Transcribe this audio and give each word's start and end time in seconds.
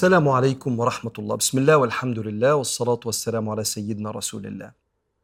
السلام 0.00 0.28
عليكم 0.28 0.78
ورحمة 0.80 1.12
الله. 1.18 1.36
بسم 1.36 1.58
الله 1.58 1.76
والحمد 1.76 2.18
لله 2.18 2.54
والصلاة 2.54 3.00
والسلام 3.04 3.48
على 3.48 3.64
سيدنا 3.64 4.10
رسول 4.10 4.46
الله. 4.46 4.72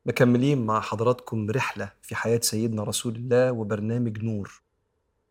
مكملين 0.06 0.66
مع 0.66 0.80
حضراتكم 0.80 1.50
رحلة 1.50 1.92
في 2.02 2.14
حياة 2.14 2.40
سيدنا 2.42 2.82
رسول 2.82 3.16
الله 3.16 3.52
وبرنامج 3.52 4.24
نور. 4.24 4.62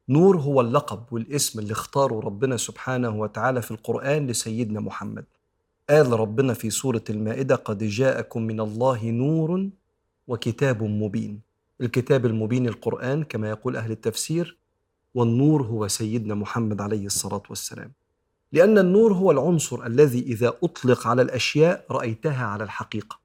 نور 0.10 0.38
هو 0.38 0.62
اللقب 0.62 1.04
والاسم 1.12 1.60
اللي 1.60 1.72
اختاره 1.72 2.20
ربنا 2.20 2.58
سبحانه 2.58 3.20
وتعالى 3.20 3.62
في 3.62 3.72
القرآن 3.72 4.28
لسيدنا 4.28 4.80
محمد. 4.80 5.26
قال 5.90 6.20
ربنا 6.20 6.54
في 6.54 6.70
سورة 6.70 7.04
المائدة 7.10 7.56
قد 7.56 7.84
جاءكم 7.84 8.42
من 8.42 8.60
الله 8.60 9.06
نور 9.06 9.70
وكتاب 10.28 10.84
مبين 10.84 11.42
الكتاب 11.82 12.26
المبين 12.26 12.68
القرآن 12.68 13.24
كما 13.24 13.50
يقول 13.50 13.76
أهل 13.76 13.92
التفسير 13.92 14.58
والنور 15.14 15.64
هو 15.64 15.88
سيدنا 15.88 16.36
محمد 16.36 16.82
عليه 16.82 17.06
الصلاة 17.06 17.44
والسلام 17.50 17.92
لأن 18.52 18.78
النور 18.78 19.14
هو 19.14 19.32
العنصر 19.32 19.86
الذي 19.86 20.20
إذا 20.20 20.54
أطلق 20.64 21.08
على 21.08 21.22
الأشياء 21.22 21.86
رأيتها 21.92 22.46
على 22.46 22.64
الحقيقة. 22.64 23.20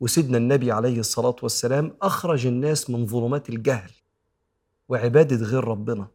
وسيدنا 0.00 0.38
النبي 0.38 0.72
عليه 0.72 1.00
الصلاة 1.00 1.36
والسلام 1.42 1.92
أخرج 2.02 2.46
الناس 2.46 2.90
من 2.90 3.06
ظلمات 3.06 3.48
الجهل 3.48 3.90
وعبادة 4.88 5.36
غير 5.46 5.64
ربنا 5.64 6.06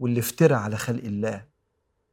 والافتراء 0.00 0.58
على 0.58 0.76
خلق 0.76 1.04
الله 1.04 1.44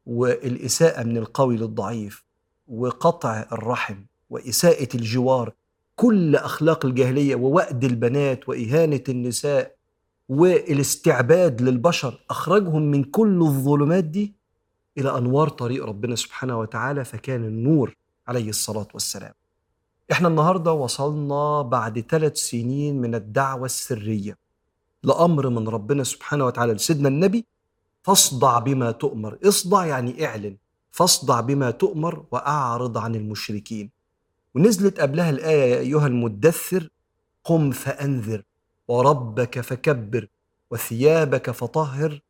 والإساءة 0.06 1.04
من 1.04 1.18
القوي 1.18 1.58
للضعيف 1.58 2.24
وقطع 2.68 3.46
الرحم 3.52 3.96
وإساءة 4.30 4.88
الجوار 4.96 5.54
كل 5.96 6.36
أخلاق 6.36 6.86
الجاهلية 6.86 7.36
ووأد 7.36 7.84
البنات 7.84 8.50
وإهانة 8.50 9.04
النساء 9.09 9.76
والإستعباد 10.30 11.62
للبشر 11.62 12.20
أخرجهم 12.30 12.81
من 12.91 13.03
كل 13.03 13.41
الظلمات 13.41 14.03
دي 14.03 14.36
إلى 14.97 15.18
أنوار 15.18 15.50
طريق 15.50 15.85
ربنا 15.85 16.16
سبحانه 16.16 16.59
وتعالى 16.59 17.06
فكان 17.06 17.46
النور 17.46 17.96
عليه 18.28 18.50
الصلاة 18.50 18.88
والسلام. 18.94 19.34
إحنا 20.12 20.28
النهاردة 20.28 20.74
وصلنا 20.74 21.62
بعد 21.62 22.00
ثلاث 22.00 22.38
سنين 22.38 23.02
من 23.02 23.16
الدعوة 23.16 23.66
السرية 23.66 24.38
لأمر 25.03 25.50
من 25.50 25.68
ربنا 25.68 26.03
سبحانه 26.03 26.46
وتعالى 26.46 26.74
لسيدنا 26.74 27.08
النبي 27.09 27.46
فاصدع 28.03 28.59
بما 28.59 28.91
تؤمر. 28.91 29.38
اصدع 29.44 29.85
يعني 29.85 30.25
اعلن. 30.25 30.58
فاصدع 30.91 31.40
بما 31.41 31.72
تؤمر 31.72 32.25
وأعرض 32.31 32.97
عن 32.97 33.16
المشركين. 33.16 33.90
ونزلت 34.56 35.00
قبلها 35.00 35.29
الآية 35.29 35.74
يا 35.75 35.79
أيها 35.79 36.08
المدثر 36.08 36.90
قم 37.44 37.72
فأنذر 37.72 38.44
وربك 38.88 39.59
فكبر 39.62 40.28
وثيابك 40.72 41.52
فطهر 41.52 42.22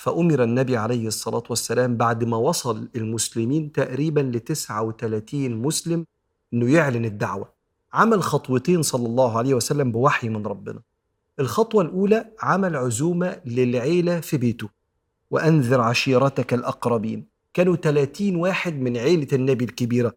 فأمر 0.00 0.42
النبي 0.42 0.76
عليه 0.76 1.06
الصلاة 1.06 1.42
والسلام 1.50 1.96
بعد 1.96 2.24
ما 2.24 2.36
وصل 2.36 2.88
المسلمين 2.96 3.72
تقريبا 3.72 4.20
ل 4.20 4.40
39 4.40 5.62
مسلم 5.62 6.06
إنه 6.54 6.72
يعلن 6.72 7.04
الدعوة. 7.04 7.52
عمل 7.92 8.22
خطوتين 8.22 8.82
صلى 8.82 9.06
الله 9.06 9.38
عليه 9.38 9.54
وسلم 9.54 9.92
بوحي 9.92 10.28
من 10.28 10.46
ربنا. 10.46 10.80
الخطوة 11.40 11.82
الأولى 11.82 12.32
عمل 12.42 12.76
عزومة 12.76 13.40
للعيلة 13.44 14.20
في 14.20 14.36
بيته. 14.36 14.68
وأنذر 15.30 15.80
عشيرتك 15.80 16.54
الأقربين. 16.54 17.26
كانوا 17.54 17.76
30 17.76 18.36
واحد 18.36 18.74
من 18.80 18.96
عيلة 18.96 19.28
النبي 19.32 19.64
الكبيرة. 19.64 20.12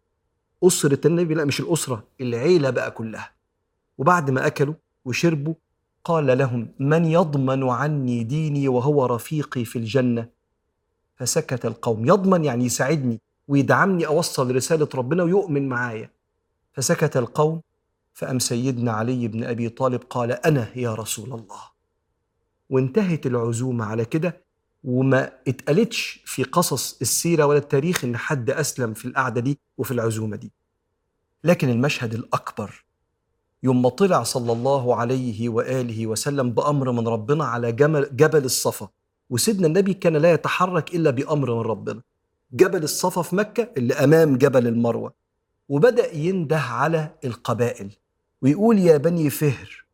أسرة 0.64 1.08
النبي 1.08 1.34
لا 1.34 1.46
مش 1.46 1.60
الأسرة 1.60 2.04
العيلة 2.22 2.70
بقى 2.70 2.92
كلها. 2.92 3.32
وبعد 3.98 4.32
ما 4.32 4.48
أكلوا 4.48 4.74
وشربوا 5.06 5.54
قال 6.04 6.38
لهم 6.38 6.68
من 6.80 7.06
يضمن 7.06 7.70
عني 7.70 8.24
ديني 8.24 8.68
وهو 8.68 9.06
رفيقي 9.06 9.66
في 9.66 9.76
الجنة؟ 9.76 10.30
فسكت 11.16 11.66
القوم. 11.66 12.06
يضمن 12.06 12.46
يعني 12.46 12.66
يساعدني 12.66 13.22
ويدعمني 13.48 14.08
أوصل 14.08 14.56
رسالة 14.56 14.90
ربنا 14.96 15.24
ويؤمن 15.24 15.70
معايا. 15.70 16.10
فسكت 16.74 17.18
القوم. 17.18 17.62
فأم 18.14 18.40
سيدنا 18.40 18.92
علي 18.92 19.28
بن 19.28 19.44
أبي 19.44 19.70
طالب 19.70 20.02
قال 20.10 20.32
أنا 20.32 20.68
يا 20.76 20.94
رسول 20.94 21.26
الله. 21.34 21.62
وانتهت 22.70 23.26
العزومة 23.26 23.86
على 23.86 24.06
كده 24.06 24.44
وما 24.84 25.32
اتقالتش 25.48 26.20
في 26.26 26.44
قصص 26.44 27.02
السيرة 27.02 27.46
ولا 27.46 27.58
التاريخ 27.60 28.04
إن 28.04 28.18
حد 28.18 28.50
أسلم 28.50 28.94
في 28.94 29.06
القعدة 29.06 29.42
دي 29.42 29.60
وفي 29.78 29.92
العزومة 29.92 30.36
دي. 30.36 30.52
لكن 31.44 31.70
المشهد 31.70 32.14
الأكبر 32.14 32.83
يوم 33.64 33.88
طلع 33.88 34.24
صلى 34.24 34.52
الله 34.52 34.96
عليه 34.96 35.50
وآله 35.50 36.08
وسلم 36.08 36.52
بأمر 36.52 36.92
من 36.92 37.08
ربنا 37.08 37.46
على 37.46 37.72
جمل 37.72 38.16
جبل 38.16 38.46
الصفا 38.46 38.90
وسيدنا 39.30 39.68
النبي 39.68 39.94
كان 39.94 40.18
لا 40.18 40.34
يتحرك 40.34 40.96
إلا 40.96 41.10
بأمر 41.10 41.56
من 41.56 41.62
ربنا. 41.62 42.02
جبل 42.54 42.84
الصفا 42.84 43.22
في 43.22 43.36
مكة 43.36 43.70
اللي 43.78 43.94
أمام 43.94 44.38
جبل 44.38 44.68
المروة. 44.68 45.14
وبدأ 45.70 46.16
ينده 46.16 46.60
على 46.60 47.10
القبائل 47.26 47.90
ويقول 48.42 48.80
يا 48.80 48.98
بني 48.98 49.30
فهر 49.30 49.86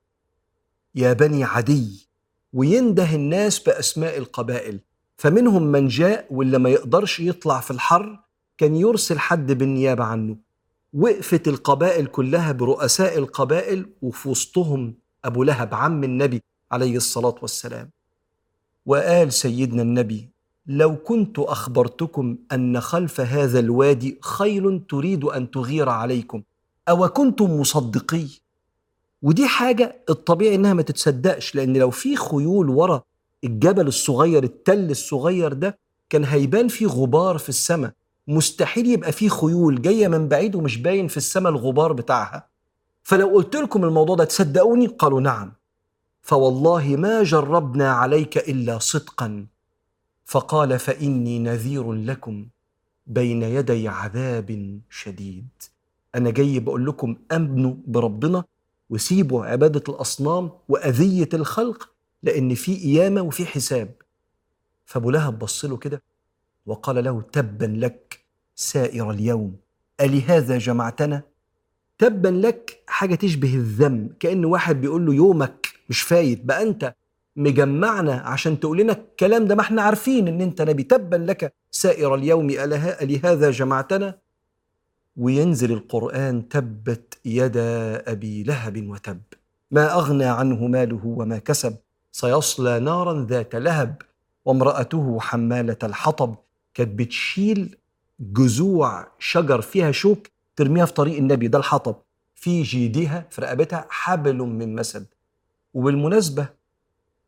يا 0.95 1.13
بني 1.13 1.43
عدي. 1.43 2.07
وينده 2.53 3.15
الناس 3.15 3.59
بأسماء 3.59 4.17
القبائل 4.17 4.79
فمنهم 5.17 5.63
من 5.63 5.87
جاء 5.87 6.27
واللي 6.31 6.57
ما 6.59 6.69
يقدرش 6.69 7.19
يطلع 7.19 7.59
في 7.59 7.71
الحر 7.71 8.19
كان 8.57 8.75
يرسل 8.75 9.19
حد 9.19 9.51
بالنيابة 9.51 10.03
عنه. 10.03 10.37
وقفت 10.93 11.47
القبائل 11.47 12.05
كلها 12.05 12.51
برؤساء 12.51 13.17
القبائل 13.17 13.89
وفي 14.01 14.29
وسطهم 14.29 14.93
أبو 15.25 15.43
لهب 15.43 15.73
عم 15.73 16.03
النبي 16.03 16.41
عليه 16.71 16.97
الصلاة 16.97 17.35
والسلام. 17.41 17.89
وقال 18.85 19.33
سيدنا 19.33 19.81
النبي 19.81 20.29
لو 20.67 20.95
كنت 20.95 21.39
أخبرتكم 21.39 22.37
أن 22.51 22.79
خلف 22.81 23.21
هذا 23.21 23.59
الوادي 23.59 24.17
خيل 24.21 24.81
تريد 24.89 25.23
أن 25.23 25.51
تغير 25.51 25.89
عليكم 25.89 26.43
أو 26.89 27.07
كنتم 27.07 27.59
مصدقي؟ 27.59 28.27
ودي 29.21 29.47
حاجة 29.47 30.03
الطبيعي 30.09 30.55
إنها 30.55 30.73
ما 30.73 30.81
تتصدقش 30.81 31.55
لأن 31.55 31.77
لو 31.77 31.89
في 31.89 32.15
خيول 32.15 32.69
ورا 32.69 33.01
الجبل 33.43 33.87
الصغير 33.87 34.43
التل 34.43 34.91
الصغير 34.91 35.53
ده 35.53 35.77
كان 36.09 36.25
هيبان 36.25 36.67
فيه 36.67 36.87
غبار 36.87 37.37
في 37.37 37.49
السماء. 37.49 37.91
مستحيل 38.29 38.87
يبقى 38.87 39.11
فيه 39.11 39.29
خيول 39.29 39.81
جاية 39.81 40.07
من 40.07 40.27
بعيد 40.27 40.55
ومش 40.55 40.77
باين 40.77 41.07
في 41.07 41.17
السماء 41.17 41.51
الغبار 41.51 41.93
بتاعها. 41.93 42.47
فلو 43.03 43.27
قلت 43.27 43.55
لكم 43.55 43.85
الموضوع 43.85 44.15
ده 44.15 44.23
تصدقوني؟ 44.23 44.87
قالوا 44.87 45.21
نعم. 45.21 45.53
فوالله 46.21 46.95
ما 46.95 47.23
جربنا 47.23 47.91
عليك 47.91 48.37
إلا 48.37 48.79
صدقا. 48.79 49.45
فقال 50.25 50.79
فإني 50.79 51.39
نذير 51.39 51.93
لكم 51.93 52.47
بين 53.07 53.43
يدي 53.43 53.87
عذاب 53.87 54.79
شديد. 54.89 55.47
أنا 56.15 56.31
جاي 56.31 56.59
بقول 56.59 56.85
لكم 56.85 57.15
امنوا 57.31 57.73
بربنا 57.87 58.43
وسيبوا 58.89 59.45
عبادة 59.45 59.83
الأصنام 59.89 60.51
وأذية 60.69 61.29
الخلق 61.33 61.89
لأن 62.23 62.55
في 62.55 62.75
قيامة 62.75 63.21
وفي 63.21 63.45
حساب. 63.45 63.95
فأبو 64.85 65.11
لهب 65.11 65.39
بص 65.39 65.65
له 65.65 65.77
كده 65.77 66.03
وقال 66.69 67.03
له 67.03 67.21
تبا 67.31 67.65
لك 67.65 68.19
سائر 68.55 69.11
اليوم 69.11 69.55
ألهذا 70.01 70.57
جمعتنا؟ 70.57 71.21
تبا 71.97 72.27
لك 72.27 72.83
حاجة 72.87 73.15
تشبه 73.15 73.55
الذم 73.55 74.09
كأن 74.19 74.45
واحد 74.45 74.81
بيقول 74.81 75.05
له 75.05 75.13
يومك 75.13 75.69
مش 75.89 76.01
فايت 76.01 76.45
بقى 76.45 76.61
أنت 76.63 76.93
مجمعنا 77.35 78.13
عشان 78.13 78.59
تقول 78.59 78.77
لنا 78.77 78.93
الكلام 78.93 79.45
ده 79.47 79.55
ما 79.55 79.61
إحنا 79.61 79.81
عارفين 79.81 80.27
إن 80.27 80.41
أنت 80.41 80.61
نبي. 80.61 80.83
تبا 80.83 81.15
لك 81.15 81.53
سائر 81.71 82.15
اليوم 82.15 82.51
لهذا 83.01 83.51
جمعتنا؟ 83.51 84.17
وينزل 85.17 85.71
القرآن 85.71 86.49
تبت 86.49 87.17
يدا 87.25 88.11
أبي 88.11 88.43
لهب 88.43 88.89
وتب. 88.89 89.21
ما 89.71 89.93
أغنى 89.93 90.25
عنه 90.25 90.67
ماله 90.67 91.01
وما 91.05 91.37
كسب 91.37 91.75
سيصلى 92.11 92.79
نارا 92.79 93.25
ذات 93.29 93.55
لهب 93.55 94.01
وامرأته 94.45 95.19
حمالة 95.19 95.77
الحطب. 95.83 96.35
كانت 96.79 96.99
بتشيل 96.99 97.75
جذوع 98.19 99.07
شجر 99.19 99.61
فيها 99.61 99.91
شوك 99.91 100.27
ترميها 100.55 100.85
في 100.85 100.93
طريق 100.93 101.17
النبي. 101.17 101.47
ده 101.47 101.57
الحطب. 101.57 101.95
في 102.35 102.61
جيدها 102.61 103.27
في 103.29 103.41
رقبتها 103.41 103.87
حبل 103.89 104.37
من 104.37 104.75
مسد. 104.75 105.05
وبالمناسبة 105.73 106.49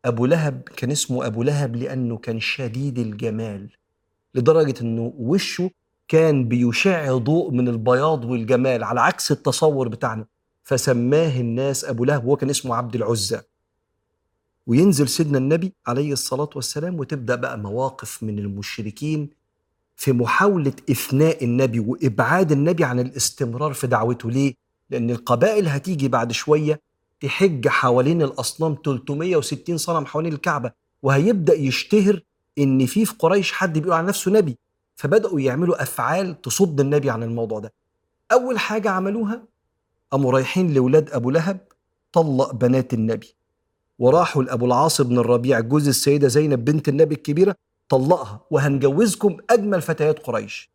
أبو 0.04 0.26
لهب 0.26 0.62
كان 0.76 0.90
اسمه 0.90 1.26
أبو 1.26 1.42
لهب 1.42 1.76
لأنه 1.76 2.16
كان 2.16 2.40
شديد 2.40 2.98
الجمال 2.98 3.68
لدرجة 4.34 4.74
أنه 4.80 5.12
وشه 5.18 5.70
كان 6.08 6.48
بيشع 6.48 7.16
ضوء 7.16 7.50
من 7.50 7.68
البياض 7.68 8.24
والجمال 8.24 8.84
على 8.84 9.00
عكس 9.00 9.32
التصور 9.32 9.88
بتاعنا. 9.88 10.26
فسماه 10.62 11.40
الناس 11.40 11.84
أبو 11.84 12.04
لهب 12.04 12.24
وهو 12.24 12.36
كان 12.36 12.50
اسمه 12.50 12.74
عبد 12.76 12.94
العزى. 12.94 13.40
وينزل 14.66 15.08
سيدنا 15.08 15.38
النبي 15.38 15.72
عليه 15.86 16.12
الصلاة 16.12 16.50
والسلام 16.56 16.98
وتبدأ 17.00 17.34
بقى 17.34 17.58
مواقف 17.58 18.22
من 18.22 18.38
المشركين 18.38 19.41
في 19.96 20.12
محاولة 20.12 20.72
إثناء 20.90 21.44
النبي 21.44 21.80
وإبعاد 21.80 22.52
النبي 22.52 22.84
عن 22.84 23.00
الاستمرار 23.00 23.72
في 23.72 23.86
دعوته. 23.86 24.30
ليه؟ 24.30 24.54
لأن 24.90 25.10
القبائل 25.10 25.68
هتيجي 25.68 26.08
بعد 26.08 26.32
شوية 26.32 26.80
تحج 27.20 27.68
حوالين 27.68 28.22
الأصنام 28.22 28.76
360 28.84 29.76
صنم 29.76 30.06
حوالين 30.06 30.32
الكعبة 30.32 30.72
وهيبدأ 31.02 31.54
يشتهر 31.54 32.20
إن 32.58 32.86
في 32.86 33.04
في 33.04 33.14
قريش 33.18 33.52
حد 33.52 33.78
بيقول 33.78 33.92
على 33.92 34.06
نفسه 34.06 34.30
نبي. 34.30 34.58
فبدأوا 34.96 35.40
يعملوا 35.40 35.82
أفعال 35.82 36.40
تصد 36.42 36.80
النبي 36.80 37.10
عن 37.10 37.22
الموضوع 37.22 37.58
ده. 37.58 37.72
أول 38.32 38.58
حاجة 38.58 38.90
عملوها 38.90 39.42
قاموا 40.10 40.32
رايحين 40.32 40.74
لولاد 40.74 41.10
أبو 41.10 41.30
لهب 41.30 41.60
طلق 42.12 42.54
بنات 42.54 42.94
النبي. 42.94 43.34
وراحوا 43.98 44.42
لأبو 44.42 44.66
العاص 44.66 45.00
بن 45.00 45.18
الربيع 45.18 45.60
جوز 45.60 45.88
السيدة 45.88 46.28
زينب 46.28 46.64
بنت 46.64 46.88
النبي 46.88 47.14
الكبيرة 47.14 47.56
طلقها 47.92 48.40
وهنجوزكم 48.50 49.36
أجمل 49.50 49.82
فتيات 49.82 50.18
قريش. 50.18 50.72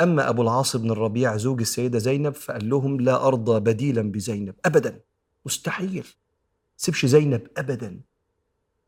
أما 0.00 0.28
أبو 0.28 0.42
العاص 0.42 0.76
بن 0.76 0.90
الربيع 0.90 1.36
زوج 1.36 1.60
السيدة 1.60 1.98
زينب 1.98 2.34
فقال 2.34 2.70
لهم 2.70 3.00
لا 3.00 3.26
أرضى 3.26 3.60
بديلا 3.60 4.02
بزينب. 4.02 4.54
أبدا. 4.64 5.00
مستحيل. 5.46 6.06
سيبش 6.76 7.06
زينب 7.06 7.40
أبدا. 7.56 8.00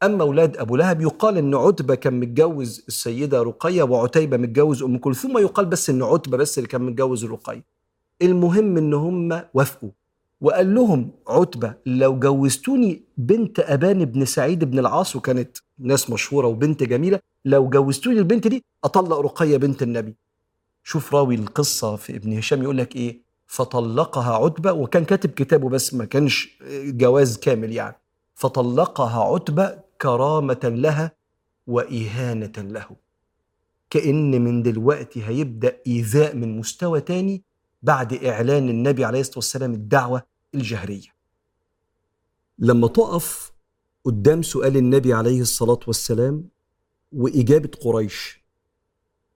أما 0.03 0.23
أولاد 0.23 0.57
أبو 0.57 0.77
لهب 0.77 1.01
يقال 1.01 1.39
أن 1.39 1.55
عتبة 1.55 1.95
كان 1.95 2.21
متجوز 2.21 2.85
السيدة 2.89 3.43
رقية 3.43 3.83
وعتيبة 3.83 4.37
متجوز 4.37 4.83
أم 4.83 4.99
كلثوم 4.99 5.39
يقال 5.39 5.67
بس 5.67 5.91
أن 5.91 6.03
عتبة 6.03 6.37
بس 6.37 6.59
اللي 6.59 6.69
كان 6.69 6.83
متجوز 6.83 7.25
رقية. 7.25 7.65
المهم 8.23 8.77
أن 8.77 8.95
هم 8.95 9.43
وافقوا. 9.55 9.91
وقال 10.41 10.75
لهم 10.75 11.11
عتبة 11.29 11.75
لو 11.87 12.19
جوزتوني 12.19 13.03
بنت 13.17 13.61
أبان 13.61 14.05
بن 14.05 14.25
سعيد 14.25 14.65
بن 14.65 14.79
العاص 14.79 15.17
وكانت 15.17 15.57
ناس 15.79 16.11
مشهورة 16.11 16.47
وبنت 16.47 16.83
جميلة 16.83 17.21
لو 17.45 17.69
جوزتوني 17.69 18.19
البنت 18.19 18.47
دي 18.47 18.65
أطلق 18.85 19.19
رقية 19.19 19.57
بنت 19.57 19.83
النبي. 19.83 20.17
شوف 20.83 21.15
راوي 21.15 21.35
القصة 21.35 21.97
في 21.97 22.17
ابن 22.17 22.39
هشام 22.39 22.63
يقول 22.63 22.79
لك 22.79 22.97
إيه؟ 22.97 23.23
فطلقها 23.47 24.35
عتبة 24.35 24.73
وكان 24.73 25.05
كاتب 25.05 25.31
كتابه 25.31 25.69
بس 25.69 25.95
ما 25.95 26.05
كانش 26.05 26.59
جواز 26.85 27.39
كامل 27.39 27.73
يعني. 27.73 27.97
فطلقها 28.35 29.35
عتبة 29.35 29.79
كرامة 30.01 30.61
لها 30.65 31.13
وإهانة 31.67 32.53
له. 32.59 32.87
كأن 33.91 34.43
من 34.45 34.63
دلوقتي 34.63 35.25
هيبدأ 35.25 35.77
إيذاء 35.87 36.37
من 36.37 36.59
مستوى 36.59 37.01
تاني 37.01 37.43
بعد 37.85 38.25
إعلان 38.25 38.69
النبي 38.69 39.05
عليه 39.05 39.21
الصلاة 39.21 39.37
والسلام 39.39 39.73
الدعوة 39.73 40.23
الجهرية. 40.55 41.09
لما 42.59 42.89
تقف 42.89 43.53
قدام 44.05 44.43
سؤال 44.43 44.77
النبي 44.77 45.13
عليه 45.15 45.41
الصلاة 45.41 45.81
والسلام 45.87 46.49
وإجابة 47.13 47.71
قريش 47.81 48.45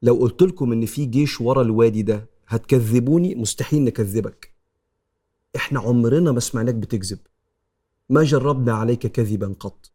لو 0.03 0.15
قلت 0.15 0.43
لكم 0.43 0.73
إن 0.73 0.87
في 0.87 1.05
جيش 1.05 1.41
ورا 1.41 1.63
الوادي 1.63 2.03
ده 2.03 2.31
هتكذبوني؟ 2.47 3.35
مستحيل 3.35 3.85
نكذبك. 3.85 4.55
إحنا 5.57 5.81
عمرنا 5.81 6.33
ما 6.33 6.41
سمعناك 6.41 6.75
بتكذب. 6.75 7.19
ما 8.09 8.23
جربنا 8.25 8.73
عليك 8.73 9.07
كذبا 9.07 9.55
قط. 9.61 9.93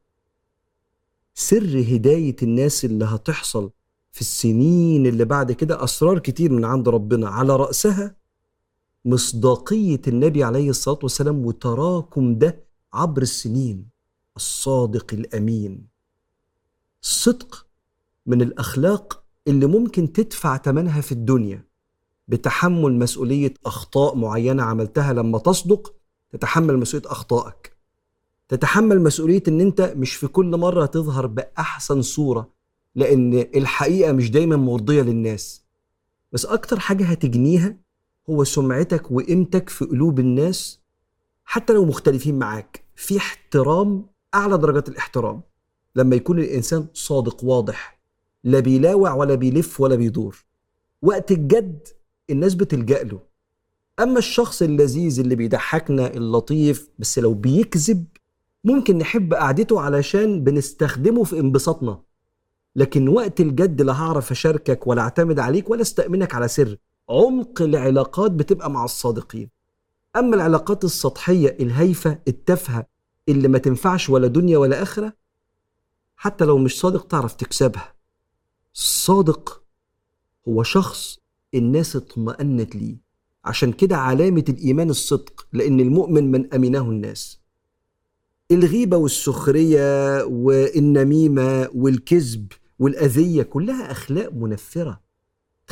سر 1.34 1.80
هداية 1.88 2.36
الناس 2.44 2.86
اللي 2.86 3.06
هتحصل 3.06 3.72
في 4.12 4.22
السنين 4.22 5.06
اللي 5.06 5.26
بعد 5.26 5.52
كده 5.52 5.84
أسرار 5.84 6.20
كتير 6.20 6.52
من 6.52 6.66
عند 6.66 6.90
ربنا 6.90 7.28
على 7.30 7.56
رأسها 7.56 8.23
مصداقية 9.06 10.02
النبي 10.08 10.44
عليه 10.44 10.70
الصلاة 10.70 11.00
والسلام 11.04 11.46
وتراكم 11.46 12.38
ده 12.38 12.64
عبر 12.94 13.22
السنين. 13.22 13.86
الصادق 14.36 15.14
الأمين. 15.14 15.88
الصدق 17.04 17.68
من 18.26 18.42
الأخلاق 18.42 19.24
اللي 19.48 19.66
ممكن 19.66 20.14
تدفع 20.14 20.58
ثمنها 20.58 21.02
في 21.02 21.12
الدنيا. 21.12 21.66
بتحمل 22.28 22.94
مسؤولية 22.94 23.54
أخطاء 23.66 24.16
معينة 24.16 24.64
عملتها 24.64 25.14
لما 25.14 25.38
تصدق 25.40 25.94
تتحمل 26.32 26.78
مسؤولية 26.78 27.12
أخطائك. 27.12 27.78
تتحمل 28.50 29.02
مسؤولية 29.02 29.44
إن 29.48 29.62
أنت 29.62 29.82
مش 29.98 30.16
في 30.16 30.28
كل 30.28 30.58
مرة 30.58 30.86
تظهر 30.86 31.28
بأحسن 31.28 32.02
صورة 32.02 32.50
لأن 32.96 33.34
الحقيقة 33.56 34.12
مش 34.12 34.32
دايما 34.32 34.56
مرضية 34.56 35.02
للناس. 35.02 35.64
بس 36.32 36.46
أكتر 36.46 36.80
حاجة 36.80 37.06
هتجنيها 37.06 37.78
هو 38.30 38.44
سمعتك 38.44 39.12
وقيمتك 39.12 39.70
في 39.70 39.86
قلوب 39.86 40.20
الناس 40.20 40.80
حتى 41.46 41.74
لو 41.74 41.86
مختلفين 41.86 42.40
معاك 42.40 42.84
في 42.96 43.18
احترام 43.18 44.06
أعلى 44.36 44.58
درجات 44.58 44.90
الاحترام. 44.90 45.42
لما 45.96 46.16
يكون 46.16 46.40
الإنسان 46.40 46.88
صادق 46.94 47.44
واضح 47.44 48.00
لا 48.44 48.60
بيلاوع 48.60 49.14
ولا 49.14 49.36
بيلف 49.36 49.82
ولا 49.82 49.96
بيدور. 49.96 50.46
وقت 51.02 51.32
الجد 51.32 51.88
الناس 52.30 52.54
بتلجأ 52.54 53.04
له. 53.04 53.20
أما 54.00 54.18
الشخص 54.18 54.62
اللذيذ 54.62 55.20
اللي 55.20 55.36
بيضحكنا 55.36 56.14
اللطيف 56.14 56.90
بس 57.00 57.20
لو 57.20 57.34
بيكذب 57.34 58.06
ممكن 58.64 58.98
نحب 58.98 59.34
قعدته 59.34 59.82
علشان 59.82 60.44
بنستخدمه 60.44 61.24
في 61.24 61.40
انبساطنا. 61.40 62.00
لكن 62.76 63.08
وقت 63.08 63.42
الجد 63.42 63.82
لا 63.82 63.94
هعرف 63.94 64.32
أشاركك 64.32 64.88
ولا 64.88 65.02
أعتمد 65.02 65.40
عليك 65.40 65.70
ولا 65.70 65.82
أستأمنك 65.82 66.36
على 66.36 66.48
سر 66.48 66.78
عمق 67.10 67.62
العلاقات 67.62 68.32
بتبقى 68.32 68.72
مع 68.72 68.86
الصادقين. 68.86 69.50
أما 70.16 70.36
العلاقات 70.36 70.84
السطحية 70.84 71.58
الهايفة 71.60 72.20
التافهة 72.28 72.86
اللي 73.30 73.48
ما 73.48 73.58
تنفعش 73.58 74.10
ولا 74.10 74.28
دنيا 74.28 74.58
ولا 74.58 74.82
آخرة 74.82 75.14
حتى 76.16 76.46
لو 76.46 76.58
مش 76.58 76.80
صادق 76.80 77.08
تعرف 77.08 77.34
تكسبها. 77.34 77.94
الصادق 78.76 79.64
هو 80.48 80.64
شخص 80.64 81.20
الناس 81.56 81.96
اطمأنت 81.96 82.76
ليه. 82.76 82.98
عشان 83.46 83.72
كده 83.72 83.98
علامة 83.98 84.46
الإيمان 84.50 84.90
الصدق 84.90 85.48
لأن 85.54 85.80
المؤمن 85.80 86.32
من 86.32 86.54
أمنه 86.54 86.90
الناس. 86.90 87.40
الغيبة 88.52 88.98
والسخرية 88.98 90.24
والنميمة 90.24 91.70
والكذب 91.76 92.52
والأذية 92.80 93.44
كلها 93.44 93.92
أخلاق 93.92 94.34
منفرة. 94.34 95.03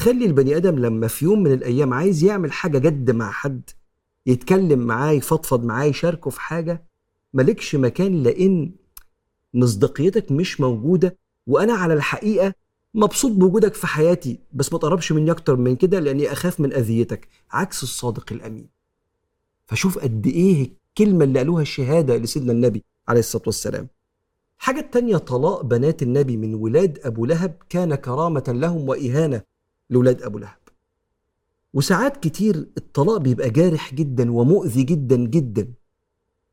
تخلي 0.02 0.26
البني 0.26 0.58
آدم 0.58 0.80
لما 0.80 1.08
في 1.08 1.26
يوم 1.26 1.44
من 1.44 1.54
الأيام 1.54 1.94
عايز 1.94 2.24
يعمل 2.24 2.52
حاجة 2.52 2.78
جد 2.78 3.12
مع 3.12 3.32
حد 3.32 3.70
يتكلم 4.26 4.80
معاه 4.80 5.12
يفضفض 5.12 5.64
معاه 5.64 5.86
يشاركه 5.86 6.30
في 6.30 6.42
حاجة 6.42 6.86
مالكش 7.34 7.76
مكان 7.76 8.24
لأن 8.24 8.72
مصداقيتك 9.54 10.32
مش 10.32 10.62
موجودة 10.62 11.18
وأنا 11.48 11.74
على 11.74 11.94
الحقيقة 11.94 12.54
مبسوط 12.94 13.32
بوجودك 13.32 13.74
في 13.74 13.88
حياتي 13.88 14.40
بس 14.54 14.74
ما 14.74 14.80
تقربش 14.80 15.12
مني 15.12 15.32
أكتر 15.32 15.56
من 15.56 15.76
كده 15.76 16.00
لأني 16.00 16.32
أخاف 16.32 16.60
من 16.60 16.74
أذيتك 16.74 17.28
عكس 17.52 17.84
الصادق 17.84 18.34
الأمين. 18.34 18.70
فشوف 19.66 19.98
قد 20.00 20.28
إيه 20.28 20.72
الكلمة 20.90 21.24
اللي 21.24 21.40
قالوها 21.40 21.62
الشهادة 21.62 22.18
لسيدنا 22.18 22.52
النبي 22.52 22.84
عليه 23.08 23.20
الصلاة 23.20 23.44
والسلام. 23.46 23.88
الحاجة 24.60 24.80
التانية 24.80 25.18
طلاق 25.18 25.62
بنات 25.62 26.04
النبي 26.04 26.38
من 26.38 26.56
ولاد 26.56 27.00
أبو 27.04 27.26
لهب 27.26 27.58
كان 27.70 27.96
كرامة 27.96 28.44
لهم 28.48 28.90
وإهانة. 28.90 29.51
لولاد 29.92 30.22
أبو 30.22 30.38
لهب. 30.38 30.58
وساعات 31.74 32.18
كتير 32.18 32.70
الطلاق 32.78 33.18
بيبقى 33.18 33.50
جارح 33.50 33.94
جدا 33.94 34.32
ومؤذي 34.32 34.84
جدا 34.84 35.16
جدا. 35.16 35.74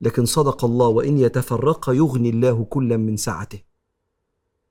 لكن 0.00 0.24
صدق 0.24 0.64
الله 0.64 0.86
وإن 0.88 1.18
يتفرقا 1.18 1.92
يغني 1.92 2.30
الله 2.30 2.64
كلا 2.64 2.96
من 2.96 3.16
سعته. 3.16 3.60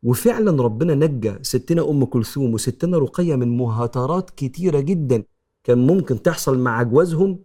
وفعلا 0.03 0.63
ربنا 0.63 0.95
نجى 0.95 1.33
ستنا 1.41 1.89
أم 1.89 2.05
كلثوم 2.05 2.53
وستنا 2.53 2.97
رقية 2.97 3.35
من 3.35 3.57
مهاترات 3.57 4.29
كتيرة 4.29 4.79
جدا 4.79 5.23
كان 5.63 5.87
ممكن 5.87 6.21
تحصل 6.21 6.59
مع 6.59 6.83
جوازهم 6.83 7.39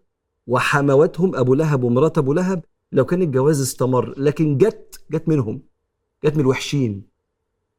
وحمواتهم 0.47 1.37
أبو 1.37 1.55
لهب 1.55 1.85
ومرات 1.85 2.19
أبو 2.19 2.33
لهب. 2.33 2.65
لو 2.93 3.05
كان 3.05 3.23
الجواز 3.23 3.61
استمر 3.61 4.15
لكن 4.19 4.59
جت 4.59 5.05
جت 5.11 5.29
منهم 5.29 5.63
جت 6.25 6.35
من 6.35 6.41
الوحشين. 6.41 7.12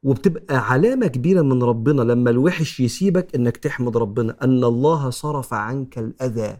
وبتبقى 0.04 0.56
علامة 0.72 1.06
كبيرة 1.06 1.42
من 1.42 1.62
ربنا 1.62 2.02
لما 2.02 2.30
الوحش 2.30 2.80
يسيبك 2.80 3.34
إنك 3.34 3.56
تحمد 3.56 3.96
ربنا 3.96 4.36
أن 4.44 4.64
الله 4.64 5.10
صرف 5.10 5.54
عنك 5.54 5.98
الأذى. 5.98 6.56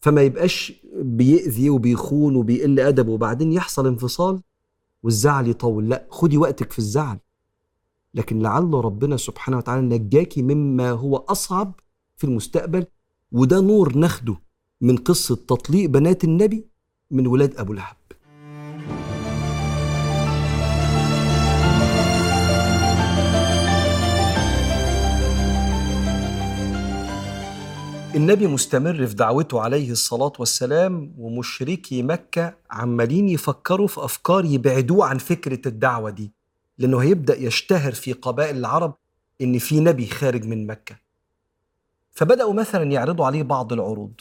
فما 0.00 0.22
يبقاش 0.22 0.72
بيأذي 0.94 1.70
وبيخون 1.70 2.36
وبيقل 2.36 2.80
ادبه 2.80 3.12
وبعدين 3.12 3.52
يحصل 3.52 3.86
انفصال 3.86 4.40
والزعل 5.02 5.48
يطول. 5.48 5.88
لا 5.88 6.06
خدي 6.10 6.38
وقتك 6.38 6.72
في 6.72 6.78
الزعل. 6.78 7.18
لكن 8.14 8.38
لعل 8.38 8.74
ربنا 8.74 9.16
سبحانه 9.16 9.56
وتعالى 9.56 9.98
نجاكي 9.98 10.42
مما 10.42 10.90
هو 10.90 11.16
أصعب 11.16 11.80
في 12.16 12.24
المستقبل 12.24 12.86
وده 13.32 13.60
نور 13.60 13.96
ناخده 13.96 14.36
من 14.80 14.96
قصة 14.96 15.36
تطليق 15.36 15.90
بنات 15.90 16.24
النبي 16.24 16.66
من 17.10 17.26
ولاد 17.26 17.56
أبو 17.56 17.72
لهب. 17.72 17.96
النبي 28.16 28.46
مستمر 28.46 29.06
في 29.06 29.14
دعوته 29.14 29.60
عليه 29.60 29.90
الصلاة 29.90 30.32
والسلام 30.38 31.14
ومشركي 31.18 32.02
مكة 32.02 32.54
عمالين 32.70 33.28
يفكروا 33.28 33.86
في 33.86 34.04
أفكار 34.04 34.44
يبعدوه 34.44 35.06
عن 35.06 35.18
فكرة 35.18 35.68
الدعوة 35.68 36.10
دي 36.10 36.32
لأنه 36.78 36.98
هيبدأ 36.98 37.36
يشتهر 37.38 37.92
في 37.92 38.12
قبائل 38.12 38.56
العرب 38.56 38.94
إن 39.40 39.58
في 39.58 39.80
نبي 39.80 40.06
خارج 40.06 40.44
من 40.44 40.66
مكة. 40.66 40.96
فبدأوا 42.12 42.52
مثلا 42.52 42.82
يعرضوا 42.92 43.26
عليه 43.26 43.42
بعض 43.42 43.72
العروض. 43.72 44.12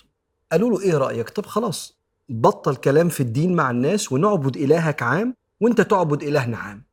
قالوا 0.51 0.69
له 0.69 0.81
إيه 0.81 0.97
رأيك؟ 0.97 1.29
طب 1.29 1.45
خلاص 1.45 1.97
بطل 2.29 2.75
كلام 2.75 3.09
في 3.09 3.19
الدين 3.19 3.55
مع 3.55 3.71
الناس 3.71 4.11
ونعبد 4.11 4.57
إلهك 4.57 5.03
عام 5.03 5.35
وأنت 5.61 5.81
تعبد 5.81 6.23
إلهنا 6.23 6.57
عام. 6.57 6.83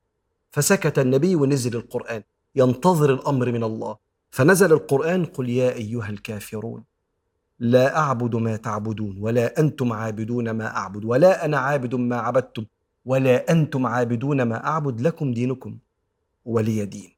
فسكت 0.50 0.98
النبي 0.98 1.36
ونزل 1.36 1.76
القرآن. 1.76 2.22
ينتظر 2.56 3.14
الأمر 3.14 3.52
من 3.52 3.64
الله. 3.64 3.96
فنزل 4.30 4.72
القرآن 4.72 5.24
قل 5.24 5.48
يا 5.48 5.72
أيها 5.72 6.08
الكافرون. 6.08 6.91
لا 7.62 7.98
أعبد 7.98 8.36
ما 8.36 8.56
تعبدون 8.56 9.16
ولا 9.20 9.60
أنتم 9.60 9.92
عابدون 9.92 10.50
ما 10.50 10.76
أعبد 10.76 11.04
ولا 11.04 11.44
أنا 11.44 11.58
عابد 11.58 11.94
ما 11.94 12.16
عبدتم 12.16 12.64
ولا 13.04 13.52
أنتم 13.52 13.86
عابدون 13.86 14.42
ما 14.42 14.66
أعبد 14.66 15.00
لكم 15.00 15.32
دينكم 15.32 15.78
ولي 16.44 16.84
دين. 16.84 17.12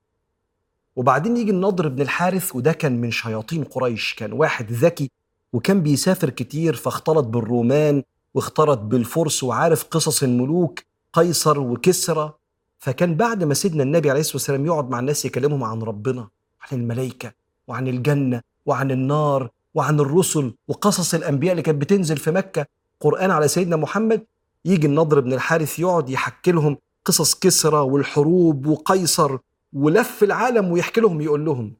وبعدين 0.96 1.36
يجي 1.36 1.50
النضر 1.50 1.88
بن 1.88 2.02
الحارث 2.02 2.56
وده 2.56 2.72
كان 2.72 3.00
من 3.00 3.10
شياطين 3.10 3.64
قريش 3.64 4.14
كان 4.14 4.32
واحد 4.32 4.72
ذكي 4.72 5.10
وكان 5.52 5.82
بيسافر 5.82 6.30
كتير 6.30 6.74
فاختلط 6.74 7.24
بالرومان 7.26 8.02
واختلط 8.34 8.78
بالفرس 8.78 9.42
وعارف 9.42 9.84
قصص 9.84 10.22
الملوك 10.22 10.80
قيصر 11.12 11.60
وكسرى. 11.60 12.32
فكان 12.78 13.14
بعد 13.14 13.44
ما 13.44 13.54
سيدنا 13.54 13.82
النبي 13.82 14.10
عليه 14.10 14.20
الصلاة 14.20 14.36
والسلام 14.36 14.66
يقعد 14.66 14.90
مع 14.90 14.98
الناس 14.98 15.24
يكلمهم 15.24 15.64
عن 15.64 15.82
ربنا 15.82 16.28
عن 16.60 16.78
الملائكة 16.78 17.32
وعن 17.68 17.88
الجنة 17.88 18.40
وعن 18.66 18.90
النار 18.90 19.50
وعن 19.74 20.00
الرسل 20.00 20.54
وقصص 20.68 21.14
الأنبياء 21.14 21.52
اللي 21.52 21.62
كانت 21.62 21.80
بتنزل 21.80 22.16
في 22.16 22.30
مكة 22.30 22.66
قرآن 23.00 23.30
على 23.30 23.48
سيدنا 23.48 23.76
محمد 23.76 24.24
يجي 24.64 24.86
النضر 24.86 25.20
بن 25.20 25.32
الحارث 25.32 25.78
يقعد 25.78 26.10
يحكي 26.10 26.52
لهم 26.52 26.76
قصص 27.04 27.34
كسرى 27.34 27.78
والحروب 27.78 28.66
وقيصر 28.66 29.38
ولف 29.72 30.22
العالم 30.22 30.72
ويحكي 30.72 31.00
لهم 31.00 31.20
يقول 31.20 31.44
لهم 31.44 31.72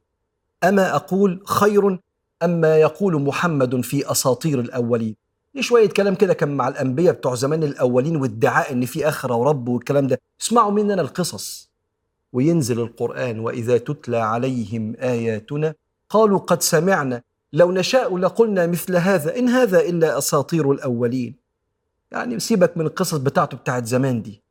أما 0.63 0.95
أقول 0.95 1.41
خير 1.45 1.99
اما 2.43 2.77
يقول 2.77 3.21
محمد 3.21 3.81
في 3.81 4.11
أساطير 4.11 4.59
الأولين؟ 4.59 5.15
ليه 5.55 5.61
شوية 5.61 5.89
كلام 5.89 6.15
كده 6.15 6.33
كان 6.33 6.57
مع 6.57 6.67
الأنبياء 6.67 7.13
بتوع 7.13 7.35
زمان 7.35 7.63
الأولين 7.63 8.15
وادعاء 8.15 8.71
إن 8.71 8.85
في 8.85 9.07
اخره 9.07 9.35
ورب 9.35 9.67
والكلام 9.67 10.07
ده. 10.07 10.21
اسمعوا 10.41 10.71
مننا 10.71 11.01
القصص. 11.01 11.69
وينزل 12.33 12.79
القرآن 12.79 13.39
وإذا 13.39 13.77
تتلى 13.77 14.17
عليهم 14.17 14.95
آياتنا 14.99 15.73
قالوا 16.09 16.39
قد 16.39 16.61
سمعنا 16.61 17.21
لو 17.53 17.71
نشاء 17.71 18.17
لقلنا 18.17 18.67
مثل 18.67 18.95
هذا 18.95 19.39
إن 19.39 19.49
هذا 19.49 19.79
إلا 19.79 20.17
أساطير 20.17 20.71
الأولين. 20.71 21.35
يعني 22.11 22.39
سيبك 22.39 22.77
من 22.77 22.85
القصص 22.85 23.17
بتاعته 23.17 23.57
بتاعت 23.57 23.85
زمان 23.85 24.21
دي. 24.21 24.43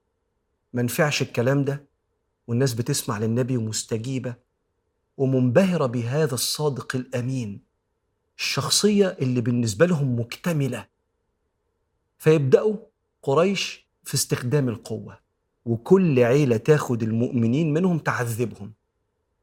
ما 0.72 0.82
نفعش 0.82 1.22
الكلام 1.22 1.64
ده. 1.64 1.86
والناس 2.46 2.74
بتسمع 2.74 3.18
للنبي 3.18 3.56
ومستجيبة 3.56 4.34
ومنبهرة 5.16 5.86
بهذا 5.86 6.34
الصادق 6.34 6.96
الأمين. 6.96 7.60
الشخصية 8.38 9.16
اللي 9.20 9.40
بالنسبة 9.40 9.86
لهم 9.86 10.20
مكتملة. 10.20 10.86
فيبدأوا 12.18 12.76
قريش 13.22 13.88
في 14.02 14.14
استخدام 14.14 14.68
القوة. 14.68 15.18
وكل 15.64 16.18
عيلة 16.18 16.56
تاخد 16.56 17.02
المؤمنين 17.02 17.72
منهم 17.72 17.98
تعذبهم. 17.98 18.72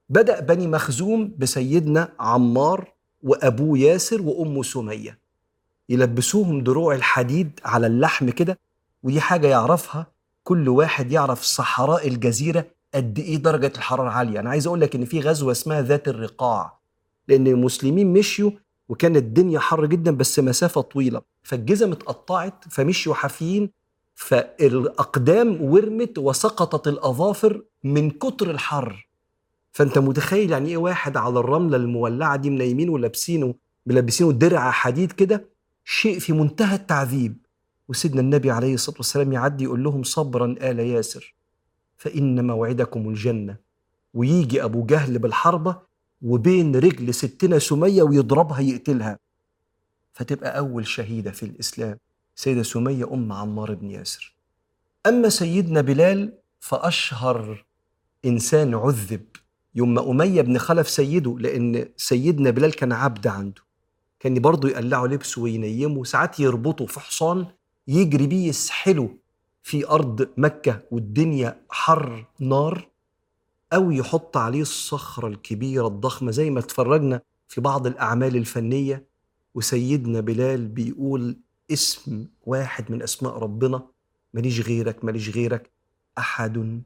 بدأ 0.10 0.40
بني 0.40 0.68
مخزوم 0.68 1.36
بسيدنا 1.38 2.14
عمار 2.20 2.94
وابوه 3.24 3.80
ياسر 3.80 4.22
وامه 4.22 4.64
سمية. 4.64 5.20
يلبسوهم 5.90 6.64
دروع 6.64 6.96
الحديد 6.96 7.60
على 7.66 7.88
اللحم 7.88 8.30
كده 8.30 8.60
ودي 9.04 9.22
حاجة 9.22 9.48
يعرفها. 9.48 10.08
كل 10.44 10.70
واحد 10.70 11.12
يعرف 11.12 11.42
صحراء 11.42 12.08
الجزيرة 12.08 12.66
قد 12.96 13.20
إيه 13.20 13.38
درجة 13.38 13.74
الحرارة 13.78 14.10
عالية. 14.10 14.40
أنا 14.40 14.50
عايز 14.50 14.68
أقول 14.68 14.82
لك 14.82 14.96
إن 14.96 15.06
في 15.06 15.20
غزوة 15.20 15.52
اسمها 15.52 15.82
ذات 15.82 16.08
الرقاع 16.08 16.80
لأن 17.28 17.48
المسلمين 17.48 18.14
مشيوا 18.14 18.52
وكانت 18.90 19.18
الدنيا 19.18 19.60
حر 19.60 19.86
جدا 19.86 20.12
بس 20.12 20.40
مسافة 20.40 20.82
طويلة. 20.82 21.22
فالجزم 21.44 21.92
اتقطعت 21.92 22.64
فمشيوا 22.70 23.16
حافيين 23.16 23.70
فالأقدام 24.16 25.62
ورمت 25.62 26.18
وسقطت 26.18 26.88
الأظافر 26.88 27.64
من 27.84 28.10
كتر 28.12 28.52
الحر. 28.52 29.11
فأنت 29.72 29.98
متخيل 29.98 30.52
يعني 30.52 30.70
إيه 30.70 30.78
واحد 30.78 31.18
على 31.18 31.40
الرملة 31.40 31.78
المولعة 31.78 32.36
دي 32.36 32.50
منيمين 32.50 32.90
ولابسينه 32.90 33.56
ملبسينه 33.86 34.32
درع 34.32 34.72
حديد 34.72 35.12
كده 35.12 35.50
شيء 35.86 36.20
في 36.20 36.34
منتهى 36.34 36.76
التعذيب. 36.76 37.38
وسيدنا 37.88 38.22
النبي 38.22 38.52
عليه 38.52 38.74
الصلاة 38.74 38.98
والسلام 38.98 39.34
يعدي 39.34 39.64
يقول 39.64 39.84
لهم 39.84 40.04
صبرا 40.04 40.56
آل 40.62 40.80
ياسر 40.80 41.36
فإن 41.98 42.48
موعدكم 42.48 43.10
الجنة. 43.10 43.56
ويجي 44.14 44.64
أبو 44.64 44.86
جهل 44.86 45.20
بالحربة 45.20 45.80
وبين 46.22 46.76
رجل 46.76 47.14
ستنا 47.14 47.60
سمية 47.60 48.04
ويضربها 48.04 48.60
يقتلها. 48.60 49.20
فتبقى 50.14 50.58
أول 50.58 50.88
شهيدة 50.88 51.32
في 51.32 51.44
الإسلام 51.44 51.98
سيدة 52.36 52.64
سمية 52.64 53.14
أم 53.14 53.34
عمار 53.34 53.74
بن 53.74 53.92
ياسر. 53.92 54.36
أما 55.08 55.30
سيدنا 55.30 55.82
بلال 55.82 56.34
فأشهر 56.60 57.66
إنسان 58.26 58.76
عذب. 58.76 59.26
يوم 59.76 60.00
أمية 60.00 60.42
بن 60.42 60.58
خلف 60.58 60.90
سيده 60.90 61.40
لأن 61.40 61.86
سيدنا 61.98 62.50
بلال 62.50 62.74
كان 62.74 62.92
عبد 62.92 63.28
عنده. 63.28 63.62
كان 64.20 64.40
برضه 64.40 64.70
يقلعوا 64.70 65.08
لبسه 65.08 65.42
وينيمه 65.42 66.04
ساعات 66.04 66.40
يربطه 66.40 66.86
في 66.86 67.00
حصان 67.00 67.46
يجري 67.88 68.28
بيه 68.28 68.48
يسحله 68.50 69.10
في 69.64 69.88
أرض 69.88 70.30
مكة 70.38 70.82
والدنيا 70.92 71.62
حر 71.70 72.26
نار 72.40 72.88
أو 73.74 73.92
يحط 73.92 74.38
عليه 74.38 74.62
الصخرة 74.62 75.28
الكبيرة 75.28 75.88
الضخمة 75.88 76.32
زي 76.32 76.50
ما 76.50 76.60
اتفرجنا 76.60 77.22
في 77.48 77.62
بعض 77.62 77.88
الأعمال 77.88 78.36
الفنية. 78.36 79.12
وسيدنا 79.56 80.20
بلال 80.20 80.68
بيقول 80.68 81.38
اسم 81.72 82.26
واحد 82.46 82.92
من 82.92 83.02
أسماء 83.04 83.38
ربنا 83.38 83.88
ماليش 84.34 84.62
غيرك 84.62 85.06
ماليش 85.06 85.30
غيرك 85.30 85.72
أحد 86.18 86.82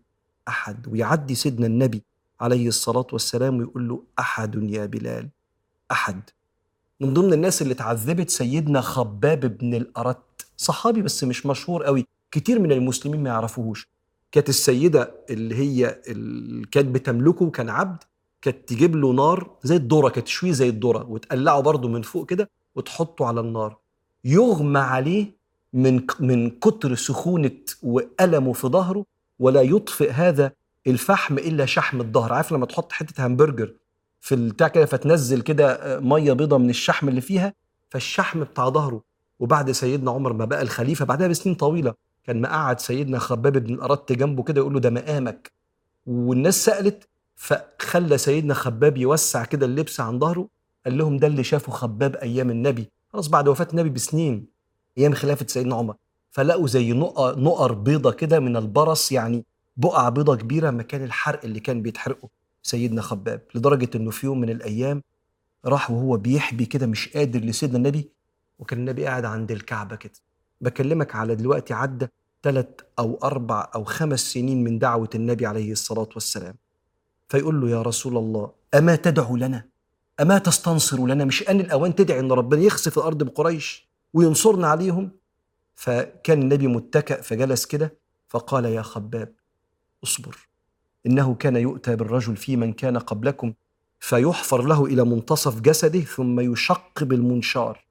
أحد. 0.48 0.88
ويعدي 0.88 1.36
سيدنا 1.36 1.68
النبي. 1.68 2.04
عليه 2.42 2.68
الصلاة 2.68 3.08
والسلام 3.14 3.58
ويقول 3.58 3.90
له 3.90 4.04
أحد 4.20 4.64
يا 4.64 4.86
بلال 4.86 5.30
أحد. 5.92 6.22
من 7.00 7.14
ضمن 7.14 7.34
الناس 7.34 7.62
اللي 7.62 7.74
اتعذبت 7.74 8.30
سيدنا 8.30 8.82
خباب 8.82 9.40
بن 9.58 9.74
الأرت 9.74 10.48
صحابي 10.58 11.02
بس 11.02 11.24
مش 11.24 11.46
مشهور 11.46 11.84
قوي 11.84 12.06
كتير 12.32 12.60
من 12.60 12.72
المسلمين 12.72 13.24
ما 13.24 13.30
يعرفوهوش. 13.30 13.90
كانت 14.32 14.50
السيدة 14.50 15.12
اللي 15.30 15.56
هي 15.56 16.02
اللي 16.08 16.66
كانت 16.68 16.96
بتملكه 16.96 17.50
كان 17.50 17.70
عبد 17.70 18.04
كانت 18.42 18.70
تجيب 18.70 18.96
له 18.96 19.14
نار 19.14 19.50
زي 19.64 19.76
الذرة 19.76 20.10
كانت 20.10 20.28
تشويه 20.28 20.52
زي 20.52 20.70
الذرة 20.70 21.06
وتقلعه 21.10 21.60
برضه 21.62 21.88
من 21.90 22.02
فوق 22.02 22.26
كده 22.30 22.50
وتحطه 22.76 23.26
على 23.26 23.40
النار. 23.40 23.78
يغمى 24.26 24.80
عليه 24.80 25.36
من 25.74 26.02
من 26.20 26.50
كتر 26.50 26.96
سخونة 26.96 27.52
وألمه 27.84 28.54
في 28.54 28.68
ظهره 28.68 29.06
ولا 29.40 29.62
يطفئ 29.62 30.12
هذا 30.12 30.52
الفحم 30.88 31.38
إلا 31.38 31.66
شحم 31.66 32.02
الظهر. 32.02 32.34
عارف 32.34 32.52
لما 32.52 32.66
تحط 32.66 32.92
حتة 32.92 33.26
همبرجر 33.28 33.74
في 34.22 34.36
البتاع 34.36 34.68
كده 34.68 34.86
فتنزل 34.86 35.42
كده 35.42 35.72
آه، 35.74 36.00
مية 36.00 36.34
بيضة 36.34 36.58
من 36.58 36.70
الشحم 36.70 37.10
اللي 37.10 37.22
فيها 37.22 37.54
فالشحم 37.90 38.44
بتاع 38.44 38.70
ظهره 38.70 39.02
وبعد 39.40 39.72
سيدنا 39.72 40.12
عمر 40.12 40.34
ما 40.34 40.46
بقى 40.46 40.62
الخليفة 40.62 41.06
بعدها 41.06 41.28
بسنين 41.28 41.56
طويلة 41.56 41.94
كان 42.24 42.42
مقعد 42.42 42.80
سيدنا 42.80 43.20
خباب 43.20 43.58
بن 43.58 43.74
الأرت 43.74 44.12
جنبه 44.12 44.44
كده 44.44 44.62
يقول 44.62 44.74
له 44.74 44.80
ده 44.80 44.90
مقامك 44.90 45.52
والناس 46.06 46.66
سألت 46.66 47.08
فخلى 47.36 48.18
سيدنا 48.18 48.54
خباب 48.54 48.98
يوسع 48.98 49.46
كده 49.46 49.66
اللبس 49.66 50.00
عن 50.00 50.20
ظهره 50.20 50.48
قال 50.86 50.98
لهم 50.98 51.18
ده 51.18 51.28
اللي 51.28 51.44
شافه 51.44 51.72
خباب 51.72 52.16
أيام 52.16 52.50
النبي 52.50 52.92
خلاص 53.14 53.28
بعد 53.28 53.48
وفاة 53.48 53.68
النبي 53.72 53.90
بسنين 53.90 54.46
أيام 54.98 55.14
خلافة 55.14 55.46
سيدنا 55.50 55.76
عمر 55.76 55.96
فلقوا 56.32 56.68
زي 56.68 56.94
نقر 56.94 57.40
نقر 57.40 57.74
بيضة 57.74 58.12
كده 58.12 58.40
من 58.40 58.58
البرص 58.58 59.12
يعني 59.12 59.46
بقع 59.78 60.10
بيضة 60.10 60.36
كبيرة 60.36 60.72
مكان 60.72 61.04
الحرق 61.04 61.46
اللي 61.46 61.60
كان 61.60 61.82
بيتحرقه 61.82 62.30
سيدنا 62.64 63.02
خباب 63.02 63.42
لدرجة 63.56 63.90
إنه 63.96 64.12
في 64.12 64.26
يوم 64.26 64.42
من 64.42 64.50
الأيام 64.50 65.02
راح 65.66 65.92
وهو 65.92 66.18
بيحبي 66.18 66.66
كده 66.66 66.88
مش 66.88 67.10
قادر 67.10 67.40
لسيدنا 67.40 67.78
النبي 67.78 68.10
وكان 68.60 68.80
النبي 68.80 69.06
قاعد 69.06 69.26
عند 69.26 69.52
الكعبة 69.52 69.96
كده. 69.96 70.14
بكلمك 70.62 71.16
على 71.16 71.36
دلوقتي 71.36 71.74
عدى 71.74 72.08
ثلاث 72.44 72.68
أو 73.00 73.20
أربع 73.24 73.70
أو 73.76 73.84
خمس 73.84 74.20
سنين 74.20 74.64
من 74.64 74.80
دعوة 74.80 75.10
النبي 75.16 75.46
عليه 75.46 75.72
الصلاة 75.72 76.10
والسلام. 76.14 76.56
فيقول 77.30 77.62
له 77.62 77.70
يا 77.70 77.82
رسول 77.82 78.18
الله 78.18 78.52
أما 78.74 78.96
تدعو 78.96 79.36
لنا؟ 79.38 79.66
أما 80.22 80.38
تستنصر 80.38 81.06
لنا؟ 81.08 81.26
مش 81.26 81.50
أن 81.50 81.60
الأوان 81.60 81.96
تدعي 81.96 82.20
أن 82.20 82.32
ربنا 82.32 82.62
يخسف 82.62 82.98
الأرض 82.98 83.24
بقريش 83.24 83.90
وينصرنا 84.14 84.68
عليهم؟ 84.68 85.12
فكان 85.76 86.42
النبي 86.42 86.68
متكأ 86.68 87.22
فجلس 87.22 87.66
كده 87.66 87.98
فقال 88.28 88.66
يا 88.66 88.82
خباب 88.82 89.34
اصبر 90.04 90.48
إنه 91.06 91.36
كان 91.36 91.56
يؤتى 91.56 91.96
بالرجل 91.96 92.36
في 92.36 92.56
من 92.56 92.74
كان 92.74 92.98
قبلكم 92.98 93.54
فيحفر 94.00 94.62
له 94.62 94.86
إلى 94.86 95.04
منتصف 95.04 95.60
جسده 95.60 96.00
ثم 96.00 96.40
يشق 96.40 97.04
بالمنشار 97.04 97.86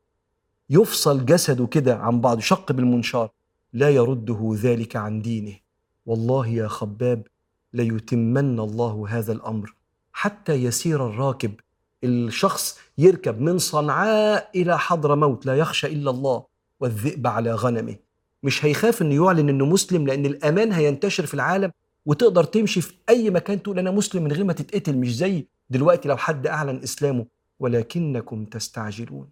يفصل 0.71 1.27
جسده 1.27 1.67
كده 1.67 1.97
عن 1.97 2.21
بعض 2.21 2.39
يشق 2.39 2.73
بالمنشار 2.73 3.31
لا 3.73 3.91
يرده 3.91 4.55
ذلك 4.55 4.97
عن 4.97 5.23
دينه. 5.23 5.55
والله 6.07 6.47
يا 6.47 6.69
خباب 6.69 7.27
ليتمن 7.73 8.61
الله 8.61 9.07
هذا 9.09 9.33
الأمر. 9.33 9.75
حتى 10.13 10.53
يسير 10.53 11.07
الراكب 11.07 11.53
الشخص 12.05 12.79
يركب 12.99 13.41
من 13.41 13.59
صنعاء 13.59 14.51
إلى 14.55 14.79
حضر 14.79 15.17
موت 15.17 15.47
لا 15.47 15.57
يخشى 15.57 15.87
إلا 15.87 16.11
الله 16.11 16.45
والذئب 16.81 17.27
على 17.27 17.55
غنمه. 17.55 17.97
مش 18.43 18.65
هيخاف 18.65 19.03
إنه 19.03 19.25
يعلن 19.25 19.49
إنه 19.49 19.67
مسلم 19.67 20.07
لأن 20.07 20.27
الأمان 20.27 20.73
هينتشر 20.73 21.27
في 21.27 21.35
العالم. 21.35 21.73
وتقدر 22.07 22.45
تمشي 22.45 22.81
في 22.81 22.95
أي 23.09 23.31
مكان 23.31 23.63
تقول 23.63 23.79
أنا 23.79 23.91
مسلم 23.91 24.23
من 24.25 24.33
غير 24.33 24.45
ما 24.45 24.53
تتقتل 24.53 24.97
مش 24.99 25.17
زي 25.17 25.47
دلوقتي 25.71 26.09
لو 26.09 26.17
حد 26.17 26.47
أعلن 26.47 26.83
إسلامه 26.83 27.27
ولكنكم 27.61 28.45
تستعجلون. 28.45 29.29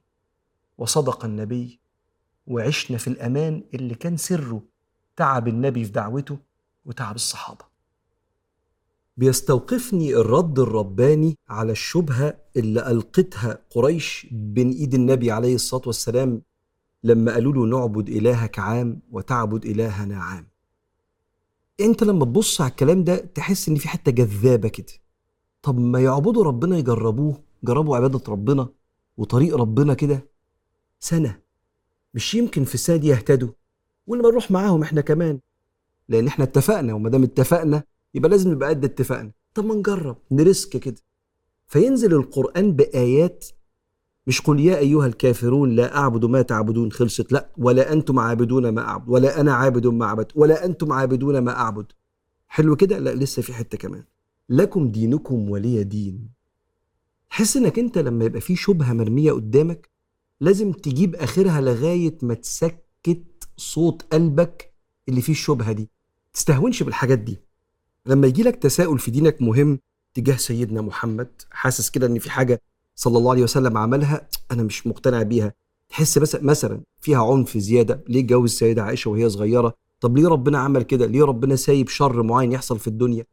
وصدق 0.78 1.24
النبي 1.24 1.80
وعشنا 2.46 2.98
في 2.98 3.08
الأمان 3.08 3.64
اللي 3.74 3.94
كان 3.94 4.16
سره 4.16 4.62
تعب 5.16 5.48
النبي 5.48 5.84
في 5.84 5.90
دعوته 5.90 6.38
وتعب 6.84 7.14
الصحابة. 7.14 7.64
بيستوقفني 9.16 10.14
الرد 10.14 10.58
الرباني 10.58 11.38
على 11.48 11.72
الشبهة 11.72 12.36
اللي 12.56 12.90
ألقتها 12.90 13.58
قريش 13.70 14.26
بين 14.30 14.70
إيد 14.70 14.94
النبي 14.94 15.30
عليه 15.30 15.54
الصلاة 15.54 15.82
والسلام 15.86 16.42
لما 17.04 17.32
قالوا 17.32 17.52
له 17.52 17.78
نعبد 17.78 18.08
إلهك 18.08 18.58
عام 18.58 19.00
وتعبد 19.10 19.64
إلهنا 19.66 20.22
عام. 20.22 20.51
انت 21.82 22.04
لما 22.04 22.24
تبص 22.24 22.60
على 22.60 22.70
الكلام 22.70 23.04
ده 23.04 23.16
تحس 23.16 23.68
ان 23.68 23.74
في 23.76 23.88
حتة 23.88 24.12
جذابة 24.12 24.68
كده. 24.68 24.92
طب 25.62 25.78
ما 25.78 26.00
يعبدوا 26.00 26.44
ربنا 26.44 26.78
يجربوه 26.78 27.40
جربوا 27.64 27.96
عبادة 27.96 28.20
ربنا 28.28 28.68
وطريق 29.16 29.56
ربنا 29.56 29.94
كده 29.94 30.28
سنة. 31.00 31.38
مش 32.14 32.34
يمكن 32.34 32.64
في 32.64 32.74
السنة 32.74 32.96
دي 32.96 33.06
يهتدوا. 33.08 33.48
واللي 34.06 34.28
نروح 34.28 34.50
معاهم 34.50 34.82
إحنا 34.82 35.00
كمان. 35.00 35.40
لأن 36.08 36.26
إحنا 36.26 36.44
اتفقنا 36.44 36.94
وما 36.94 37.08
دام 37.10 37.22
اتفقنا 37.22 37.84
يبقى 38.14 38.30
لازم 38.30 38.50
نبقى 38.52 38.68
قد 38.68 38.84
اتفقنا 38.84 39.32
طب 39.54 39.64
ما 39.64 39.74
نجرب 39.74 40.16
نرسك 40.30 40.76
كده. 40.76 41.00
فينزل 41.66 42.14
القرآن 42.14 42.72
بآيات 42.72 43.46
مش 44.26 44.40
قل 44.40 44.60
يا 44.60 44.78
أيها 44.78 45.06
الكافرون 45.06 45.74
لا 45.76 45.96
أعبد 45.96 46.24
ما 46.24 46.42
تعبدون 46.42 46.92
خلصت. 46.92 47.32
لا 47.32 47.48
ولا 47.56 47.92
أنتم 47.92 48.18
عابدون 48.18 48.68
ما 48.68 48.82
أعبد 48.88 49.08
ولا 49.08 49.40
أنا 49.40 49.54
عابد 49.54 49.86
ما 49.86 50.04
أعبد 50.04 50.32
ولا 50.34 50.64
أنتم 50.64 50.92
عابدون 50.92 51.38
ما 51.38 51.56
أعبد. 51.56 51.86
حلو 52.48 52.76
كده؟ 52.76 52.98
لا 52.98 53.14
لسه 53.14 53.42
في 53.42 53.54
حتة 53.54 53.78
كمان. 53.78 54.04
لكم 54.48 54.88
دينكم 54.90 55.50
ولي 55.50 55.84
دين. 55.84 56.28
تحس 57.30 57.56
إنك 57.56 57.78
أنت 57.78 57.98
لما 57.98 58.24
يبقى 58.24 58.40
في 58.40 58.56
شبهة 58.56 58.92
مرمية 58.92 59.32
قدامك 59.32 59.90
لازم 60.40 60.72
تجيب 60.72 61.16
آخرها 61.16 61.60
لغاية 61.60 62.18
ما 62.22 62.34
تسكت 62.34 63.48
صوت 63.56 64.02
قلبك 64.12 64.74
اللي 65.08 65.20
فيه 65.20 65.32
الشبهة 65.32 65.72
دي. 65.72 65.90
تستهونش 66.32 66.82
بالحاجات 66.82 67.18
دي. 67.18 67.38
لما 68.06 68.26
يجي 68.26 68.42
لك 68.42 68.56
تساؤل 68.56 68.98
في 68.98 69.10
دينك 69.10 69.42
مهم 69.42 69.78
تجاه 70.14 70.36
سيدنا 70.36 70.80
محمد 70.80 71.42
حاسس 71.50 71.90
كده 71.90 72.06
إن 72.06 72.18
في 72.18 72.30
حاجة 72.30 72.62
صلى 73.02 73.18
الله 73.18 73.30
عليه 73.30 73.42
وسلم 73.42 73.78
عملها 73.78 74.28
أنا 74.50 74.62
مش 74.62 74.86
مقتنع 74.86 75.22
بيها. 75.22 75.52
تحس 75.88 76.18
بس 76.18 76.36
مثلا 76.36 76.80
فيها 77.00 77.24
عنف 77.32 77.58
زيادة 77.58 78.04
ليه 78.08 78.26
جوز 78.26 78.50
السيدة 78.50 78.82
عائشة 78.82 79.10
وهي 79.10 79.28
صغيرة؟ 79.30 79.74
طب 80.00 80.16
ليه 80.16 80.28
ربنا 80.28 80.58
عمل 80.58 80.82
كده؟ 80.82 81.06
ليه 81.06 81.24
ربنا 81.24 81.56
سايب 81.56 81.88
شر 81.88 82.22
معين 82.22 82.52
يحصل 82.52 82.78
في 82.78 82.86
الدنيا؟ 82.88 83.24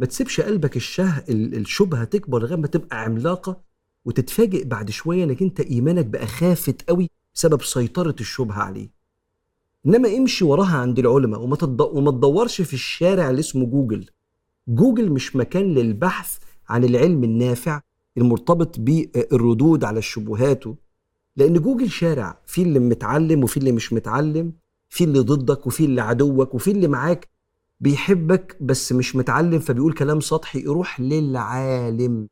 ما 0.00 0.06
تسيبش 0.06 0.40
قلبك 0.40 0.76
الشه 0.76 1.24
الشبهة 1.28 2.04
تكبر 2.04 2.42
لغاية 2.42 2.56
ما 2.56 2.66
تبقى 2.66 3.02
عملاقة 3.04 3.60
وتتفاجئ 4.04 4.64
بعد 4.64 4.90
شوية 4.90 5.24
إنك 5.24 5.42
أنت 5.42 5.60
إيمانك 5.60 6.06
بقى 6.06 6.26
خافت 6.26 6.88
قوي 6.88 7.10
بسبب 7.34 7.62
سيطرة 7.62 8.16
الشبهة 8.20 8.58
عليه. 8.62 8.88
إنما 9.86 10.16
امشي 10.16 10.44
وراها 10.44 10.76
عند 10.76 10.98
العلماء 10.98 11.40
وما 11.40 11.56
وما 11.80 12.10
تدورش 12.10 12.60
في 12.60 12.74
الشارع 12.74 13.30
اللي 13.30 13.40
اسمه 13.40 13.66
جوجل. 13.66 14.06
جوجل 14.68 15.10
مش 15.10 15.36
مكان 15.36 15.74
للبحث 15.74 16.38
عن 16.68 16.84
العلم 16.84 17.24
النافع 17.24 17.80
المرتبط 18.18 18.80
بالردود 18.80 19.84
على 19.84 19.98
الشبهات. 19.98 20.64
لأن 21.36 21.54
جوجل 21.58 21.90
شارع 21.90 22.38
في 22.46 22.62
اللي 22.62 22.78
متعلم 22.78 23.44
وفي 23.44 23.56
اللي 23.56 23.72
مش 23.72 23.92
متعلم 23.92 24.52
في 24.88 25.04
اللي 25.04 25.18
ضدك 25.18 25.66
وفي 25.66 25.84
اللي 25.84 26.00
عدوك 26.00 26.54
وفي 26.54 26.70
اللي 26.70 26.88
معاك 26.88 27.28
بيحبك 27.80 28.56
بس 28.60 28.92
مش 28.92 29.16
متعلم 29.16 29.58
فبيقول 29.58 29.92
كلام 29.92 30.20
سطحي 30.20 30.62
روح 30.62 31.00
للعالم. 31.00 32.28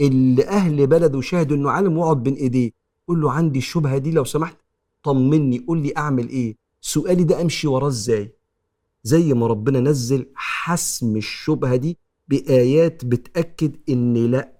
اللي 0.00 0.44
أهل 0.48 0.86
بلده 0.86 1.20
شاهدوا 1.20 1.56
إنه 1.56 1.70
عالم 1.70 1.98
واقعد 1.98 2.22
بين 2.22 2.34
إيديه. 2.34 2.70
قول 3.08 3.20
له 3.20 3.32
عندي 3.32 3.58
الشبهة 3.58 3.98
دي 3.98 4.10
لو 4.10 4.24
سمحت 4.24 4.56
طمني 5.02 5.58
قول 5.68 5.78
لي 5.82 5.92
أعمل 5.96 6.28
إيه؟ 6.28 6.56
سؤالي 6.80 7.24
ده 7.24 7.40
أمشي 7.42 7.66
وراه 7.68 7.88
إزاي؟ 7.88 8.32
زي 9.02 9.34
ما 9.34 9.46
ربنا 9.46 9.80
نزل 9.80 10.26
حسم 10.34 11.16
الشبهة 11.16 11.76
دي 11.76 11.98
بآيات 12.28 13.04
بتأكد 13.04 13.76
إن 13.88 14.14
لا. 14.30 14.57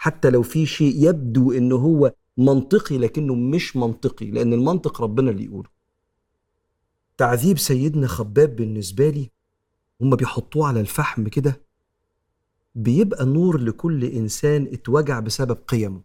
حتى 0.00 0.30
لو 0.30 0.42
في 0.42 0.66
شيء 0.66 1.08
يبدو 1.08 1.52
إنه 1.52 1.76
هو 1.76 2.12
منطقي 2.36 2.98
لكنه 2.98 3.34
مش 3.34 3.76
منطقي 3.76 4.30
لأن 4.30 4.52
المنطق 4.52 5.02
ربنا 5.02 5.30
اللي 5.30 5.44
يقوله. 5.44 5.68
تعذيب 7.16 7.58
سيدنا 7.58 8.06
خباب 8.06 8.56
بالنسبة 8.56 9.10
لي 9.10 9.30
هم 10.00 10.16
بيحطوه 10.16 10.66
على 10.68 10.80
الفحم 10.80 11.28
كده 11.28 11.60
بيبقى 12.74 13.24
نور 13.26 13.60
لكل 13.60 14.04
إنسان 14.04 14.68
اتوجع 14.72 15.20
بسبب 15.20 15.56
قيمه. 15.68 16.00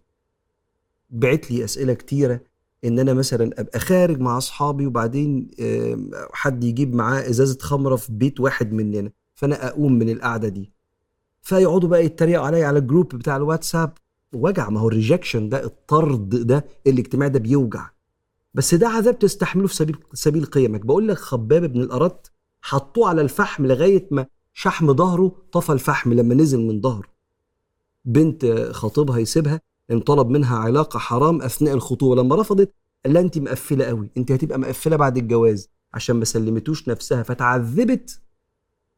بعت 1.09 1.51
لي 1.51 1.63
أسئلة 1.63 1.93
كتيرة 1.93 2.41
إن 2.85 2.99
أنا 2.99 3.13
مثلا 3.13 3.59
أبقى 3.61 3.79
خارج 3.79 4.19
مع 4.19 4.37
أصحابي 4.37 4.85
وبعدين 4.85 5.51
حد 6.33 6.63
يجيب 6.63 6.95
معاه 6.95 7.29
إزازة 7.29 7.57
خمرة 7.61 7.95
في 7.95 8.11
بيت 8.11 8.39
واحد 8.39 8.73
مننا 8.73 9.11
فأنا 9.35 9.67
أقوم 9.67 9.93
من 9.93 10.09
القعدة 10.09 10.47
دي. 10.47 10.72
فيقعدوا 11.43 11.89
بقى 11.89 12.05
يتريقوا 12.05 12.45
عليا 12.45 12.67
على 12.67 12.79
ال 12.79 12.85
group 12.85 13.15
بتاع 13.15 13.35
الواتساب. 13.35 13.93
وجع 14.33 14.69
ما 14.69 14.79
هو 14.79 14.87
ال 14.87 14.94
rejection 14.94 15.49
ده 15.49 15.63
الطرد 15.63 16.29
ده 16.29 16.65
الاجتماعي 16.87 17.29
ده 17.29 17.39
بيوجع. 17.39 17.89
بس 18.53 18.75
ده 18.75 18.87
عذاب 18.89 19.19
تستحمله 19.19 19.67
في 19.67 19.75
سبيل 19.75 19.97
سبيل 20.13 20.45
قيمك. 20.45 20.85
بقول 20.85 21.07
لك 21.07 21.17
خباب 21.17 21.65
بن 21.73 21.81
الارت 21.81 22.31
حطوه 22.61 23.09
على 23.09 23.21
الفحم 23.21 23.65
لغاية 23.65 24.07
ما 24.11 24.25
شحم 24.53 24.93
ظهره 24.93 25.35
طفى 25.51 25.71
الفحم 25.71 26.13
لما 26.13 26.35
نزل 26.35 26.59
من 26.59 26.81
ظهره. 26.81 27.07
بنت 28.05 28.45
خطيبها 28.71 29.17
يسيبها 29.17 29.61
ان 29.91 29.99
طلب 29.99 30.29
منها 30.29 30.57
علاقة 30.57 30.99
حرام 30.99 31.41
أثناء 31.41 31.73
الخطوبة. 31.73 32.21
لما 32.21 32.35
رفضت 32.35 32.73
قال 33.05 33.13
لها 33.13 33.21
انت 33.21 33.37
مقفلة 33.37 33.85
قوي 33.85 34.09
انت 34.17 34.31
هتبقى 34.31 34.59
مقفلة 34.59 34.95
بعد 34.95 35.17
الجواز 35.17 35.69
عشان 35.93 36.15
ما 36.15 36.25
سلمتوش 36.25 36.87
نفسها. 36.89 37.23
فتعذبت 37.23 38.19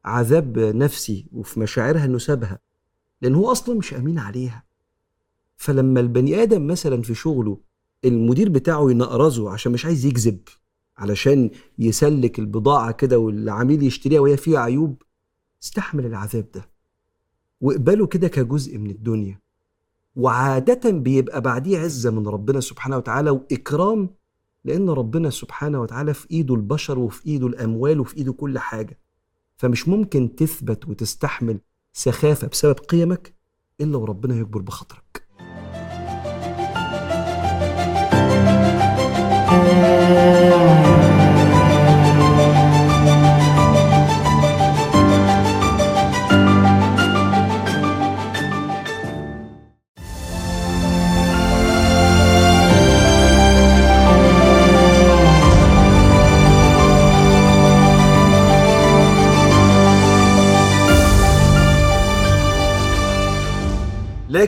عذاب 0.05 0.59
نفسي 0.59 1.27
وفي 1.31 1.59
مشاعرها 1.59 2.05
إنه 2.05 2.17
سابها 2.17 2.59
لأن 3.21 3.35
هو 3.35 3.51
أصلا 3.51 3.75
مش 3.77 3.93
آمين 3.93 4.19
عليها. 4.19 4.63
فلما 5.57 5.99
البني 5.99 6.43
آدم 6.43 6.67
مثلا 6.67 7.01
في 7.01 7.15
شغله 7.15 7.57
المدير 8.05 8.49
بتاعه 8.49 8.91
ينقرزه 8.91 9.49
عشان 9.51 9.71
مش 9.71 9.85
عايز 9.85 10.05
يكذب 10.05 10.39
علشان 10.97 11.49
يسلك 11.79 12.39
البضاعة 12.39 12.91
كده 12.91 13.19
والعميل 13.19 13.83
يشتريها 13.83 14.19
وهي 14.19 14.37
فيها 14.37 14.59
عيوب 14.59 15.01
استحمل 15.63 16.05
العذاب 16.05 16.51
ده. 16.55 16.69
واقبله 17.61 18.07
كده 18.07 18.27
كجزء 18.27 18.77
من 18.77 18.89
الدنيا. 18.89 19.39
وعادة 20.15 20.89
بيبقى 20.91 21.41
بعديه 21.41 21.79
عزة 21.79 22.11
من 22.11 22.27
ربنا 22.27 22.59
سبحانه 22.59 22.97
وتعالى 22.97 23.29
وإكرام 23.29 24.09
لأن 24.65 24.89
ربنا 24.89 25.29
سبحانه 25.29 25.81
وتعالى 25.81 26.13
في 26.13 26.31
إيده 26.31 26.55
البشر 26.55 26.99
وفي 26.99 27.25
إيده 27.27 27.47
الأموال 27.47 27.99
وفي 27.99 28.17
إيده 28.17 28.33
كل 28.33 28.59
حاجة. 28.59 28.99
فمش 29.57 29.87
ممكن 29.87 30.35
تثبت 30.35 30.87
وتستحمل 30.87 31.59
سخافة 31.93 32.47
بسبب 32.47 32.79
قيمك 32.79 33.35
إلا 33.81 33.97
وربنا 33.97 34.35
يكبر 34.35 34.61
بخاطرك. 34.61 35.24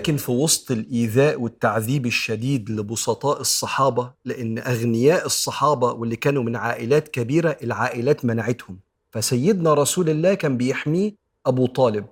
لكن 0.08 0.18
في 0.18 0.32
وسط 0.32 0.72
الإيذاء 0.72 1.42
والتعذيب 1.42 2.06
الشديد 2.06 2.70
لبسطاء 2.70 3.42
الصحابة 3.42 4.12
لأن 4.26 4.58
أغنياء 4.58 5.26
الصحابة 5.26 5.92
واللي 5.92 6.16
كانوا 6.16 6.44
من 6.44 6.56
عائلات 6.56 7.08
كبيرة 7.08 7.58
العائلات 7.64 8.26
منعتهم. 8.26 8.80
فسيدنا 9.12 9.74
رسول 9.74 10.10
الله 10.10 10.34
كان 10.34 10.58
بيحميه 10.58 11.16
أبو 11.46 11.66
طالب 11.66 12.06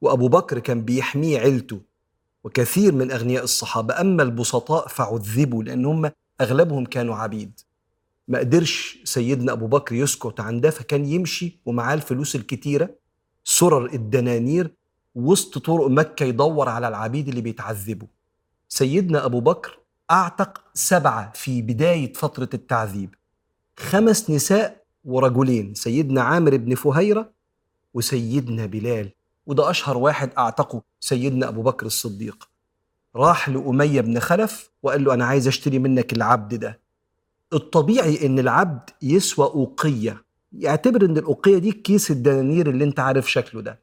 وأبو 0.00 0.28
بكر 0.28 0.58
كان 0.58 0.82
بيحميه 0.84 1.38
عيلته 1.38 1.80
وكثير 2.44 2.92
من 2.94 3.10
أغنياء 3.10 3.44
الصحابة. 3.44 4.00
أما 4.00 4.22
البسطاء 4.22 4.88
فعذبوا 4.88 5.62
لأن 5.62 5.84
هم 5.84 6.10
أغلبهم 6.40 6.84
كانوا 6.84 7.14
عبيد. 7.16 7.60
ما 8.28 8.38
قدرش 8.38 8.98
سيدنا 9.04 9.52
أبو 9.52 9.66
بكر 9.66 9.94
يسكت 9.94 10.40
عن 10.40 10.60
ده 10.60 10.70
فكان 10.70 11.04
يمشي 11.04 11.60
ومعاه 11.66 11.94
الفلوس 11.94 12.36
الكتيرة 12.36 12.90
سرر 13.44 13.86
الدنانير 13.86 14.70
وسط 15.14 15.58
طرق 15.58 15.86
مكة 15.86 16.24
يدور 16.24 16.68
على 16.68 16.88
العبيد 16.88 17.28
اللي 17.28 17.40
بيتعذبوا 17.40 18.08
سيدنا 18.68 19.24
أبو 19.24 19.40
بكر 19.40 19.78
أعتق 20.10 20.62
سبعة 20.74 21.32
في 21.34 21.62
بداية 21.62 22.12
فترة 22.12 22.48
التعذيب. 22.54 23.14
خمس 23.76 24.30
نساء 24.30 24.84
ورجلين 25.04 25.74
سيدنا 25.74 26.22
عامر 26.22 26.56
بن 26.56 26.74
فهيرة 26.74 27.30
وسيدنا 27.94 28.66
بلال. 28.66 29.10
وده 29.46 29.70
أشهر 29.70 29.96
واحد 29.96 30.30
أعتقه 30.38 30.82
سيدنا 31.00 31.48
أبو 31.48 31.62
بكر 31.62 31.86
الصديق. 31.86 32.48
راح 33.16 33.48
لأمية 33.48 34.00
بن 34.00 34.18
خلف 34.18 34.70
وقال 34.82 35.04
له 35.04 35.14
أنا 35.14 35.24
عايز 35.24 35.48
أشتري 35.48 35.78
منك 35.78 36.12
العبد 36.12 36.54
ده. 36.54 36.80
الطبيعي 37.52 38.26
إن 38.26 38.38
العبد 38.38 38.90
يسوى 39.02 39.46
أوقية. 39.46 40.24
يعتبر 40.52 41.04
إن 41.04 41.18
الأوقية 41.18 41.58
دي 41.58 41.72
كيس 41.72 42.10
الدنانير 42.10 42.70
اللي 42.70 42.84
أنت 42.84 43.00
عارف 43.00 43.30
شكله 43.30 43.60
ده. 43.62 43.80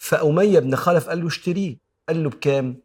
فأمية 0.00 0.58
بن 0.58 0.76
خلف 0.76 1.08
قال 1.08 1.20
له 1.20 1.26
اشتريه. 1.26 1.76
قال 2.08 2.22
له 2.24 2.30
بكام؟ 2.30 2.76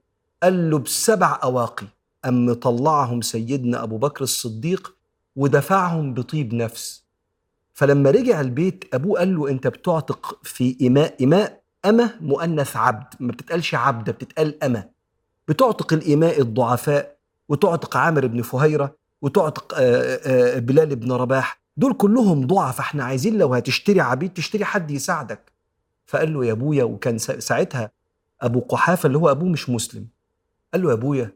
قال 0.44 0.70
له 0.70 0.80
بسبع 0.80 1.40
أواقي. 1.44 1.88
أم 2.26 2.54
طلعهم 2.54 3.22
سيدنا 3.22 3.84
أبو 3.84 3.98
بكر 3.98 4.24
الصديق 4.24 4.96
ودفعهم 5.36 6.14
بطيب 6.14 6.54
نفس. 6.54 7.06
فلما 7.74 8.12
رجع 8.12 8.42
البيت 8.42 8.86
أبوه 8.94 9.20
قال 9.20 9.36
له 9.36 9.50
أنت 9.50 9.68
بتعتق 9.68 10.40
في 10.44 10.88
إماء 10.88 11.24
إماء 11.24 11.62
أمة؟ 11.86 12.16
مؤنث 12.22 12.78
عبد. 12.78 13.14
ما 13.20 13.32
بتتقالش 13.32 13.76
عبدة 13.76 14.12
بتتقال 14.12 14.64
أمة. 14.64 14.90
بتعتق 15.48 15.94
الإماء 15.94 16.42
الضعفاء 16.42 17.18
وتعتق 17.50 17.98
عامر 17.98 18.28
بن 18.28 18.42
فهيرة 18.42 18.96
وتعتق 19.22 19.80
بلال 20.58 20.96
بن 20.96 21.12
رباح. 21.12 21.62
دول 21.78 21.94
كلهم 21.94 22.48
ضعف. 22.48 22.80
إحنا 22.80 23.04
عايزين 23.04 23.38
لو 23.38 23.54
هتشتري 23.54 24.02
عبيد 24.02 24.34
تشتري 24.34 24.66
حد 24.66 24.92
يساعدك. 24.92 25.55
فقال 26.06 26.34
له 26.34 26.46
يا 26.46 26.52
أبويا. 26.52 26.84
وكان 26.84 27.18
ساعتها 27.18 27.92
أبو 28.42 28.60
قحافة 28.60 29.08
اللي 29.08 29.18
هو 29.18 29.32
أبوه 29.32 29.50
مش 29.50 29.70
مسلم. 29.70 30.08
قال 30.74 30.84
له 30.84 30.90
يا 30.90 30.94
أبويا 30.94 31.32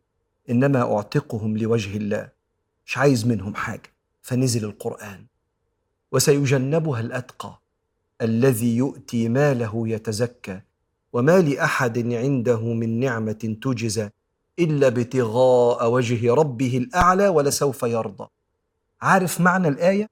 إنما 0.49 0.95
أعتقهم 0.95 1.58
لوجه 1.58 1.97
الله. 1.97 2.29
مش 2.86 2.97
عايز 2.97 3.27
منهم 3.27 3.55
حاجة. 3.55 3.93
فنزل 4.21 4.65
القرآن. 4.65 5.25
وسيجنبها 6.12 6.99
الأتقى 6.99 7.62
الذي 8.21 8.77
يؤتي 8.77 9.29
ماله 9.29 9.88
يتزكى. 9.88 10.62
وما 11.13 11.41
لأحد 11.41 12.13
عنده 12.13 12.60
من 12.73 12.99
نعمة 12.99 13.58
تجزى 13.62 14.10
إلا 14.60 14.88
ابتغاء 14.88 15.91
وجه 15.91 16.34
ربه 16.34 16.77
الأعلى 16.77 17.27
ولسوف 17.27 17.84
يرضى. 17.84 18.27
عارف 19.01 19.41
معنى 19.41 19.67
الآية؟ 19.67 20.10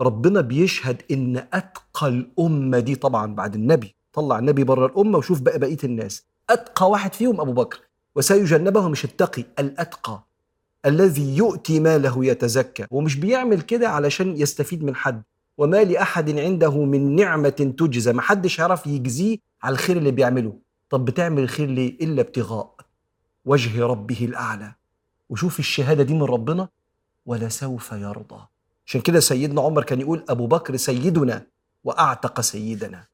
ربنا 0.00 0.40
بيشهد 0.40 1.02
إن 1.10 1.36
أتقى 1.52 2.08
الأمة 2.08 2.78
دي 2.78 2.94
طبعا 2.94 3.34
بعد 3.34 3.54
النبي. 3.54 3.94
طلع 4.12 4.38
النبي 4.38 4.64
بره 4.64 4.86
الأمة 4.86 5.18
وشوف 5.18 5.40
بقى 5.40 5.58
بقية 5.58 5.78
الناس. 5.84 6.26
أتقى 6.50 6.90
واحد 6.90 7.14
فيهم 7.14 7.40
أبو 7.40 7.52
بكر 7.52 7.80
وسيجنبه 8.14 8.88
مش 8.88 9.04
التقي 9.04 9.44
الأتقى 9.58 10.24
الذي 10.86 11.36
يؤتي 11.36 11.80
ماله 11.80 12.24
يتزكى. 12.26 12.86
ومش 12.90 13.16
بيعمل 13.16 13.60
كده 13.60 13.88
علشان 13.88 14.36
يستفيد 14.36 14.84
من 14.84 14.96
حد. 14.96 15.22
وما 15.58 15.84
لأحد 15.84 16.38
عنده 16.38 16.84
من 16.84 17.16
نعمة 17.16 17.48
تجزى. 17.78 18.12
ما 18.12 18.22
حدش 18.22 18.58
يعرف 18.58 18.86
يجزيه 18.86 19.38
على 19.62 19.72
الخير 19.72 19.96
اللي 19.96 20.10
بيعمله. 20.10 20.52
طب 20.90 21.04
بتعمل 21.04 21.42
الخير 21.42 21.68
ليه 21.68 21.96
إلا 22.00 22.20
ابتغاء 22.20 22.74
وجه 23.44 23.86
ربه 23.86 24.24
الأعلى. 24.24 24.74
وشوف 25.30 25.58
الشهادة 25.58 26.02
دي 26.02 26.14
من 26.14 26.22
ربنا 26.22 26.68
ولسوف 27.26 27.92
يرضى. 27.92 28.46
عشان 28.86 29.00
كده 29.00 29.20
سيدنا 29.20 29.60
عمر 29.60 29.82
كان 29.82 30.00
يقول 30.00 30.24
أبو 30.28 30.46
بكر 30.46 30.76
سيدنا 30.76 31.46
وأعتق 31.84 32.40
سيدنا. 32.40 33.04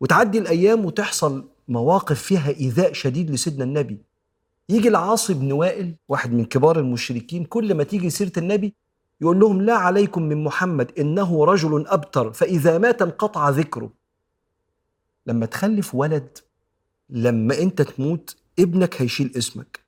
وتعدي 0.00 0.38
الأيام 0.38 0.84
وتحصل 0.84 1.48
مواقف 1.68 2.22
فيها 2.22 2.48
إيذاء 2.48 2.92
شديد 2.92 3.30
لسيدنا 3.30 3.64
النبي. 3.64 3.98
يجي 4.68 4.88
العاص 4.88 5.30
بن 5.30 5.52
وائل 5.52 5.94
واحد 6.08 6.32
من 6.32 6.44
كبار 6.44 6.78
المشركين 6.78 7.44
كل 7.44 7.74
ما 7.74 7.84
تيجي 7.84 8.10
سيرة 8.10 8.32
النبي 8.36 8.74
يقول 9.20 9.40
لهم 9.40 9.62
لا 9.62 9.74
عليكم 9.74 10.22
من 10.22 10.44
محمد 10.44 10.92
إنه 10.98 11.44
رجل 11.44 11.86
أبتر 11.86 12.32
فإذا 12.32 12.78
مات 12.78 13.02
انقطع 13.02 13.48
ذكره. 13.48 13.92
لما 15.26 15.46
تخلف 15.46 15.94
ولد 15.94 16.38
لما 17.10 17.58
أنت 17.58 17.82
تموت 17.82 18.36
ابنك 18.58 19.02
هيشيل 19.02 19.32
اسمك. 19.36 19.80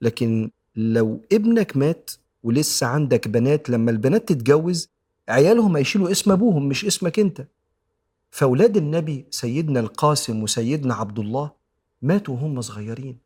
لكن 0.00 0.50
لو 0.76 1.20
ابنك 1.32 1.76
مات 1.76 2.10
ولسه 2.42 2.86
عندك 2.86 3.28
بنات 3.28 3.70
لما 3.70 3.90
البنات 3.90 4.28
تتجوز 4.28 4.88
عيالهم 5.28 5.76
هيشيلوا 5.76 6.10
اسم 6.10 6.32
أبوهم 6.32 6.68
مش 6.68 6.84
اسمك 6.84 7.18
أنت. 7.18 7.46
فأولاد 8.30 8.76
النبي 8.76 9.26
سيدنا 9.30 9.80
القاسم 9.80 10.42
وسيدنا 10.42 10.94
عبد 10.94 11.18
الله 11.18 11.50
ماتوا 12.02 12.34
وهم 12.34 12.60
صغيرين. 12.60 13.18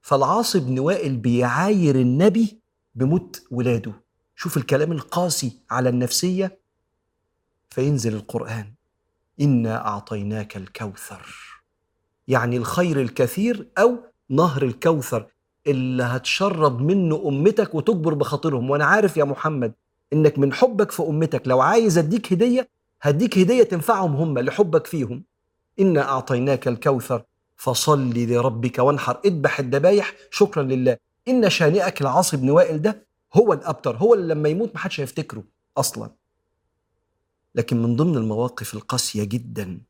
فالعاص 0.00 0.56
بن 0.56 0.78
وائل 0.78 1.16
بيعاير 1.16 1.94
النبي 1.96 2.60
بموت 2.94 3.42
ولاده. 3.50 3.92
شوف 4.36 4.56
الكلام 4.56 4.92
القاسي 4.92 5.58
على 5.70 5.88
النفسية. 5.88 6.58
فينزل 7.70 8.14
القرآن. 8.14 8.74
إنا 9.40 9.86
أعطيناك 9.86 10.56
الكوثر. 10.56 11.26
يعني 12.28 12.56
الخير 12.56 13.00
الكثير 13.00 13.68
أو 13.78 13.98
نهر 14.28 14.62
الكوثر. 14.62 15.26
اللي 15.66 16.02
هتشرب 16.02 16.80
منه 16.80 17.22
أمتك 17.26 17.74
وتجبر 17.74 18.14
بخاطرهم. 18.14 18.70
وأنا 18.70 18.84
عارف 18.84 19.16
يا 19.16 19.24
محمد 19.24 19.72
إنك 20.12 20.38
من 20.38 20.52
حبك 20.52 20.90
في 20.90 21.02
أمتك. 21.02 21.48
لو 21.48 21.60
عايز 21.60 21.98
أديك 21.98 22.32
هدية 22.32 22.68
هديك 23.02 23.38
هدية 23.38 23.62
تنفعهم 23.62 24.16
هم 24.16 24.38
لحبك 24.38 24.86
فيهم. 24.86 25.24
إنا 25.80 26.02
أعطيناك 26.08 26.68
الكوثر 26.68 27.22
فصل 27.56 28.10
لربك 28.14 28.78
وانحر. 28.78 29.20
اذبح 29.24 29.60
الذبايح 29.60 30.12
شكرا 30.30 30.62
لله. 30.62 30.96
إن 31.28 31.50
شانئك 31.50 32.00
العاص 32.00 32.34
بن 32.34 32.50
وائل 32.50 32.82
ده 32.82 33.06
هو 33.34 33.52
الأبتر 33.52 33.96
هو 33.96 34.14
اللي 34.14 34.34
لما 34.34 34.48
يموت 34.48 34.74
محدش 34.74 35.00
هيفتكره 35.00 35.44
أصلا. 35.76 36.10
لكن 37.54 37.82
من 37.82 37.96
ضمن 37.96 38.16
المواقف 38.16 38.74
القاسية 38.74 39.24
جدا 39.24 39.80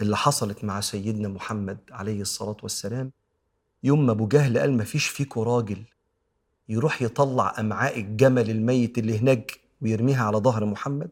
اللي 0.00 0.16
حصلت 0.16 0.64
مع 0.64 0.80
سيدنا 0.80 1.28
محمد 1.28 1.78
عليه 1.90 2.20
الصلاة 2.20 2.56
والسلام 2.62 3.12
يوم 3.84 4.06
ما 4.06 4.12
أبو 4.12 4.26
جهل 4.26 4.58
قال 4.58 4.76
ما 4.76 4.84
فيش 4.84 5.06
فيكوا 5.06 5.44
راجل 5.44 5.82
يروح 6.68 7.02
يطلع 7.02 7.54
أمعاء 7.58 8.00
الجمل 8.00 8.50
الميت 8.50 8.98
اللي 8.98 9.18
هناك 9.18 9.60
ويرميها 9.82 10.24
على 10.24 10.38
ظهر 10.38 10.64
محمد؟ 10.64 11.10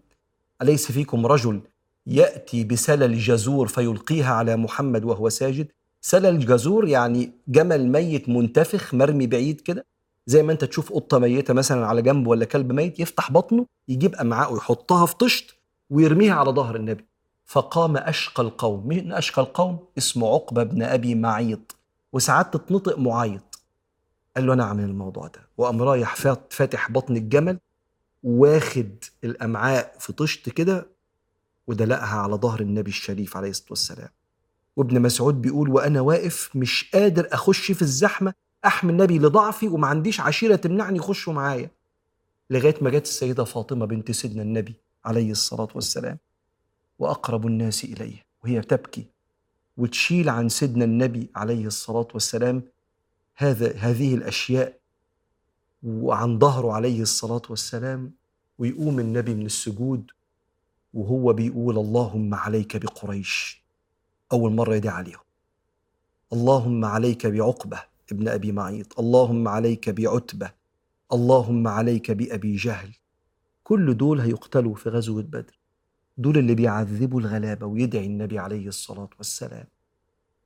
أليس 0.62 0.92
فيكم 0.92 1.26
رجل 1.26 1.60
يأتي 2.06 2.64
بسلل 2.64 3.18
جزور 3.18 3.68
فيلقيها 3.68 4.34
على 4.34 4.56
محمد 4.56 5.04
وهو 5.04 5.28
ساجد؟ 5.28 5.68
سلل 6.00 6.46
جزور 6.46 6.88
يعني 6.88 7.30
جمل 7.48 7.88
ميت 7.88 8.28
منتفخ 8.28 8.94
مرمي 8.94 9.26
بعيد 9.26 9.60
كده؟ 9.60 9.86
زي 10.26 10.42
ما 10.42 10.52
أنت 10.52 10.64
تشوف 10.64 10.92
قطة 10.92 11.18
ميتة 11.18 11.54
مثلا 11.54 11.86
على 11.86 12.02
جنب 12.02 12.26
ولا 12.26 12.44
كلب 12.44 12.72
ميت 12.72 13.00
يفتح 13.00 13.32
بطنه 13.32 13.66
يجيب 13.88 14.14
أمعاء 14.14 14.52
ويحطها 14.52 15.06
في 15.06 15.16
طشت 15.16 15.54
ويرميها 15.90 16.34
على 16.34 16.50
ظهر 16.50 16.76
النبي. 16.76 17.04
فقام 17.44 17.96
أشقى 17.96 18.42
القوم. 18.42 18.88
مين 18.88 19.12
أشقى 19.12 19.42
القوم؟ 19.42 19.78
اسمه 19.98 20.28
عقبة 20.34 20.62
بن 20.62 20.82
أبي 20.82 21.14
معيط. 21.14 21.75
وساعات 22.16 22.56
تتنطق 22.56 22.98
معيط. 22.98 23.60
قال 24.36 24.46
له 24.46 24.52
أنا 24.52 24.62
اعمل 24.62 24.84
الموضوع 24.84 25.26
ده. 25.26 25.48
وقام 25.56 25.82
رايح 25.82 26.14
فاتح 26.50 26.90
بطن 26.90 27.16
الجمل 27.16 27.58
واخد 28.22 29.04
الأمعاء 29.24 29.96
في 29.98 30.12
طشت 30.12 30.48
كده 30.48 30.86
ودلقها 31.66 32.18
على 32.20 32.34
ظهر 32.34 32.60
النبي 32.60 32.90
الشريف 32.90 33.36
عليه 33.36 33.50
الصلاة 33.50 33.70
والسلام. 33.70 34.08
وابن 34.76 35.02
مسعود 35.02 35.42
بيقول 35.42 35.68
وأنا 35.68 36.00
واقف 36.00 36.50
مش 36.54 36.90
قادر 36.94 37.28
أخش 37.32 37.72
في 37.72 37.82
الزحمة 37.82 38.34
أحمي 38.64 38.92
النبي 38.92 39.18
لضعفي 39.18 39.68
وما 39.68 39.86
عنديش 39.86 40.20
عشيرة 40.20 40.56
تمنعني 40.56 40.98
يخشوا 40.98 41.32
معايا. 41.32 41.70
لغاية 42.50 42.74
ما 42.80 42.90
جت 42.90 43.04
السيدة 43.04 43.44
فاطمة 43.44 43.86
بنت 43.86 44.10
سيدنا 44.10 44.42
النبي 44.42 44.74
عليه 45.04 45.30
الصلاة 45.30 45.68
والسلام 45.74 46.18
وأقرب 46.98 47.46
الناس 47.46 47.84
إليه 47.84 48.22
وهي 48.44 48.60
تبكي. 48.60 49.15
وتشيل 49.76 50.28
عن 50.28 50.48
سيدنا 50.48 50.84
النبي 50.84 51.30
عليه 51.36 51.66
الصلاة 51.66 52.08
والسلام 52.14 52.62
هذا 53.36 53.76
هذه 53.76 54.14
الأشياء 54.14 54.78
وعن 55.82 56.38
ظهره 56.38 56.72
عليه 56.72 57.02
الصلاة 57.02 57.42
والسلام 57.50 58.12
ويقوم 58.58 59.00
النبي 59.00 59.34
من 59.34 59.46
السجود 59.46 60.10
وهو 60.94 61.32
بيقول 61.32 61.78
اللهم 61.78 62.34
عليك 62.34 62.76
بقريش. 62.76 63.64
أول 64.32 64.52
مرة 64.52 64.74
يدعي 64.74 64.94
عليهم. 64.94 65.20
اللهم 66.32 66.84
عليك 66.84 67.26
بعقبة 67.26 67.82
ابن 68.12 68.28
أبي 68.28 68.52
معيط. 68.52 69.00
اللهم 69.00 69.48
عليك 69.48 69.90
بعتبة. 69.90 70.50
اللهم 71.12 71.68
عليك 71.68 72.10
بأبي 72.10 72.56
جهل. 72.56 72.94
كل 73.64 73.96
دول 73.96 74.20
هيقتلوا 74.20 74.74
في 74.74 74.88
غزوة 74.88 75.22
بدر. 75.22 75.58
دول 76.18 76.38
اللي 76.38 76.54
بيعذبوا 76.54 77.20
الغلابة 77.20 77.66
ويدعي 77.66 78.06
النبي 78.06 78.38
عليه 78.38 78.68
الصلاة 78.68 79.08
والسلام. 79.18 79.64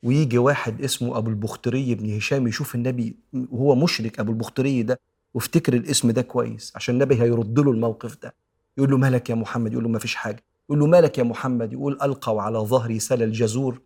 ويجي 0.03 0.39
واحد 0.39 0.83
اسمه 0.83 1.19
أبو 1.19 1.31
البختري 1.31 1.95
بن 1.95 2.17
هشام 2.17 2.47
يشوف 2.47 2.75
النبي 2.75 3.17
وهو 3.33 3.75
مشرك 3.75 4.21
أبو 4.21 4.33
البختري 4.33 4.83
ده 4.83 5.01
وافتكر 5.35 5.75
الاسم 5.75 6.11
ده 6.11 6.23
كويس 6.23 6.73
عشان 6.77 6.95
النبي 6.95 7.23
هيرد 7.23 7.59
له 7.59 7.71
الموقف 7.71 8.23
ده. 8.23 8.35
يقول 8.79 8.91
له 8.91 8.99
مالك 8.99 9.31
يا 9.31 9.35
محمد؟ 9.35 9.73
يقول 9.73 9.85
له 9.85 9.91
ما 9.91 9.99
فيش 9.99 10.15
حاجة. 10.15 10.45
يقول 10.69 10.81
له 10.81 10.87
مالك 10.87 11.19
يا 11.19 11.23
محمد؟ 11.23 11.73
يقول 11.73 11.99
ألقوا 12.03 12.43
على 12.43 12.59
ظهري 12.59 12.99
سل 12.99 13.23
الجزور. 13.23 13.81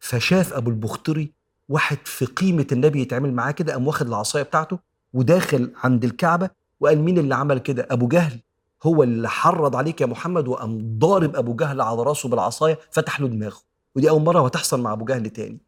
فشاف 0.00 0.52
أبو 0.52 0.70
البختري 0.70 1.32
واحد 1.68 1.98
في 2.04 2.24
قيمة 2.24 2.66
النبي 2.72 3.00
يتعامل 3.02 3.32
معاه 3.32 3.50
كده 3.50 3.72
قام 3.72 3.86
واخد 3.86 4.06
العصاية 4.06 4.42
بتاعته 4.42 4.78
وداخل 5.12 5.72
عند 5.84 6.04
الكعبة 6.04 6.50
وقال 6.80 6.98
مين 6.98 7.18
اللي 7.18 7.34
عمل 7.34 7.58
كده؟ 7.58 7.86
أبو 7.90 8.08
جهل. 8.08 8.38
هو 8.82 9.02
اللي 9.02 9.28
حرض 9.28 9.76
عليك 9.76 10.00
يا 10.00 10.06
محمد 10.06 10.48
وقام 10.48 10.98
ضارب 10.98 11.36
أبو 11.36 11.56
جهل 11.56 11.80
على 11.80 12.02
راسه 12.02 12.28
بالعصاية 12.28 12.78
فتح 12.90 13.20
له 13.20 13.28
دماغه. 13.28 13.60
ودي 13.96 14.10
أول 14.10 14.22
مرة 14.22 14.46
هتحصل 14.46 14.80
مع 14.80 14.92
أبو 14.92 15.04
جهل 15.04 15.30
تاني. 15.30 15.58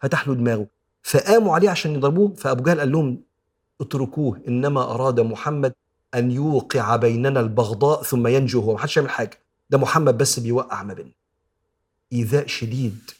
فتح 0.00 0.28
له 0.28 0.34
دماغه. 0.34 0.66
فقاموا 1.02 1.54
عليه 1.54 1.70
عشان 1.70 1.94
يضربوه 1.94 2.34
فأبو 2.34 2.62
جهل 2.62 2.80
قال 2.80 2.92
لهم 2.92 3.22
اتركوه 3.80 4.40
إنما 4.48 4.82
أراد 4.82 5.20
محمد 5.20 5.72
أن 6.14 6.30
يوقع 6.30 6.96
بيننا 6.96 7.40
البغضاء 7.40 8.02
ثم 8.02 8.26
ينجو 8.26 8.60
هو. 8.60 8.74
محدش 8.74 8.96
يعمل 8.96 9.10
حاجة. 9.10 9.38
ده 9.70 9.78
محمد 9.78 10.18
بس 10.18 10.38
بيوقع 10.40 10.82
ما 10.82 10.94
بيننا. 10.94 11.12
إيذاء 12.12 12.46
شديد 12.46 13.10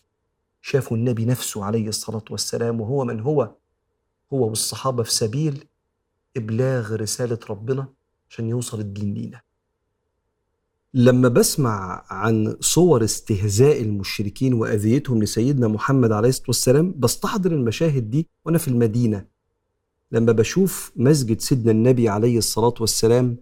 شافوا 0.62 0.96
النبي 0.96 1.24
نفسه 1.24 1.64
عليه 1.64 1.88
الصلاة 1.88 2.24
والسلام 2.30 2.80
وهو 2.80 3.04
من 3.04 3.20
هو؟ 3.20 3.50
هو 4.32 4.48
والصحابة 4.48 5.02
في 5.02 5.12
سبيل 5.14 5.64
إبلاغ 6.36 6.94
رسالة 6.96 7.38
ربنا. 7.50 7.86
عشان 8.30 8.48
يوصل 8.48 8.80
الدين 8.80 9.14
لينا. 9.14 9.40
لما 10.94 11.28
بسمع 11.28 12.04
عن 12.10 12.56
صور 12.60 13.04
استهزاء 13.04 13.82
المشركين 13.82 14.54
وأذيتهم 14.54 15.22
لسيدنا 15.22 15.68
محمد 15.68 16.12
عليه 16.12 16.28
الصلاة 16.28 16.46
والسلام 16.48 16.94
بستحضر 16.98 17.52
المشاهد 17.52 18.10
دي 18.10 18.28
وأنا 18.44 18.58
في 18.58 18.68
المدينة. 18.68 19.26
لما 20.12 20.32
بشوف 20.32 20.92
مسجد 20.96 21.40
سيدنا 21.40 21.70
النبي 21.72 22.08
عليه 22.08 22.38
الصلاة 22.38 22.74
والسلام 22.80 23.36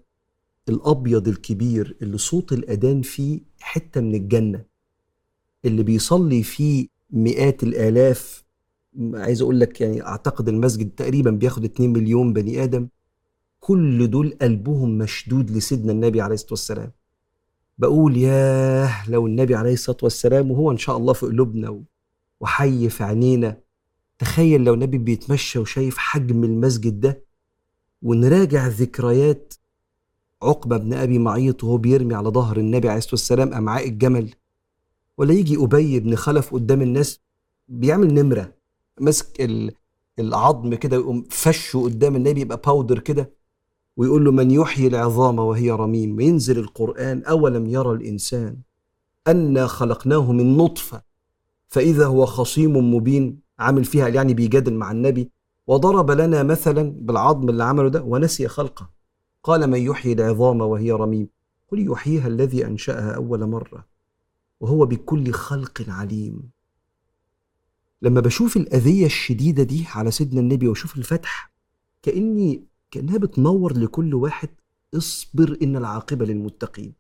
الأبيض 0.69 1.29
الكبير 1.29 1.97
اللي 2.03 2.19
صوت 2.19 2.53
الأذان 2.53 3.03
فيه 3.03 3.41
حتة 3.61 4.01
من 4.01 4.15
الجنة 4.15 4.65
اللي 5.65 5.83
بيصلي 5.83 6.43
فيه 6.43 6.89
مئات 7.11 7.63
الآلاف 7.63 8.45
عايز 9.15 9.43
أقول 9.43 9.61
لك 9.61 9.81
يعني 9.81 10.03
أعتقد 10.07 10.49
المسجد 10.49 10.91
تقريبا 10.91 11.31
بياخد 11.31 11.65
2 11.65 11.93
مليون 11.93 12.33
بني 12.33 12.65
آدم 12.65 12.89
كل 13.61 14.11
دول 14.11 14.37
قلبهم 14.43 14.99
مشدود 14.99 15.51
لسيدنا 15.51 15.93
النبي 15.93 16.21
عليه 16.21 16.35
الصلاة 16.35 16.51
والسلام. 16.53 16.93
بقول 17.79 18.17
ياه 18.17 19.11
لو 19.11 19.27
النبي 19.27 19.55
عليه 19.55 19.73
الصلاة 19.73 19.97
والسلام 20.03 20.51
وهو 20.51 20.71
إن 20.71 20.77
شاء 20.77 20.97
الله 20.97 21.13
في 21.13 21.27
قلوبنا 21.27 21.83
وحي 22.41 22.89
في 22.89 23.05
عينينا 23.05 23.61
تخيل 24.19 24.65
لو 24.65 24.75
النبي 24.75 24.99
بيتمشى 24.99 25.59
وشايف 25.59 25.99
حجم 25.99 26.45
المسجد 26.45 27.01
ده 27.01 27.25
ونراجع 28.03 28.67
ذكريات 28.67 29.55
عقبة 30.43 30.77
بن 30.77 30.95
أبي 30.95 31.19
معيط 31.19 31.65
وهو 31.65 31.77
بيرمي 31.79 32.15
على 32.15 32.29
ظهر 32.29 32.57
النبي 32.57 32.89
عليه 32.89 32.99
الصلاة 32.99 33.13
والسلام 33.15 33.53
امعاء 33.55 33.89
الجمل 33.89 34.35
ولا 35.19 35.33
يجي 35.35 35.57
أبي 35.65 36.01
بن 36.01 36.15
خلف 36.15 36.55
قدام 36.55 36.83
الناس 36.83 37.21
بيعمل 37.69 38.15
نمرة 38.15 38.55
ماسك 39.01 39.51
العظم 40.19 40.75
كده 40.75 40.97
ويقوم 40.99 41.25
فشه 41.31 41.79
قدام 41.79 42.17
النبي 42.17 42.41
يبقى 42.41 42.61
باودر 42.67 42.99
كده 42.99 43.38
ويقول 43.99 44.25
له 44.25 44.31
من 44.33 44.51
يحيي 44.51 44.87
العظام 44.87 45.39
وهي 45.39 45.71
رميم 45.71 46.17
وينزل 46.17 46.59
القرآن 46.59 47.23
أولم 47.25 47.67
يرى 47.67 47.91
الإنسان 47.91 48.57
أنا 49.27 49.67
خلقناه 49.67 50.33
من 50.33 50.57
نطفة 50.57 51.03
فإذا 51.69 52.07
هو 52.07 52.27
خصيم 52.27 52.95
مبين 52.95 53.41
عامل 53.59 53.85
فيها 53.85 54.09
يعني 54.09 54.35
بيجادل 54.35 54.75
مع 54.75 54.91
النبي 54.91 55.31
وضرب 55.67 56.11
لنا 56.11 56.43
مثلا 56.43 56.93
بالعظم 56.97 57.49
اللي 57.49 57.65
عمله 57.65 57.89
ده 57.89 58.03
ونسي 58.03 58.49
خلقه. 58.49 58.91
قال 59.43 59.71
من 59.71 59.79
يحيي 59.81 60.13
العظام 60.13 60.61
وهي 60.61 60.93
رميم 60.93 61.29
قل 61.73 61.87
يحييها 61.93 62.27
الذي 62.29 62.67
أنشأها 62.67 63.11
أول 63.11 63.47
مرة 63.47 63.87
وهو 64.61 64.87
بكل 64.87 65.33
خلق 65.33 65.85
عليم. 65.89 66.51
لما 68.03 68.21
بشوف 68.21 68.57
الأذية 68.57 69.07
الشديدة 69.07 69.63
دي 69.63 69.85
على 69.95 70.11
سيدنا 70.11 70.41
النبي 70.41 70.69
واشوف 70.69 70.97
الفتح 70.97 71.53
كأني 72.03 72.68
كأنها 72.91 73.19
بتنور 73.19 73.79
لكل 73.79 74.15
واحد 74.15 74.49
اصبر 74.97 75.57
إن 75.63 75.77
العاقبة 75.77 76.25
للمتقين. 76.27 76.93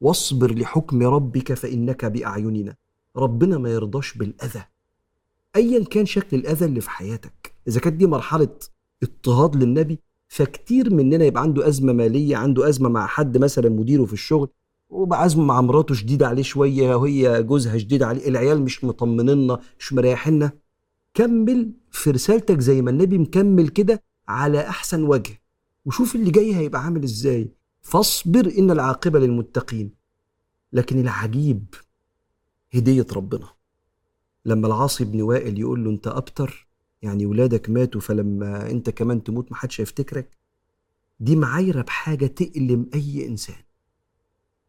واصبر 0.00 0.54
لحكم 0.58 1.02
ربك 1.02 1.52
فإنك 1.52 2.04
بأعيننا. 2.04 2.74
ربنا 3.16 3.58
ما 3.58 3.70
يرضاش 3.70 4.16
بالأذى. 4.18 4.64
أيا 5.56 5.84
كان 5.84 6.06
شكل 6.06 6.36
الأذى 6.36 6.64
اللي 6.64 6.80
في 6.80 6.90
حياتك. 6.90 7.54
إذا 7.68 7.80
كانت 7.80 7.96
دي 7.96 8.06
مرحلة 8.06 8.48
اضطهاد 9.02 9.56
للنبي 9.56 9.98
فكتير 10.28 10.94
مننا 10.94 11.24
يبقى 11.24 11.42
عنده 11.42 11.68
أزمة 11.68 11.92
مالية 11.92 12.36
عنده 12.36 12.68
أزمة 12.68 12.88
مع 12.88 13.06
حد 13.06 13.38
مثلا 13.38 13.68
مديره 13.68 14.04
في 14.04 14.12
الشغل 14.12 14.48
وبقى 14.90 15.26
أزمة 15.26 15.44
مع 15.44 15.60
مراته 15.60 15.94
شديدة 15.94 16.28
عليه 16.28 16.42
شوية 16.42 16.94
وهي 16.94 17.42
جوزها 17.42 17.78
شديد 17.78 18.02
عليه 18.02 18.28
العيال 18.28 18.62
مش 18.62 18.84
مطمنيننا 18.84 19.60
مش 19.78 19.92
مريحيننا. 19.92 20.52
كمل 21.14 21.72
في 21.90 22.10
رسالتك 22.10 22.58
زي 22.60 22.82
ما 22.82 22.90
النبي 22.90 23.18
مكمل 23.18 23.68
كده 23.68 24.02
على 24.28 24.68
أحسن 24.68 25.02
وجه. 25.02 25.42
وشوف 25.84 26.14
اللي 26.14 26.30
جاي 26.30 26.56
هيبقى 26.56 26.84
عامل 26.84 27.02
إزاي. 27.02 27.52
فاصبر 27.80 28.52
إن 28.58 28.70
العاقبة 28.70 29.18
للمتقين. 29.18 29.90
لكن 30.72 31.00
العجيب 31.00 31.74
هدية 32.74 33.06
ربنا. 33.12 33.48
لما 34.44 34.66
العاصي 34.66 35.04
بن 35.04 35.22
وائل 35.22 35.58
يقول 35.58 35.84
له 35.84 35.90
أنت 35.90 36.06
أبتر 36.06 36.68
يعني 37.02 37.26
ولادك 37.26 37.70
ماتوا 37.70 38.00
فلما 38.00 38.70
أنت 38.70 38.90
كمان 38.90 39.22
تموت 39.24 39.52
محدش 39.52 39.80
هيفتكرك. 39.80 40.38
دي 41.20 41.36
معايرة 41.36 41.82
بحاجة 41.82 42.26
تألم 42.26 42.90
أي 42.94 43.26
إنسان. 43.26 43.62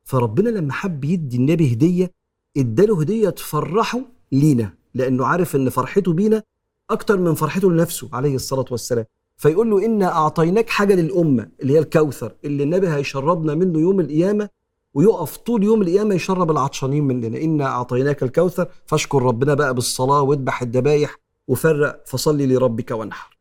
فربنا 0.03 0.49
لما 0.49 0.73
حب 0.73 1.03
يدي 1.03 1.37
النبي 1.37 1.73
هدية 1.73 2.11
إداله 2.57 3.01
هدية 3.01 3.29
تفرحه 3.29 4.01
لينا. 4.31 4.73
لأنه 4.93 5.25
عارف 5.25 5.55
إن 5.55 5.69
فرحته 5.69 6.13
بينا 6.13 6.43
أكتر 6.89 7.17
من 7.17 7.33
فرحته 7.33 7.71
لنفسه 7.71 8.09
عليه 8.13 8.35
الصلاة 8.35 8.65
والسلام. 8.71 9.05
فيقول 9.39 9.69
له 9.69 9.85
إنا 9.85 10.05
أعطيناك 10.17 10.69
حاجة 10.69 10.95
للأمة 10.95 11.49
اللي 11.61 11.73
هي 11.73 11.79
الكوثر 11.79 12.35
اللي 12.45 12.63
النبي 12.63 12.87
هيشربنا 12.89 13.55
منه 13.55 13.79
يوم 13.79 13.99
القيامة 13.99 14.49
ويقف 14.93 15.37
طول 15.37 15.63
يوم 15.63 15.81
القيامة 15.81 16.15
يشرب 16.15 16.51
العطشانين 16.51 17.03
مننا. 17.03 17.41
إنا 17.41 17.65
أعطيناك 17.65 18.23
الكوثر 18.23 18.67
فاشكر 18.85 19.23
ربنا 19.23 19.53
بقى 19.53 19.73
بالصلاة 19.73 20.21
واذبح 20.21 20.61
الذبايح 20.61 21.17
وفرق 21.47 22.03
فصلي 22.07 22.47
لربك 22.47 22.91
وانحر. 22.91 23.37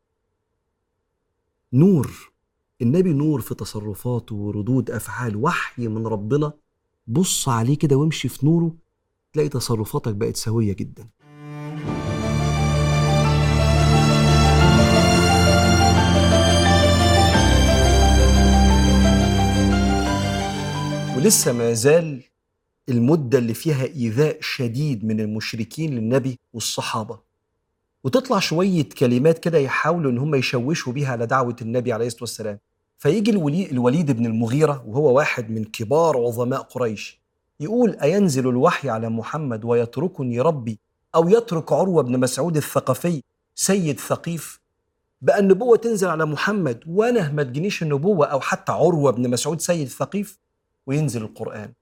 نور 1.73 2.31
النبي 2.83 3.13
نور 3.13 3.41
في 3.41 3.55
تصرفاته 3.55 4.35
وردود 4.35 4.91
أفعال 4.91 5.37
وحي 5.37 5.89
من 5.89 6.07
ربنا. 6.07 6.53
بص 7.07 7.49
عليه 7.49 7.79
كده 7.79 7.97
وامشي 7.97 8.29
في 8.29 8.47
نوره 8.47 8.75
تلاقي 9.33 9.49
تصرفاتك 9.49 10.15
بقت 10.15 10.37
سوية 10.37 10.73
جدا. 10.73 11.09
ولسه 21.29 21.53
ما 21.53 21.73
زال 21.73 22.23
المدة 22.88 23.38
اللي 23.38 23.55
فيها 23.55 23.85
إيذاء 23.85 24.38
شديد 24.41 25.05
من 25.05 25.21
المشركين 25.21 25.95
للنبي 25.95 26.38
والصحابة. 26.53 27.19
وتطلع 28.05 28.38
شوية 28.38 28.88
كلمات 28.99 29.38
كده 29.38 29.59
يحاولوا 29.59 30.11
إن 30.11 30.19
هم 30.19 30.35
يشوشوا 30.35 30.93
بيها 30.93 31.12
على 31.12 31.27
دعوة 31.27 31.57
النبي 31.62 31.93
عليه 31.93 32.07
الصلاة 32.07 32.23
والسلام. 32.23 32.59
فيجي 32.99 33.31
الوليد 33.71 34.11
بن 34.11 34.27
المغيرة 34.27 34.85
وهو 34.87 35.17
واحد 35.17 35.51
من 35.51 35.64
كبار 35.64 36.17
عظماء 36.27 36.61
قريش 36.61 37.21
يقول 37.61 37.97
أينزل 38.03 38.49
الوحي 38.49 38.88
على 38.91 39.09
محمد 39.09 39.64
ويتركني 39.64 40.41
ربي 40.41 40.79
أو 41.14 41.29
يترك 41.29 41.73
عروة 41.73 42.03
بن 42.03 42.21
مسعود 42.21 42.57
الثقفي 42.57 43.23
سيد 43.55 44.01
ثقيف 44.01 44.61
بقى 45.23 45.38
النبوة 45.38 45.77
تنزل 45.77 46.09
على 46.09 46.27
محمد 46.27 46.85
وأنا 46.87 47.33
ما 47.33 47.43
تجينيش 47.43 47.83
النبوة 47.83 48.27
أو 48.27 48.41
حتى 48.41 48.73
عروة 48.73 49.12
بن 49.12 49.31
مسعود 49.31 49.61
سيد 49.61 49.88
ثقيف؟ 49.88 50.38
وينزل 50.88 51.22
القرآن. 51.22 51.72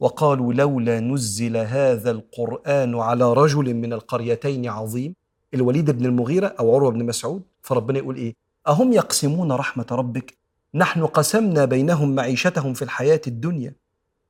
وقالوا 0.00 0.52
لولا 0.52 1.00
نزل 1.00 1.56
هذا 1.56 2.10
القرآن 2.10 2.94
على 2.94 3.32
رجل 3.32 3.74
من 3.74 3.92
القريتين 3.92 4.68
عظيم 4.68 5.14
الوليد 5.54 5.90
بن 5.90 6.06
المغيرة 6.06 6.46
أو 6.46 6.74
عروة 6.74 6.90
بن 6.90 7.06
مسعود 7.06 7.42
فربنا 7.62 7.98
يقول 7.98 8.16
إيه؟ 8.16 8.34
أهم 8.68 8.92
يقسمون 8.92 9.52
رحمة 9.52 9.86
ربك؟ 9.92 10.38
نحن 10.74 11.06
قسمنا 11.06 11.64
بينهم 11.64 12.14
معيشتهم 12.14 12.74
في 12.74 12.82
الحياة 12.82 13.20
الدنيا. 13.26 13.74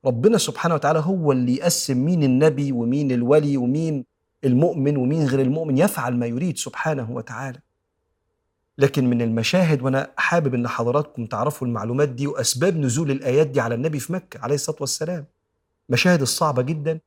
ربنا 0.04 0.38
سبحانه 0.38 0.74
وتعالى 0.74 0.98
هو 0.98 1.32
اللي 1.32 1.56
يقسم 1.56 2.04
مين 2.04 2.22
النبي 2.22 2.72
ومين 2.72 3.12
الولي 3.12 3.56
ومين 3.56 4.04
المؤمن 4.44 4.96
ومين 4.96 5.26
غير 5.26 5.40
المؤمن 5.40 5.78
يفعل 5.78 6.16
ما 6.16 6.26
يريد 6.26 6.56
سبحانه 6.58 7.10
وتعالى. 7.12 7.58
لكن 8.78 9.10
من 9.10 9.22
المشاهد 9.22 9.82
وأنا 9.82 10.10
حابب 10.16 10.54
إن 10.54 10.68
حضراتكم 10.68 11.26
تعرفوا 11.26 11.66
المعلومات 11.66 12.08
دي 12.08 12.26
وأسباب 12.26 12.76
نزول 12.76 13.10
الآيات 13.10 13.46
دي 13.46 13.60
على 13.60 13.74
النبي 13.74 13.98
في 13.98 14.12
مكة 14.12 14.40
عليه 14.40 14.54
الصلاة 14.54 14.76
والسلام. 14.80 15.26
مشاهد 15.88 16.20
الصعبة 16.22 16.62
جدا. 16.62 17.00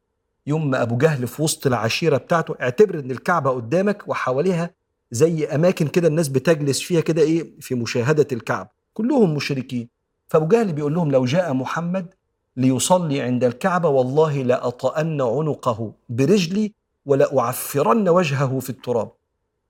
يوم 0.48 0.70
ما 0.70 0.82
أبو 0.82 0.98
جهل 0.98 1.28
في 1.28 1.42
وسط 1.42 1.68
العشيرة 1.68 2.18
بتاعته 2.18 2.56
اعتبر 2.62 3.00
إن 3.00 3.12
الكعبة 3.12 3.50
قدامك 3.52 4.08
وحواليها 4.08 4.70
زي 5.12 5.46
أماكن 5.46 5.88
كده 5.88 6.08
الناس 6.08 6.28
بتجلس 6.28 6.82
فيها 6.82 7.02
كده 7.02 7.22
إيه 7.22 7.52
في 7.60 7.76
مشاهدة 7.76 8.28
الكعبة. 8.32 8.70
كلهم 8.94 9.36
مشركين. 9.36 9.88
فأبو 10.28 10.48
جهل 10.48 10.74
بيقول 10.74 10.94
لهم 10.94 11.12
لو 11.12 11.26
جاء 11.26 11.54
محمد 11.54 12.14
ليصلي 12.58 13.22
عند 13.22 13.44
الكعبة 13.44 13.90
والله 13.90 14.44
لأطأن 14.44 15.22
عنقه 15.22 15.94
برجلي 16.10 16.74
ولأعفرن 17.06 18.10
وجهه 18.10 18.60
في 18.60 18.70
التراب. 18.70 19.12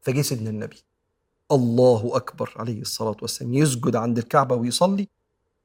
فجه 0.01 0.21
سيدنا 0.21 0.49
النبي. 0.49 0.77
الله 1.51 2.11
أكبر 2.13 2.53
عليه 2.55 2.81
الصلاة 2.81 3.17
والسلام. 3.21 3.53
يسجد 3.53 3.95
عند 3.95 4.17
الكعبة 4.17 4.55
ويصلي. 4.55 5.07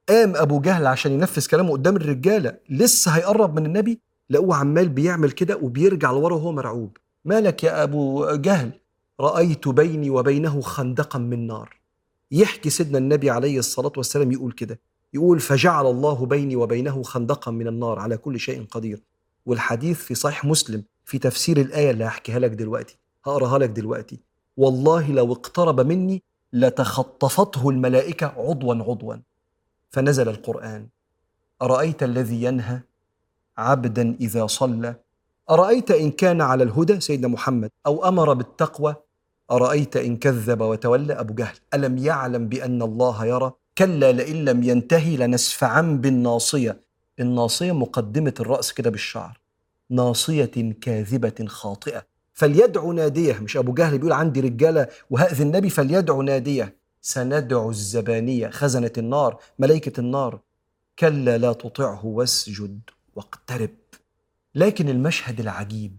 قام 0.09 0.35
أبو 0.35 0.59
جهل 0.59 0.87
عشان 0.87 1.11
ينفذ 1.11 1.47
كلامه 1.47 1.71
قدام 1.71 1.95
الرجالة. 1.95 2.57
لسه 2.69 3.11
هيقرب 3.11 3.59
من 3.59 3.65
النبي. 3.65 3.99
لقوه 4.29 4.55
عمال 4.55 4.89
بيعمل 4.89 5.31
كده 5.31 5.57
وبيرجع 5.57 6.11
لورا 6.11 6.35
وهو 6.35 6.51
مرعوب. 6.51 6.97
مالك 7.25 7.63
يا 7.63 7.83
أبو 7.83 8.35
جهل؟ 8.35 8.71
رأيت 9.19 9.67
بيني 9.67 10.09
وبينه 10.09 10.61
خندقا 10.61 11.19
من 11.19 11.47
نار. 11.47 11.79
يحكي 12.31 12.69
سيدنا 12.69 12.97
النبي 12.97 13.29
عليه 13.29 13.59
الصلاة 13.59 13.91
والسلام 13.97 14.31
يقول 14.31 14.51
كده. 14.51 14.79
يقول 15.13 15.39
فجعل 15.39 15.87
الله 15.87 16.25
بيني 16.25 16.55
وبينه 16.55 17.03
خندقا 17.03 17.51
من 17.51 17.67
النار. 17.67 17.99
على 17.99 18.17
كل 18.17 18.39
شيء 18.39 18.65
قدير. 18.71 19.03
والحديث 19.45 19.97
في 19.97 20.15
صحيح 20.15 20.45
مسلم 20.45 20.83
في 21.05 21.19
تفسير 21.19 21.61
الآية 21.61 21.91
اللي 21.91 22.05
هحكيها 22.05 22.39
لك 22.39 22.51
دلوقتي. 22.51 22.97
هقراها 23.25 23.59
لك 23.59 23.69
دلوقتي. 23.69 24.26
والله 24.57 25.11
لو 25.11 25.33
اقترب 25.33 25.81
مني 25.81 26.23
لتخطفته 26.53 27.69
الملائكة 27.69 28.27
عضوا 28.27 28.75
عضوا. 28.75 29.15
فنزل 29.89 30.29
القرآن. 30.29 30.87
أرأيت 31.61 32.03
الذي 32.03 32.43
ينهى 32.43 32.79
عبدا 33.57 34.17
إذا 34.21 34.47
صلى؟ 34.47 34.95
أرأيت 35.49 35.91
إن 35.91 36.11
كان 36.11 36.41
على 36.41 36.63
الهدى 36.63 36.99
سيدنا 36.99 37.27
محمد 37.27 37.71
أو 37.85 38.07
أمر 38.07 38.33
بالتقوى؟ 38.33 38.95
أرأيت 39.51 39.97
إن 39.97 40.17
كذب 40.17 40.61
وتولى 40.61 41.13
أبو 41.13 41.33
جهل؟ 41.33 41.55
ألم 41.73 41.97
يعلم 41.97 42.47
بأن 42.47 42.81
الله 42.81 43.25
يرى؟ 43.25 43.51
كلا 43.77 44.11
لئن 44.11 44.45
لم 44.45 44.63
ينتهي 44.63 45.17
لنسفعا 45.17 45.81
بالناصية. 45.81 46.81
الناصية 47.19 47.71
مقدمة 47.71 48.33
الرأس 48.39 48.73
كده 48.73 48.89
بالشعر. 48.89 49.39
ناصية 49.89 50.75
كاذبة 50.81 51.45
خاطئة. 51.45 52.05
فليدعو 52.37 52.91
ناديه. 52.93 53.39
مش 53.39 53.57
أبو 53.57 53.73
جهل 53.73 53.97
بيقول 53.97 54.11
عندي 54.13 54.39
رجالة 54.39 54.87
وهأذي 55.09 55.43
النبي 55.43 55.69
فليدعو 55.69 56.21
ناديه. 56.21 56.77
سندعو 57.01 57.69
الزبانية 57.69 58.49
خزنة 58.49 58.91
النار 58.97 59.39
ملائكة 59.59 59.99
النار. 59.99 60.39
كلا 60.99 61.37
لا 61.37 61.53
تطعه 61.53 62.05
واسجد 62.05 62.79
واقترب. 63.15 63.75
لكن 64.55 64.89
المشهد 64.89 65.39
العجيب 65.39 65.97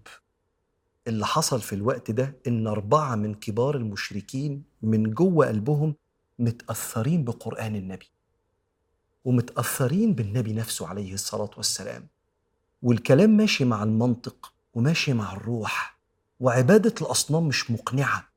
اللي 1.07 1.27
حصل 1.27 1.61
في 1.61 1.74
الوقت 1.74 2.11
ده 2.11 2.37
إن 2.46 2.66
أربعة 2.66 3.14
من 3.14 3.35
كبار 3.35 3.77
المشركين 3.77 4.62
من 4.83 5.11
جوه 5.11 5.46
قلبهم 5.46 5.94
متأثرين 6.38 7.24
بقرآن 7.24 7.77
النبي. 7.77 8.11
ومتأثرين 9.24 10.14
بالنبي 10.14 10.53
نفسه 10.53 10.87
عليه 10.87 11.14
الصلاة 11.14 11.51
والسلام. 11.57 12.07
والكلام 12.83 13.31
ماشي 13.31 13.64
مع 13.64 13.83
المنطق 13.83 14.53
وماشي 14.74 15.12
مع 15.12 15.33
الروح. 15.33 15.98
وعبادة 16.40 16.94
الأصنام 17.03 17.48
مش 17.48 17.70
مقنعة. 17.70 18.29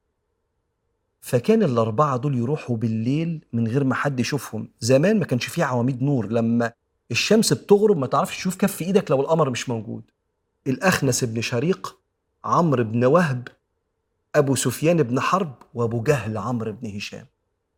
فكان 1.22 1.64
الأربعة 1.64 2.18
دول 2.18 2.38
يروحوا 2.38 2.78
بالليل 2.78 3.46
من 3.54 3.68
غير 3.68 3.84
ما 3.84 3.96
حد 3.96 4.20
يشوفهم. 4.20 4.68
زمان 4.80 5.20
ما 5.20 5.26
كانش 5.26 5.46
فيه 5.46 5.64
عواميد 5.64 6.04
نور. 6.04 6.32
لما 6.32 6.72
الشمس 7.12 7.54
بتغرب 7.54 7.98
ما 7.98 8.08
تعرفش 8.08 8.38
تشوف 8.38 8.56
كف 8.56 8.82
إيدك 8.82 9.12
لو 9.12 9.22
القمر 9.22 9.50
مش 9.50 9.70
موجود. 9.70 10.04
الأخنس 10.68 11.24
بن 11.24 11.42
شريق 11.42 11.98
عمرو 12.46 12.84
بن 12.84 13.06
وهب 13.06 13.48
أبو 14.36 14.56
سفيان 14.56 15.04
بن 15.04 15.20
حرب 15.20 15.56
وأبو 15.74 16.04
جهل 16.04 16.38
عمرو 16.38 16.72
بن 16.72 16.96
هشام. 16.96 17.26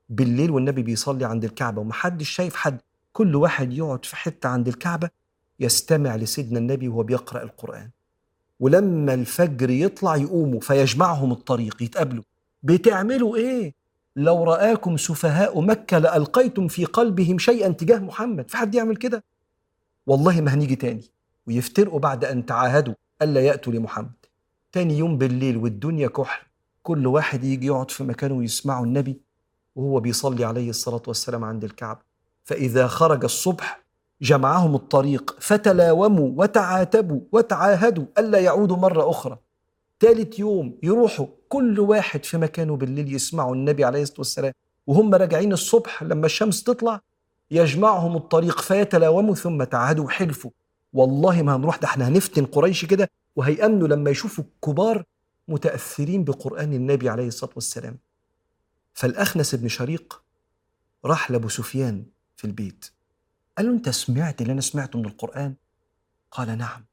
بالليل 0.09 0.51
والنبي 0.51 0.83
بيصلي 0.83 1.25
عند 1.25 1.43
الكعبة 1.43 1.81
ومحدش 1.81 2.29
شايف 2.29 2.55
حد. 2.55 2.81
كل 3.13 3.36
واحد 3.36 3.73
يقعد 3.73 4.05
في 4.05 4.15
حتة 4.15 4.49
عند 4.49 4.67
الكعبة 4.67 5.09
يستمع 5.59 6.15
لسيدنا 6.15 6.59
النبي 6.59 6.88
وهو 6.88 7.03
بيقرأ 7.03 7.43
القرآن. 7.43 7.89
ولما 8.60 9.13
الفجر 9.13 9.70
يطلع 9.70 10.16
يقوموا 10.16 10.60
فيجمعهم 10.60 11.32
الطريق 11.32 11.84
يتقابلوا. 11.84 12.24
بتعملوا 12.63 13.36
إيه؟ 13.36 13.74
لو 14.16 14.44
رآكم 14.44 14.98
سفهاء 14.98 15.62
مكة 15.62 15.98
لألقيتم 15.98 16.68
في 16.68 16.86
قلبهم 16.86 17.39
شيئا 17.39 17.70
تجاه 17.70 18.00
محمد. 18.00 18.50
في 18.50 18.58
حد 18.58 18.76
يعمل 18.76 18.96
كده؟ 18.96 19.24
والله 20.08 20.42
ما 20.42 20.54
هنيجي 20.54 20.76
تاني. 20.76 21.04
ويفترقوا 21.48 22.00
بعد 22.00 22.26
أن 22.26 22.46
تعاهدوا 22.46 22.94
ألا 23.22 23.42
يأتوا 23.42 23.74
لمحمد. 23.74 24.12
تاني 24.72 24.98
يوم 24.98 25.18
بالليل 25.18 25.58
والدنيا 25.58 26.08
كحل. 26.08 26.46
كل 26.84 27.08
واحد 27.08 27.44
يجي 27.44 27.68
يقعد 27.68 27.92
في 27.92 28.04
مكانه 28.04 28.34
ويسمعوا 28.34 28.86
النبي 28.86 29.22
وهو 29.76 30.00
بيصلي 30.00 30.46
عليه 30.46 30.70
الصلاة 30.70 31.02
والسلام 31.08 31.44
عند 31.44 31.63
الكعبة. 31.63 32.00
فإذا 32.44 32.88
خرج 32.88 33.24
الصبح 33.24 33.83
جمعهم 34.21 34.76
الطريق 34.76 35.36
فتلاوموا 35.39 36.32
وتعاتبوا 36.36 37.21
وتعاهدوا 37.32 38.06
ألا 38.17 38.39
يعودوا 38.39 38.78
مرة 38.78 39.10
أخرى. 39.10 39.38
ثالث 39.99 40.39
يوم 40.39 40.78
يروحوا 40.84 41.28
كل 41.49 41.80
واحد 41.80 42.26
في 42.26 42.38
مكانه 42.38 42.76
بالليل 42.76 43.15
يسمعوا 43.15 43.56
النبي 43.56 43.84
عليه 43.86 44.02
الصلاة 44.02 44.19
والسلام. 44.19 44.54
وهم 44.88 45.15
راجعين 45.15 45.54
الصبح 45.54 46.04
لما 46.04 46.26
الشمس 46.26 46.63
تطلع 46.63 47.02
يجمعهم 47.52 48.15
الطريق 48.15 48.62
فيتلاوموا 48.62 49.36
ثم 49.36 49.63
تعاهدوا 49.63 50.06
وحلفوا. 50.06 50.52
والله 50.93 51.41
ما 51.41 51.56
هنروح 51.56 51.78
ده 51.78 51.88
إحنا 51.88 52.08
هنفتن 52.08 52.45
قريش 52.45 52.86
كده 52.86 53.10
وهيأمنوا 53.36 53.88
لما 53.88 54.10
يشوفوا 54.12 54.43
الكبار 54.43 55.04
متأثرين 55.47 56.23
بقرآن 56.23 56.73
النبي 56.73 57.10
عليه 57.10 57.28
الصلاة 57.28 57.52
والسلام. 57.56 57.97
فالأخنس 58.93 59.56
بن 59.56 59.67
شريق 59.67 60.23
راح 61.06 61.32
لأبو 61.32 61.49
سفيان 61.49 62.06
في 62.36 62.45
البيت. 62.45 62.92
قال 63.58 63.66
له 63.66 63.72
أنت 63.72 63.89
سمعت 63.89 64.42
اللي 64.42 64.54
أنا 64.54 64.62
سمعته 64.62 65.00
من 65.00 65.06
القرآن؟ 65.06 65.56
قال 66.32 66.58
نعم. 66.58 66.86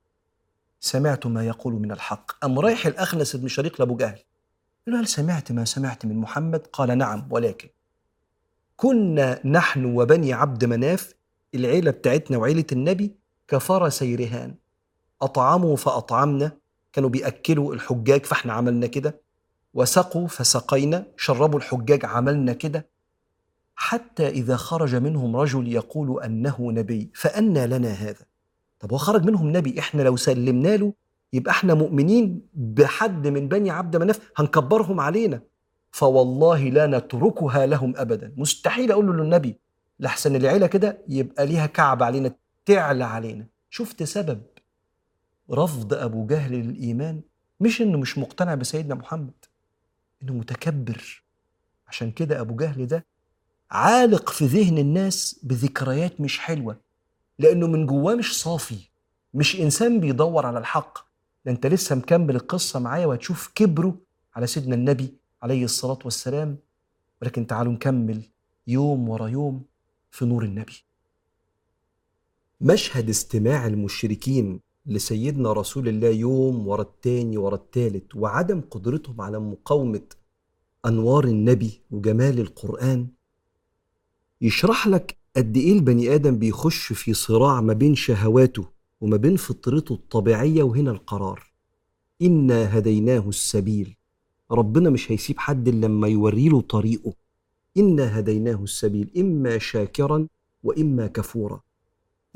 سمعت 0.80 1.26
ما 1.26 1.46
يقول 1.46 1.74
من 1.74 1.92
الحق. 1.92 2.44
أم 2.44 2.58
رايح 2.58 2.86
الأخنس 2.86 3.36
بن 3.36 3.48
شريق 3.48 3.80
لأبو 3.80 3.96
جهل؟ 3.96 4.18
قال 4.86 4.94
له 4.94 5.00
هل 5.00 5.06
سمعت 5.06 5.52
ما 5.52 5.64
سمعت 5.64 6.06
من 6.06 6.16
محمد؟ 6.16 6.66
قال 6.72 6.98
نعم 6.98 7.28
ولكن. 7.30 7.68
كنا 8.76 9.46
نحن 9.46 9.84
وبني 9.84 10.32
عبد 10.32 10.64
مناف 10.64 11.14
العيلة 11.54 11.90
بتاعتنا 11.90 12.38
وعيلة 12.38 12.64
النبي 12.72 13.16
كفرسي 13.48 14.14
رهان 14.14 14.54
أطعموا 15.22 15.76
فأطعمنا 15.76 16.52
كانوا 16.92 17.10
بيأكلوا 17.10 17.74
الحجاج 17.74 18.26
فإحنا 18.26 18.52
عملنا 18.52 18.86
كده. 18.86 19.20
وسقوا 19.74 20.28
فسقينا 20.28 21.06
شربوا 21.16 21.58
الحجاج 21.58 22.04
عملنا 22.04 22.52
كده. 22.52 22.88
حتى 23.82 24.28
إذا 24.28 24.56
خرج 24.56 24.94
منهم 24.94 25.36
رجل 25.36 25.68
يقول 25.68 26.22
أنه 26.22 26.72
نبي 26.72 27.10
فأنى 27.14 27.66
لنا 27.66 27.88
هذا. 27.88 28.24
طب 28.80 28.92
هو 28.92 28.98
خرج 28.98 29.24
منهم 29.24 29.56
نبي 29.56 29.78
إحنا 29.78 30.02
لو 30.02 30.16
سلمنا 30.16 30.76
له 30.76 30.92
يبقى 31.32 31.50
إحنا 31.50 31.74
مؤمنين 31.74 32.42
بحد 32.54 33.26
من 33.26 33.48
بني 33.48 33.70
عبد 33.70 33.96
مناف 33.96 34.32
هنكبرهم 34.36 35.00
علينا. 35.00 35.42
فوالله 35.90 36.68
لا 36.68 36.86
نتركها 36.86 37.66
لهم 37.66 37.94
ابدا. 37.96 38.32
مستحيل 38.36 38.92
أقول 38.92 39.06
له 39.06 39.12
للنبي 39.12 39.56
لحسن 40.00 40.36
العيلة 40.36 40.66
كده 40.66 40.98
يبقى 41.08 41.46
ليها 41.46 41.66
كعب 41.66 42.02
علينا 42.02 42.34
تعلى 42.66 43.04
علينا. 43.04 43.46
شفت 43.70 44.02
سبب؟ 44.02 44.42
رفض 45.50 45.94
أبو 45.94 46.26
جهل 46.26 46.52
للإيمان. 46.52 47.20
مش 47.60 47.82
إنه 47.82 47.98
مش 47.98 48.18
مقتنع 48.18 48.54
بسيدنا 48.54 48.94
محمد 48.94 49.44
إنه 50.22 50.32
متكبر. 50.32 51.24
عشان 51.88 52.10
كده 52.10 52.40
أبو 52.40 52.56
جهل 52.56 52.86
ده 52.86 53.06
عالق 53.70 54.30
في 54.30 54.46
ذهن 54.46 54.78
الناس 54.78 55.40
بذكريات 55.42 56.20
مش 56.20 56.38
حلوة 56.38 56.80
لأنه 57.38 57.66
من 57.66 57.86
جواه 57.86 58.14
مش 58.14 58.40
صافي 58.40 58.78
مش 59.34 59.60
إنسان 59.60 60.00
بيدور 60.00 60.46
على 60.46 60.58
الحق. 60.58 60.98
ده 61.44 61.52
أنت 61.52 61.66
لسه 61.66 61.96
مكمل 61.96 62.36
القصة 62.36 62.78
معايا 62.80 63.06
وهتشوف 63.06 63.50
كبره 63.54 63.96
على 64.34 64.46
سيدنا 64.46 64.74
النبي 64.74 65.14
عليه 65.42 65.64
الصلاة 65.64 65.98
والسلام. 66.04 66.56
ولكن 67.22 67.46
تعالوا 67.46 67.72
نكمل 67.72 68.22
يوم 68.66 69.08
ورا 69.08 69.28
يوم 69.28 69.62
في 70.10 70.24
نور 70.24 70.44
النبي. 70.44 70.84
مشهد 72.60 73.08
استماع 73.08 73.66
المشركين 73.66 74.60
لسيدنا 74.86 75.52
رسول 75.52 75.88
الله 75.88 76.08
يوم 76.08 76.68
ورا 76.68 76.82
التاني 76.82 77.36
ورا 77.38 77.54
التالت 77.54 78.16
وعدم 78.16 78.60
قدرتهم 78.70 79.20
على 79.20 79.38
مقاومة 79.38 80.02
أنوار 80.86 81.24
النبي 81.24 81.80
وجمال 81.90 82.40
القرآن 82.40 83.08
يشرح 84.42 84.86
لك 84.86 85.16
قد 85.36 85.56
إيه 85.56 85.72
البني 85.72 86.14
آدم 86.14 86.38
بيخش 86.38 86.92
في 86.92 87.14
صراع 87.14 87.60
ما 87.60 87.72
بين 87.72 87.94
شهواته 87.94 88.64
وما 89.00 89.16
بين 89.16 89.36
فطرته 89.36 89.92
الطبيعية 89.92 90.62
وهنا 90.62 90.90
القرار. 90.90 91.52
إنا 92.22 92.78
هديناه 92.78 93.28
السبيل. 93.28 93.96
ربنا 94.50 94.90
مش 94.90 95.12
هيسيب 95.12 95.38
حد 95.38 95.68
إلا 95.68 95.86
لما 95.86 96.08
يوريله 96.08 96.60
طريقه. 96.60 97.12
إنا 97.76 98.18
هديناه 98.18 98.62
السبيل 98.62 99.10
إما 99.16 99.58
شاكرا 99.58 100.26
وإما 100.62 101.06
كفورا. 101.06 101.60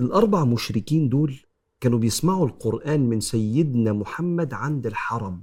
الأربع 0.01 0.45
مشركين 0.45 1.09
دول 1.09 1.41
كانوا 1.81 1.99
بيسمعوا 1.99 2.47
القرآن 2.47 3.01
من 3.09 3.21
سيدنا 3.21 3.93
محمد 3.93 4.55
عند 4.55 4.87
الحرم. 4.87 5.43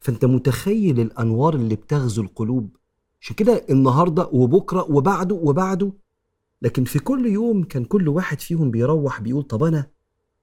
فأنت 0.00 0.24
متخيل 0.24 1.00
الأنوار 1.00 1.54
اللي 1.54 1.74
بتغزو 1.74 2.22
القلوب؟ 2.22 2.76
عشان 3.20 3.36
كده 3.36 3.64
النهارده 3.70 4.28
وبكره 4.32 4.86
وبعده 4.90 5.34
وبعده؟ 5.34 5.92
لكن 6.62 6.84
في 6.84 6.98
كل 6.98 7.26
يوم 7.26 7.64
كان 7.64 7.84
كل 7.84 8.08
واحد 8.08 8.40
فيهم 8.40 8.70
بيروح 8.70 9.20
بيقول 9.20 9.42
طب 9.42 9.62
أنا 9.64 9.86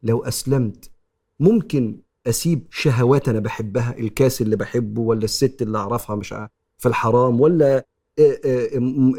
لو 0.03 0.23
أسلمت 0.23 0.91
ممكن 1.39 1.99
أسيب 2.27 2.67
شهوات 2.71 3.29
أنا 3.29 3.39
بحبها 3.39 3.97
الكاس 3.97 4.41
اللي 4.41 4.55
بحبه 4.55 5.01
ولا 5.01 5.23
الست 5.23 5.61
اللي 5.61 5.77
أعرفها 5.77 6.15
مش 6.15 6.29
في 6.77 6.85
الحرام 6.87 7.41
ولا 7.41 7.85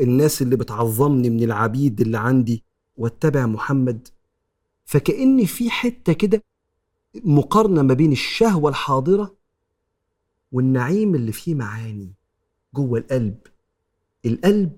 الناس 0.00 0.42
اللي 0.42 0.56
بتعظمني 0.56 1.30
من 1.30 1.42
العبيد 1.42 2.00
اللي 2.00 2.18
عندي 2.18 2.64
وأتبع 2.96 3.46
محمد؟ 3.46 4.08
فكأن 4.84 5.44
في 5.44 5.70
حتة 5.70 6.12
كده 6.12 6.44
مقارنة 7.24 7.82
ما 7.82 7.94
بين 7.94 8.12
الشهوة 8.12 8.70
الحاضرة 8.70 9.34
والنعيم 10.52 11.14
اللي 11.14 11.32
فيه 11.32 11.54
معاني. 11.54 12.14
جوه 12.74 12.98
القلب. 12.98 13.34
القلب 14.26 14.72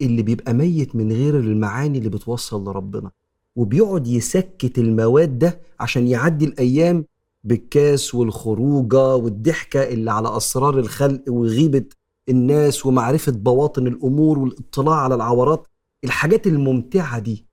اللي 0.00 0.22
بيبقى 0.22 0.54
ميت 0.54 0.96
من 0.96 1.12
غير 1.12 1.36
المعاني 1.38 1.98
اللي 1.98 2.08
بتوصل 2.08 2.64
لربنا 2.64 3.10
وبيقعد 3.56 4.06
يسكت 4.06 4.78
المواد 4.78 5.38
ده 5.38 5.60
عشان 5.80 6.06
يعدي 6.08 6.44
الأيام 6.44 7.04
بالكاس 7.44 8.14
والخروجة 8.14 9.14
والضحكة 9.16 9.82
اللي 9.82 10.10
على 10.10 10.36
أسرار 10.36 10.78
الخلق 10.78 11.22
وغيبة 11.28 11.84
الناس 12.28 12.86
ومعرفة 12.86 13.32
بواطن 13.32 13.86
الأمور 13.86 14.38
والاطلاع 14.38 14.94
على 14.96 15.14
العورات. 15.14 15.66
الحاجات 16.04 16.46
الممتعة 16.46 17.18
دي 17.18 17.46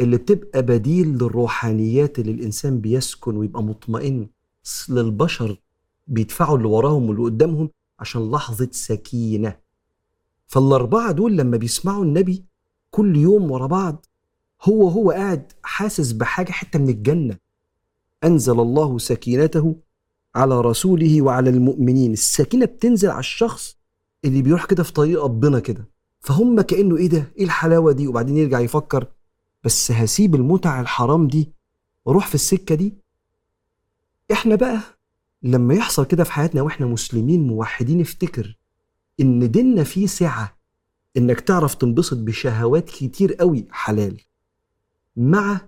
اللي 0.00 0.16
بتبقى 0.16 0.62
بديل 0.62 1.08
للروحانيات 1.08 2.18
اللي 2.18 2.32
الإنسان 2.32 2.80
بيسكن 2.80 3.36
ويبقى 3.36 3.62
مطمئن 3.62 4.26
للبشر 4.88 5.60
بيدفعوا 6.06 6.56
اللي 6.56 6.68
وراهم 6.68 7.08
واللي 7.08 7.22
قدامهم 7.22 7.70
عشان 8.04 8.30
لحظة 8.30 8.68
سكينة. 8.72 9.56
فالأربعة 10.46 11.12
دول 11.12 11.36
لما 11.36 11.56
بيسمعوا 11.56 12.04
النبي 12.04 12.44
كل 12.90 13.16
يوم 13.16 13.50
ورا 13.50 13.66
بعض 13.66 14.06
هو 14.62 14.88
هو 14.88 15.10
قاعد 15.10 15.52
حاسس 15.62 16.12
بحاجة 16.12 16.52
حتة 16.52 16.78
من 16.78 16.88
الجنة. 16.88 17.38
أنزل 18.24 18.60
الله 18.60 18.98
سكينته 18.98 19.76
على 20.34 20.60
رسوله 20.60 21.22
وعلى 21.22 21.50
المؤمنين. 21.50 22.12
السكينة 22.12 22.64
بتنزل 22.66 23.10
على 23.10 23.20
الشخص 23.20 23.76
اللي 24.24 24.42
بيروح 24.42 24.64
كده 24.64 24.82
في 24.82 24.92
طريق 24.92 25.24
ربنا 25.24 25.60
كده. 25.60 25.88
فهم 26.20 26.60
كأنه 26.60 26.96
إيه 26.96 27.08
ده؟ 27.08 27.32
إيه 27.38 27.44
الحلاوة 27.44 27.92
دي؟ 27.92 28.08
وبعدين 28.08 28.36
يرجع 28.36 28.60
يفكر 28.60 29.06
بس 29.64 29.92
هسيب 29.92 30.34
المتع 30.34 30.80
الحرام 30.80 31.28
دي 31.28 31.52
وأروح 32.04 32.26
في 32.26 32.34
السكة 32.34 32.74
دي. 32.74 32.94
إحنا 34.32 34.54
بقى 34.54 34.80
لما 35.44 35.74
يحصل 35.74 36.04
كده 36.04 36.24
في 36.24 36.32
حياتنا 36.32 36.62
وإحنا 36.62 36.86
مسلمين 36.86 37.46
موحدين 37.46 38.00
افتكر 38.00 38.58
إن 39.20 39.50
ديننا 39.50 39.84
فيه 39.84 40.06
سعة 40.06 40.56
إنك 41.16 41.40
تعرف 41.40 41.74
تنبسط 41.74 42.16
بشهوات 42.16 42.90
كتير 42.90 43.34
قوي 43.34 43.66
حلال 43.70 44.20
مع 45.16 45.60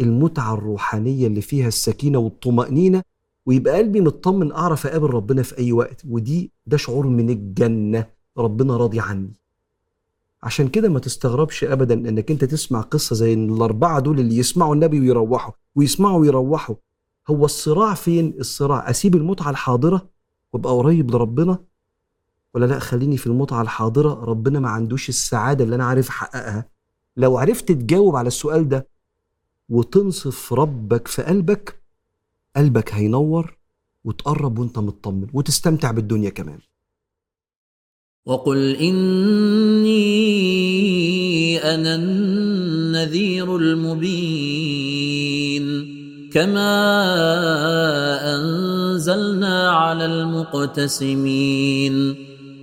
المتعة 0.00 0.54
الروحانية 0.54 1.26
اللي 1.26 1.40
فيها 1.40 1.68
السكينة 1.68 2.18
والطمأنينة 2.18 3.02
ويبقى 3.46 3.78
قلبي 3.78 4.00
مطمن 4.00 4.52
أعرف 4.52 4.86
أقابل 4.86 5.10
ربنا 5.10 5.42
في 5.42 5.58
أي 5.58 5.72
وقت 5.72 6.02
ودي 6.08 6.50
ده 6.66 6.76
شعور 6.76 7.06
من 7.06 7.30
الجنة 7.30 8.06
ربنا 8.38 8.76
راضي 8.76 9.00
عني. 9.00 9.32
عشان 10.42 10.68
كده 10.68 10.88
ما 10.88 10.98
تستغربش 11.00 11.64
ابدا 11.64 11.94
إنك 11.94 12.30
أنت 12.30 12.44
تسمع 12.44 12.80
قصة 12.80 13.16
زي 13.16 13.34
الأربعة 13.34 14.00
دول 14.00 14.20
اللي 14.20 14.36
يسمعوا 14.36 14.74
النبي 14.74 15.00
ويروحوا 15.00 15.52
ويسمعوا 15.74 16.18
ويروحوا 16.20 16.74
هو 17.28 17.44
الصراع 17.44 17.94
فين؟ 17.94 18.34
الصراع. 18.38 18.90
أسيب 18.90 19.16
المتعة 19.16 19.50
الحاضرة 19.50 20.08
وأبقى 20.52 20.72
قريب 20.72 21.10
لربنا؟ 21.10 21.58
ولا 22.54 22.66
لا 22.66 22.78
خليني 22.78 23.16
في 23.16 23.26
المتعة 23.26 23.62
الحاضرة. 23.62 24.24
ربنا 24.24 24.60
ما 24.60 24.68
عندوش 24.68 25.08
السعادة 25.08 25.64
اللي 25.64 25.76
أنا 25.76 25.84
عارف 25.84 26.08
أحققها. 26.08 26.68
لو 27.16 27.38
عرفت 27.38 27.72
تجاوب 27.72 28.16
على 28.16 28.26
السؤال 28.28 28.68
ده 28.68 28.88
وتنصف 29.68 30.52
ربك 30.52 31.08
في 31.08 31.22
قلبك 31.22 31.82
قلبك 32.56 32.94
هينور 32.94 33.56
وتقرب 34.04 34.58
وأنت 34.58 34.78
مطمن 34.78 35.26
وتستمتع 35.32 35.90
بالدنيا 35.90 36.30
كمان. 36.30 36.58
وقل 38.26 38.76
إني 38.76 39.96
أنا 41.58 41.94
النذير 41.94 43.56
المبين. 43.56 44.65
كما 46.36 46.76
أنزلنا 48.36 49.70
على 49.70 50.04
المقتسمين 50.04 51.94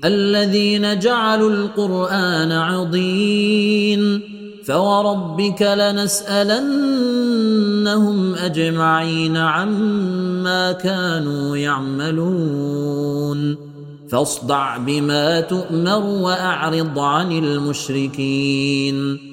الذين 0.05 0.99
جعلوا 0.99 1.49
القرآن 1.49 2.51
عضين 2.51 4.21
فوربك 4.65 5.61
لنسألنهم 5.61 6.65
أجمعين 8.35 9.37
عما 9.37 10.71
كانوا 10.71 11.57
يعملون 11.57 13.57
فاصدع 14.11 14.77
بما 14.77 15.41
تؤمر 15.41 16.05
واعرض 16.05 16.99
عن 16.99 17.31
المشركين 17.31 19.32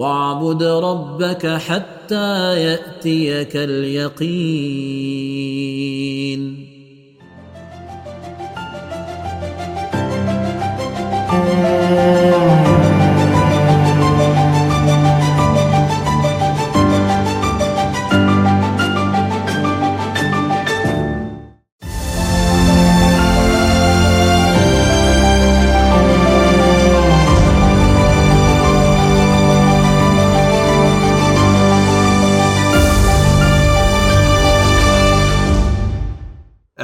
واعبد 0.00 0.62
ربك 0.62 1.46
حتى 1.46 2.56
يأتيك 2.64 3.56
اليقين. 3.56 5.00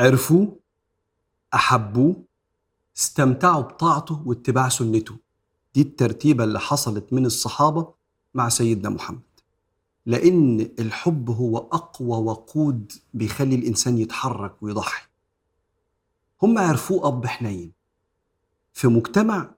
عرفوه 0.06 0.56
أحبوه 1.54 2.24
استمتعوا 2.96 3.62
بطاعته 3.62 4.22
واتباع 4.26 4.68
سنته. 4.68 5.16
دي 5.74 5.80
الترتيبة 5.80 6.44
اللي 6.44 6.60
حصلت 6.60 7.12
من 7.12 7.26
الصحابة 7.26 7.92
مع 8.34 8.48
سيدنا 8.48 8.88
محمد. 8.88 9.20
لأن 10.06 10.60
الحب 10.78 11.30
هو 11.30 11.58
أقوى 11.58 12.18
وقود 12.18 12.92
بيخلي 13.14 13.54
الإنسان 13.54 13.98
يتحرك 13.98 14.62
ويضحي. 14.62 15.06
هم 16.42 16.58
عرفوه 16.58 17.08
أب 17.08 17.26
حنين. 17.26 17.72
في 18.72 18.88
مجتمع 18.88 19.54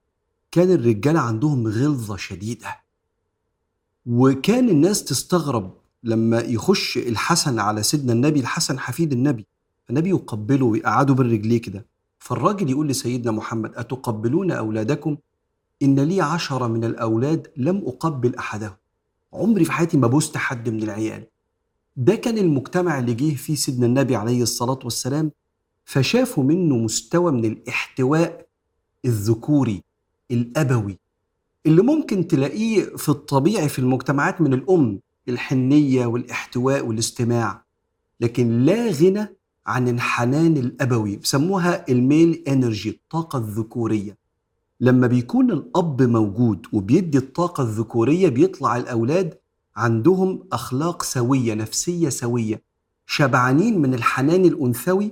كان 0.51 0.71
الرجالة 0.71 1.19
عندهم 1.19 1.67
غلظة 1.67 2.17
شديدة. 2.17 2.81
وكان 4.05 4.69
الناس 4.69 5.03
تستغرب 5.03 5.77
لما 6.03 6.39
يخش 6.39 6.97
الحسن 6.97 7.59
على 7.59 7.83
سيدنا 7.83 8.13
النبي 8.13 8.39
الحسن 8.39 8.79
حفيد 8.79 9.11
النبي. 9.11 9.47
النبي 9.89 10.09
يقبله 10.09 10.65
ويقعده 10.65 11.13
بالرجليه 11.13 11.61
كده. 11.61 11.85
فالراجل 12.19 12.69
يقول 12.69 12.87
لسيدنا 12.87 13.31
محمد 13.31 13.75
أتقبلون 13.75 14.51
أولادكم؟ 14.51 15.17
إن 15.83 15.99
لي 15.99 16.21
عشرة 16.21 16.67
من 16.67 16.83
الأولاد 16.83 17.47
لم 17.57 17.77
أقبل 17.77 18.35
أحدهم. 18.35 18.75
عمري 19.33 19.65
في 19.65 19.71
حياتي 19.71 19.97
ما 19.97 20.07
بوست 20.07 20.37
حد 20.37 20.69
من 20.69 20.83
العيال. 20.83 21.27
ده 21.95 22.15
كان 22.15 22.37
المجتمع 22.37 22.99
اللي 22.99 23.13
جه 23.13 23.35
فيه 23.35 23.55
سيدنا 23.55 23.85
النبي 23.85 24.15
عليه 24.15 24.43
الصلاة 24.43 24.79
والسلام 24.83 25.31
فشافوا 25.85 26.43
منه 26.43 26.77
مستوى 26.77 27.31
من 27.31 27.45
الاحتواء 27.45 28.47
الذكوري 29.05 29.83
الأبوي 30.31 30.99
اللي 31.65 31.81
ممكن 31.81 32.27
تلاقيه 32.27 32.83
في 32.83 33.09
الطبيعي 33.09 33.69
في 33.69 33.79
المجتمعات 33.79 34.41
من 34.41 34.53
الأم 34.53 34.99
الحنية 35.29 36.05
والاحتواء 36.05 36.85
والاستماع. 36.85 37.65
لكن 38.19 38.65
لا 38.65 38.89
غنى 38.91 39.35
عن 39.69 39.87
الحنان 39.87 40.57
الأبوي 40.57 41.15
بسموها 41.15 41.85
الميل 41.89 42.43
إنرجي 42.47 42.89
الطاقة 42.89 43.39
الذكورية. 43.39 44.17
لما 44.79 45.07
بيكون 45.07 45.51
الأب 45.51 46.01
موجود 46.01 46.65
وبيدي 46.73 47.17
الطاقة 47.17 47.63
الذكورية 47.63 48.29
بيطلع 48.29 48.77
الأولاد 48.77 49.37
عندهم 49.75 50.43
أخلاق 50.51 51.03
سوية 51.03 51.53
نفسية 51.53 52.09
سوية 52.09 52.61
شبعانين 53.05 53.81
من 53.81 53.93
الحنان 53.93 54.45
الأنثوي 54.45 55.11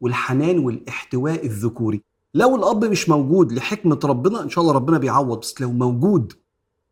والحنان 0.00 0.58
والاحتواء 0.58 1.46
الذكوري. 1.46 2.02
لو 2.34 2.56
الأب 2.56 2.84
مش 2.84 3.08
موجود 3.08 3.52
لحكمة 3.52 4.00
ربنا 4.04 4.42
إن 4.42 4.50
شاء 4.50 4.62
الله 4.62 4.74
ربنا 4.74 4.98
بيعوض 4.98 5.40
بس 5.40 5.60
لو 5.60 5.72
موجود 5.72 6.32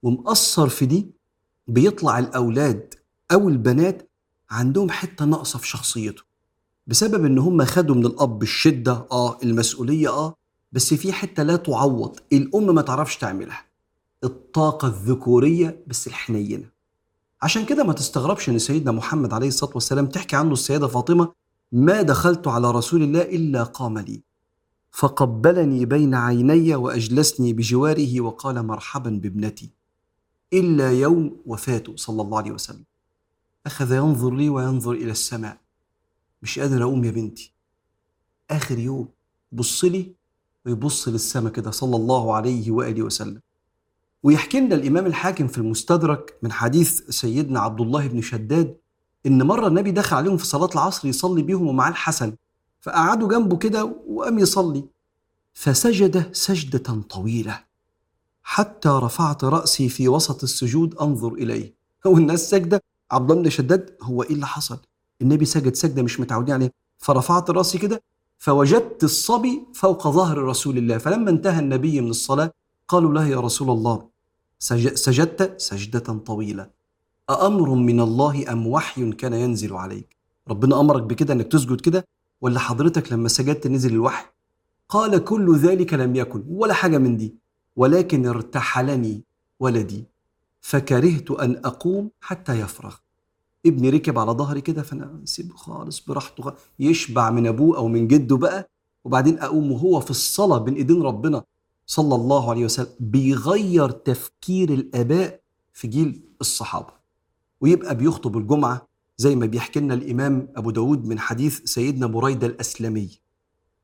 ومأثر 0.03 0.69
في 0.69 0.87
دي 0.87 1.11
بيطلع 1.69 2.19
الأولاد 2.19 2.95
أو 3.33 3.49
البنات 3.49 4.11
عندهم 4.51 4.91
حتة 4.91 5.25
ناقصة 5.25 5.59
في 5.59 5.69
شخصيته. 5.69 6.32
بسبب 6.87 7.25
إن 7.25 7.39
هم 7.39 7.65
خدوا 7.65 7.95
من 7.95 8.07
الأب 8.07 8.43
الشدة 8.43 9.07
آه 9.13 9.39
المسؤولية 9.43 10.09
آه 10.09 10.35
بس 10.73 10.95
في 10.95 11.13
حتة 11.13 11.43
لا 11.43 11.57
تعوض 11.57 12.17
الأم 12.33 12.75
ما 12.75 12.83
تعرفش 12.83 13.17
تعملها. 13.17 13.65
الطاقة 14.25 14.89
الذكورية 14.89 15.85
بس 15.87 16.07
الحنينة. 16.07 16.65
عشان 17.43 17.65
كده 17.65 17.85
ما 17.85 17.93
تستغربش 17.93 18.49
إن 18.49 18.59
سيدنا 18.59 18.93
محمد 18.93 19.33
عليه 19.33 19.49
الصلاة 19.49 19.73
والسلام 19.75 20.07
تحكي 20.07 20.37
عنه 20.37 20.53
السيدة 20.53 20.89
فاطمة 20.89 21.33
ما 21.73 22.03
دخلت 22.03 22.49
على 22.49 22.71
رسول 22.71 23.03
الله 23.03 23.23
إلا 23.23 23.63
قام 23.63 23.99
لي 23.99 24.23
فقبلني 24.91 25.85
بين 25.85 26.15
عيني 26.15 26.75
وأجلسني 26.75 27.53
بجواره 27.53 28.21
وقال 28.21 28.67
مرحبا 28.67 29.11
بابنتي 29.11 29.71
إلا 30.53 30.93
يوم 30.93 31.37
وفاته 31.47 31.97
صلى 31.97 32.23
الله 32.23 32.39
عليه 32.39 32.51
وسلم. 32.53 32.85
أخذ 33.67 33.93
ينظر 33.93 34.35
لي 34.35 34.49
وينظر 34.49 34.93
إلى 34.93 35.11
السماء. 35.11 35.62
مش 36.43 36.59
قادر 36.59 36.83
أقوم 36.83 37.05
يا 37.05 37.11
بنتي. 37.11 37.55
آخر 38.51 38.79
يوم 38.79 39.09
بص 39.53 39.85
لي 39.85 40.15
ويبص 40.67 41.09
للسماء 41.09 41.53
كده 41.53 41.71
صلى 41.71 41.97
الله 41.97 42.35
عليه 42.35 42.71
وآله 42.71 43.03
وسلم. 43.03 43.41
ويحكي 44.23 44.61
لنا 44.61 44.75
الإمام 44.75 45.07
الحاكم 45.07 45.47
في 45.49 45.59
المستدرك 45.59 46.39
من 46.43 46.53
حديث 46.53 47.01
سيدنا 47.11 47.61
عبد 47.61 47.81
الله 47.81 48.07
بن 48.07 48.21
شداد 48.21 48.77
إن 49.27 49.43
مرة 49.43 49.67
النبي 49.69 49.91
دخل 49.91 50.17
عليهم 50.17 50.37
في 50.37 50.47
صلاة 50.47 50.69
العصر 50.75 51.09
يصلي 51.09 51.43
بيهم 51.43 51.67
ومعاه 51.67 51.91
الحسن 51.91 52.37
فقعدوا 52.81 53.29
جنبه 53.29 53.57
كده 53.57 53.85
وقام 54.09 54.39
يصلي. 54.39 54.85
فسجد 55.55 56.33
سجدة 56.35 57.03
طويلة 57.03 57.65
حتى 58.43 58.89
رفعت 58.89 59.45
رأسي 59.45 59.89
في 59.89 60.09
وسط 60.09 60.43
السجود 60.43 60.95
أنظر 60.95 61.33
إليه. 61.33 61.75
هو 62.07 62.17
الناس 62.17 62.51
سجده 62.51 62.83
عبد 63.11 63.31
الله 63.31 63.43
بن 63.43 63.51
شداد 63.51 63.97
هو 64.03 64.23
إيه 64.23 64.31
اللي 64.33 64.47
حصل؟ 64.47 64.79
النبي 65.23 65.45
سجد 65.45 65.75
سجدة 65.75 66.03
مش 66.03 66.21
متعودين 66.21 66.55
عليها. 66.55 66.71
فرفعت 66.99 67.51
رأسي 67.51 67.79
كده 67.79 68.03
فوجدت 68.39 69.05
الصبي 69.05 69.63
فوق 69.75 70.09
ظهر 70.09 70.39
رسول 70.39 70.79
الله. 70.79 70.99
فلما 70.99 71.31
انتهى 71.31 71.59
النبي 71.61 72.01
من 72.01 72.11
الصلاة 72.11 72.53
قالوا 72.89 73.15
له 73.15 73.27
يا 73.29 73.41
رسول 73.41 73.71
الله 73.71 74.09
سج- 74.59 74.95
سجدت 74.95 75.61
سجدة 75.61 75.99
طويلة. 75.99 76.71
أأمر 77.31 77.75
من 77.75 78.01
الله 78.01 78.53
أم 78.53 78.67
وحي 78.67 79.11
كان 79.13 79.33
ينزل 79.33 79.73
عليك؟ 79.73 80.17
ربنا 80.49 80.81
أمرك 80.81 81.03
بكده 81.03 81.35
أنك 81.35 81.47
تسجد 81.53 81.81
كده 81.81 82.07
ولا 82.41 82.59
حضرتك 82.61 83.13
لما 83.13 83.29
سجدت 83.29 83.67
نزل 83.67 83.93
الوحي؟ 83.93 84.25
قال 84.89 85.25
كل 85.25 85.57
ذلك 85.57 85.95
لم 85.95 86.17
يكن 86.17 86.45
ولا 86.49 86.75
حاجة 86.75 86.99
من 86.99 87.17
دي 87.17 87.35
ولكن 87.77 88.27
ارتحلني 88.27 89.23
ولدي 89.61 90.05
فكرهت 90.61 91.31
أن 91.31 91.61
أقوم 91.65 92.11
حتى 92.21 92.61
يفرغ. 92.61 92.95
ابني 93.67 93.91
ركب 93.91 94.19
على 94.19 94.31
ظهري 94.33 94.61
كده 94.61 94.83
فأنا 94.83 95.21
سيبه 95.25 95.55
خالص 95.55 96.01
براحته 96.07 96.43
خ- 96.43 96.53
يشبع 96.81 97.31
من 97.31 97.47
أبوه 97.47 97.77
أو 97.77 97.89
من 97.89 98.09
جده 98.09 98.37
بقى. 98.37 98.71
وبعدين 99.05 99.39
أقوم 99.39 99.73
وهو 99.73 100.01
في 100.01 100.11
الصلاة 100.11 100.59
بين 100.59 100.75
إيدين 100.75 101.03
ربنا 101.03 101.43
صلى 101.87 102.15
الله 102.15 102.51
عليه 102.51 102.65
وسلم 102.65 102.87
بيغير 103.01 103.91
تفكير 103.91 104.73
الآباء 104.73 105.41
في 105.73 105.89
جيل 105.89 106.21
الصحابة. 106.41 106.93
ويبقى 107.61 107.95
بيخطب 107.95 108.37
الجمعة 108.37 108.89
زي 109.17 109.35
ما 109.37 109.47
بيحكي 109.47 109.81
لنا 109.81 109.95
الإمام 109.95 110.49
أبو 110.57 110.71
داود 110.71 111.07
من 111.07 111.19
حديث 111.19 111.61
سيدنا 111.65 112.07
بريدة 112.07 112.47
الأسلمي. 112.47 113.11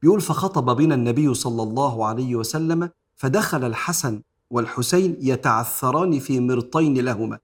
بيقول 0.02 0.20
فخطب 0.20 0.76
بنا 0.76 0.94
النبي 0.94 1.34
صلى 1.34 1.62
الله 1.62 2.06
عليه 2.06 2.36
وسلم 2.36 2.90
فدخل 3.16 3.64
الحسن 3.64 4.22
والحسين 4.50 5.16
يتعثران 5.20 6.18
في 6.18 6.40
مرطين 6.40 6.98
لهما. 6.98 7.38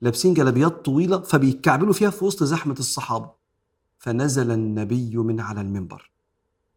لابسين 0.00 0.34
جلابيات 0.34 0.84
طويلة 0.84 1.18
فبيتكعبلوا 1.20 1.92
فيها 1.92 2.10
في 2.10 2.24
وسط 2.24 2.42
زحمة 2.42 2.76
الصحابة. 2.78 3.30
فنزل 3.98 4.50
النبي 4.50 5.16
من 5.16 5.40
على 5.40 5.60
المنبر 5.60 6.10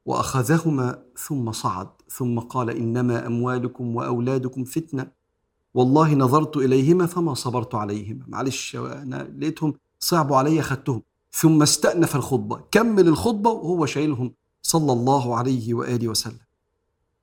وأخذهما 0.05 1.03
ثم 1.17 1.51
صعد 1.51 1.89
ثم 2.09 2.39
قال 2.39 2.69
إنما 2.69 3.27
أموالكم 3.27 3.95
وأولادكم 3.95 4.63
فتنة. 4.63 5.11
والله 5.73 6.13
نظرت 6.13 6.57
إليهما 6.57 7.05
فما 7.05 7.33
صبرت 7.33 7.75
عليهما. 7.75 8.25
معلش 8.27 8.75
أنا 8.75 9.23
لقيتهم 9.37 9.73
صعبوا 9.99 10.37
علي 10.37 10.61
خدتهم 10.61 11.01
ثم 11.31 11.61
استأنف 11.61 12.15
الخطبة. 12.15 12.63
كمل 12.71 13.07
الخطبة 13.07 13.49
وهو 13.49 13.85
شايلهم 13.85 14.33
صلى 14.61 14.93
الله 14.93 15.35
عليه 15.35 15.73
وآله 15.73 16.07
وسلم. 16.07 16.39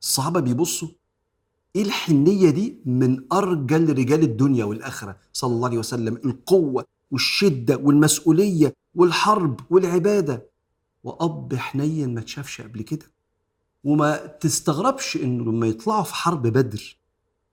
الصحابة 0.03 0.41
بيبصوا 0.41 0.89
إيه 1.79 1.85
الحنية 1.85 2.51
دي 2.51 2.79
من 2.87 3.33
أرجل 3.33 3.99
رجال 3.99 4.23
الدنيا 4.23 4.65
والآخرة؟ 4.65 5.17
صلى 5.33 5.53
الله 5.55 5.69
عليه 5.69 5.79
وسلم 5.79 6.17
القوة 6.25 6.85
والشدة 7.11 7.77
والمسؤولية 7.77 8.75
والحرب 8.95 9.61
والعبادة. 9.71 10.51
وأب 11.05 11.55
حنين 11.55 12.15
ما 12.15 12.21
تشافش 12.21 12.61
قبل 12.61 12.83
كده. 12.83 13.07
وما 13.85 14.27
تستغربش 14.27 15.17
إنه 15.17 15.45
لما 15.45 15.67
يطلعوا 15.67 16.03
في 16.03 16.15
حرب 16.15 16.43
بدر 16.47 16.97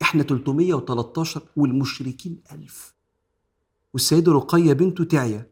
إحنا 0.01 0.23
313 0.23 1.41
والمشركين 1.55 2.41
ألف. 2.51 2.95
والسيدة 3.93 4.31
رقية 4.31 4.73
بنته 4.73 5.03
تعيا 5.03 5.49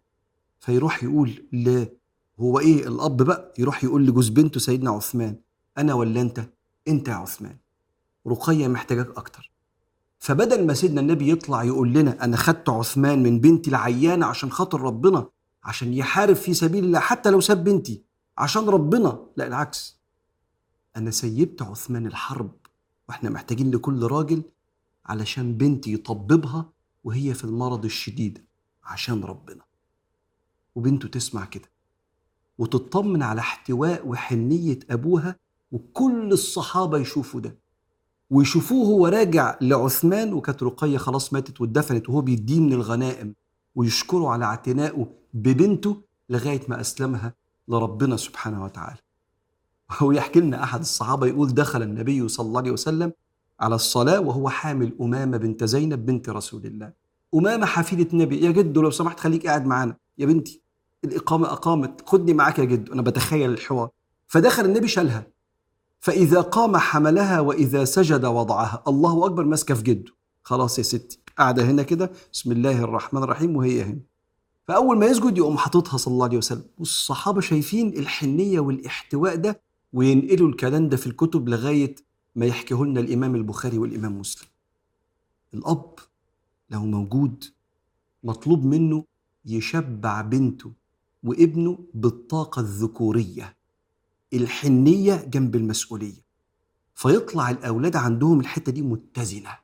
فيروح 0.60 1.04
يقول 1.04 1.44
لا 1.52 1.88
هو 2.40 2.60
إيه 2.60 2.88
الأب 2.88 3.18
بقى؟ 3.18 3.54
يروح 3.60 3.84
يقول 3.84 4.06
لجوز 4.06 4.30
بنته 4.30 4.60
سيدنا 4.60 4.92
عثمان 4.92 5.36
أنا 5.78 5.94
ولا 5.94 6.22
أنت؟ 6.22 6.50
أنت 6.88 7.08
يا 7.08 7.14
عثمان. 7.14 7.58
رقية 8.28 8.68
محتاجاك 8.68 9.18
أكتر. 9.18 9.52
فبدل 10.20 10.66
ما 10.66 10.74
سيدنا 10.74 11.02
النبي 11.02 11.32
يطلع 11.32 11.64
يقول 11.64 11.94
لنا 11.94 12.24
أنا 12.24 12.38
خدت 12.38 12.70
عثمان 12.70 13.24
من 13.24 13.40
بنتي 13.40 13.70
العيانة 13.70 14.26
عشان 14.26 14.52
خاطر 14.52 14.82
ربنا 14.82 15.30
عشان 15.64 15.94
يحارب 15.94 16.36
في 16.36 16.54
سبيل 16.54 16.84
الله 16.84 17.00
حتى 17.00 17.30
لو 17.30 17.42
ساب 17.42 17.64
بنتي 17.64 18.04
عشان 18.38 18.70
ربنا 18.70 19.20
لا 19.38 19.48
العكس. 19.48 20.00
أنا 20.98 21.12
سيبت 21.12 21.62
عثمان 21.62 22.08
الحرب 22.08 22.52
وإحنا 23.10 23.30
محتاجين 23.30 23.72
لكل 23.72 24.04
راجل 24.04 24.44
علشان 25.06 25.58
بنتي 25.58 25.94
يطببها 25.94 26.70
وهي 27.04 27.34
في 27.34 27.44
المرض 27.44 27.86
الشديد 27.86 28.46
عشان 28.84 29.24
ربنا. 29.24 29.64
وبنته 30.76 31.08
تسمع 31.08 31.46
كده 31.46 31.70
وتطمن 32.58 33.24
على 33.24 33.42
احتواء 33.42 34.08
وحنية 34.08 34.80
أبوها 34.90 35.36
وكل 35.72 36.32
الصحابة 36.32 36.98
يشوفوا 36.98 37.40
ده. 37.40 37.58
ويشوفوه 38.34 38.88
هو 38.88 39.08
راجع 39.08 39.58
لعثمان 39.62 40.34
وكانت 40.34 40.64
رقية 40.64 40.98
خلاص 40.98 41.34
ماتت 41.34 41.62
واتدفنت 41.62 42.10
وهو 42.10 42.22
بيديه 42.22 42.60
من 42.60 42.74
الغنائم 42.74 43.34
ويشكروا 43.76 44.30
على 44.30 44.46
اعتنائه 44.46 45.08
ببنته 45.34 46.02
لغاية 46.30 46.62
ما 46.68 46.82
أسلمها 46.82 47.34
لربنا 47.68 48.18
سبحانه 48.18 48.64
وتعالى. 48.64 48.98
ويحكي 50.02 50.40
لنا 50.40 50.64
أحد 50.64 50.80
الصحابة 50.80 51.28
يقول 51.28 51.54
دخل 51.54 51.82
النبي 51.82 52.28
صلى 52.28 52.48
الله 52.48 52.60
عليه 52.60 52.72
وسلم 52.72 53.12
على 53.60 53.76
الصلاة 53.76 54.20
وهو 54.20 54.50
حامل 54.50 54.94
أمامة 55.02 55.38
بنت 55.38 55.64
زينب 55.64 56.06
بنت 56.06 56.30
رسول 56.30 56.66
الله. 56.66 56.94
أمامة 57.36 57.66
حفيدة 57.66 58.08
النبي 58.14 58.46
يا 58.46 58.52
جدو 58.52 58.82
لو 58.82 58.92
سمحت 58.92 59.20
خليك 59.20 59.48
قاعد 59.48 59.66
معانا. 59.66 59.98
يا 60.18 60.26
بنتي 60.26 60.62
الإقامة 61.04 61.52
أقامت 61.52 62.02
خدني 62.06 62.34
معاك 62.34 62.60
يا 62.60 62.66
جدو 62.66 62.94
أنا 62.94 63.02
بتخيل 63.02 63.50
الحوار. 63.50 63.90
فدخل 64.28 64.66
النبي 64.66 64.88
شالها. 64.88 65.33
فإذا 66.04 66.42
قام 66.42 66.78
حملها 66.78 67.40
وإذا 67.40 67.86
سجد 67.86 68.26
وضعها. 68.26 68.84
الله 68.88 69.26
أكبر 69.26 69.44
ماسكة 69.44 69.76
في 69.76 69.84
جده. 69.84 70.12
خلاص 70.44 70.78
يا 70.78 70.84
ستي 70.84 71.20
قاعدة 71.38 71.64
هنا 71.64 71.84
كده. 71.84 72.12
بسم 72.34 72.52
الله 72.52 72.84
الرحمن 72.84 73.24
الرحيم 73.24 73.56
وهي 73.56 73.84
هنا. 73.84 74.00
فأول 74.68 74.98
ما 74.98 75.06
يسجد 75.06 75.38
يقوم 75.38 75.58
حاططها 75.58 75.98
صلى 75.98 76.12
الله 76.12 76.26
عليه 76.26 76.38
وسلم. 76.38 76.66
والصحابة 76.78 77.42
شايفين 77.42 77.98
الحنية 77.98 78.60
والاحتواء 78.60 79.36
ده 79.36 79.62
وينقلوا 79.94 80.50
الكلام 80.50 80.90
ده 80.90 80.98
في 80.98 81.08
الكتب 81.08 81.50
لغاية 81.50 81.96
ما 82.36 82.46
يحكيه 82.46 82.84
لنا 82.86 83.00
الإمام 83.00 83.36
البخاري 83.36 83.78
والإمام 83.78 84.20
مسلم. 84.20 84.48
الأب 85.54 85.96
لو 86.70 86.86
موجود 86.86 87.44
مطلوب 88.24 88.66
منه 88.66 89.04
يشبع 89.46 90.22
بنته 90.22 90.72
وابنه 91.24 91.80
بالطاقة 91.94 92.60
الذكورية. 92.60 93.63
الحنية 94.34 95.16
جنب 95.16 95.56
المسؤولية. 95.56 96.24
فيطلع 96.96 97.50
الأولاد 97.50 97.96
عندهم 97.96 98.40
الحتة 98.40 98.72
دي 98.72 98.82
متزنة. 98.82 99.58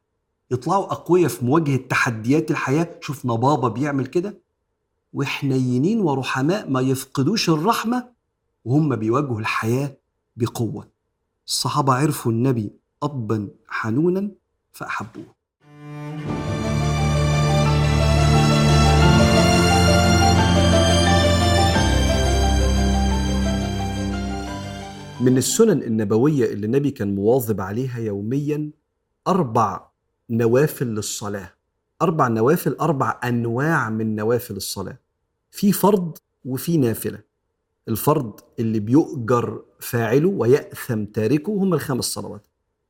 يطلعوا 0.51 0.91
أقوياء 0.91 1.27
في 1.29 1.45
مواجهة 1.45 1.77
تحديات 1.77 2.51
الحياة. 2.51 2.99
شفنا 3.01 3.35
بابا 3.35 3.67
بيعمل 3.67 4.05
كده. 4.05 4.41
وحنينين 5.13 5.99
ورحماء 5.99 6.69
ما 6.69 6.81
يفقدوش 6.81 7.49
الرحمة 7.49 8.09
وهم 8.65 8.95
بيواجهوا 8.95 9.39
الحياة 9.39 9.97
بقوة. 10.35 10.87
الصحابة 11.47 11.93
عرفوا 11.93 12.31
النبي 12.31 12.71
أبا 13.03 13.49
حنونا 13.67 14.31
فأحبوه. 14.71 15.38
من 25.21 25.37
السنن 25.37 25.83
النبوية 25.83 26.45
اللي 26.45 26.65
النبي 26.65 26.91
كان 26.91 27.15
مواظب 27.15 27.61
عليها 27.61 27.99
يوميا 27.99 28.71
أربع 29.27 29.89
نوافل 30.29 30.87
للصلاة. 30.87 31.53
أربع 32.01 32.27
نوافل 32.27 32.73
أربع 32.73 33.19
أنواع 33.23 33.89
من 33.89 34.15
نوافل 34.15 34.55
الصلاة. 34.55 34.97
في 35.51 35.71
فرض 35.71 36.17
وفي 36.45 36.77
نافلة. 36.77 37.19
الفرض 37.87 38.39
اللي 38.59 38.79
بيؤجر 38.79 39.63
فاعله 39.79 40.29
ويأثم 40.29 41.05
تاركه 41.05 41.51
هم 41.51 41.73
الخمس 41.73 42.05
صلوات. 42.05 42.47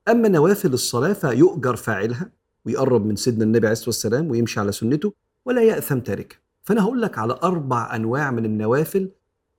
أما 0.07 0.27
نوافل 0.27 0.73
الصلاة 0.73 1.13
فيؤجر 1.13 1.75
فاعلها 1.75 2.31
ويقرب 2.65 3.05
من 3.05 3.15
سيدنا 3.15 3.43
النبي 3.43 3.67
عليه 3.67 3.71
الصلاة 3.71 3.89
والسلام 3.89 4.31
ويمشي 4.31 4.59
على 4.59 4.71
سنته 4.71 5.13
ولا 5.45 5.63
يأثم 5.63 5.99
تاركها 5.99 6.39
فأنا 6.63 6.83
هقول 6.83 7.01
لك 7.01 7.17
على 7.17 7.39
أربع 7.43 7.95
أنواع 7.95 8.31
من 8.31 8.45
النوافل 8.45 9.09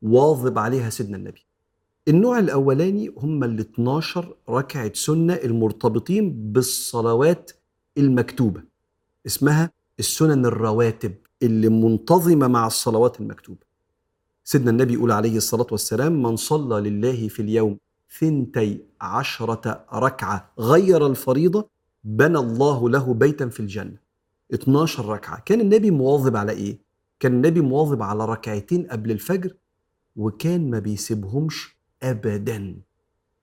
واظب 0.02 0.58
عليها 0.58 0.90
سيدنا 0.90 1.16
النبي. 1.16 1.49
النوع 2.08 2.38
الأولاني 2.38 3.12
هم 3.16 3.44
ال 3.44 3.60
12 3.60 4.34
ركعة 4.48 4.92
سنة 4.94 5.34
المرتبطين 5.34 6.52
بالصلوات 6.52 7.50
المكتوبة 7.98 8.62
اسمها 9.26 9.70
السنن 9.98 10.46
الرواتب 10.46 11.14
اللي 11.42 11.68
منتظمة 11.68 12.48
مع 12.48 12.66
الصلوات 12.66 13.20
المكتوبة. 13.20 13.60
سيدنا 14.44 14.70
النبي 14.70 14.92
يقول 14.94 15.12
عليه 15.12 15.36
الصلاة 15.36 15.66
والسلام 15.70 16.22
من 16.22 16.36
صلى 16.36 16.90
لله 16.90 17.28
في 17.28 17.42
اليوم 17.42 17.78
ثنتي 18.20 18.80
عشرة 19.00 19.84
ركعة 19.94 20.52
غير 20.58 21.06
الفريضة 21.06 21.68
بنى 22.04 22.38
الله 22.38 22.88
له 22.88 23.14
بيتا 23.14 23.48
في 23.48 23.60
الجنة. 23.60 23.96
12 24.54 25.06
ركعة. 25.08 25.40
كان 25.40 25.60
النبي 25.60 25.90
مواظب 25.90 26.36
على 26.36 26.52
إيه؟ 26.52 26.78
كان 27.20 27.32
النبي 27.32 27.60
مواظب 27.60 28.02
على 28.02 28.24
ركعتين 28.24 28.86
قبل 28.86 29.10
الفجر 29.10 29.54
وكان 30.16 30.70
ما 30.70 30.78
بيسيبهمش 30.78 31.79
ابدا. 32.02 32.76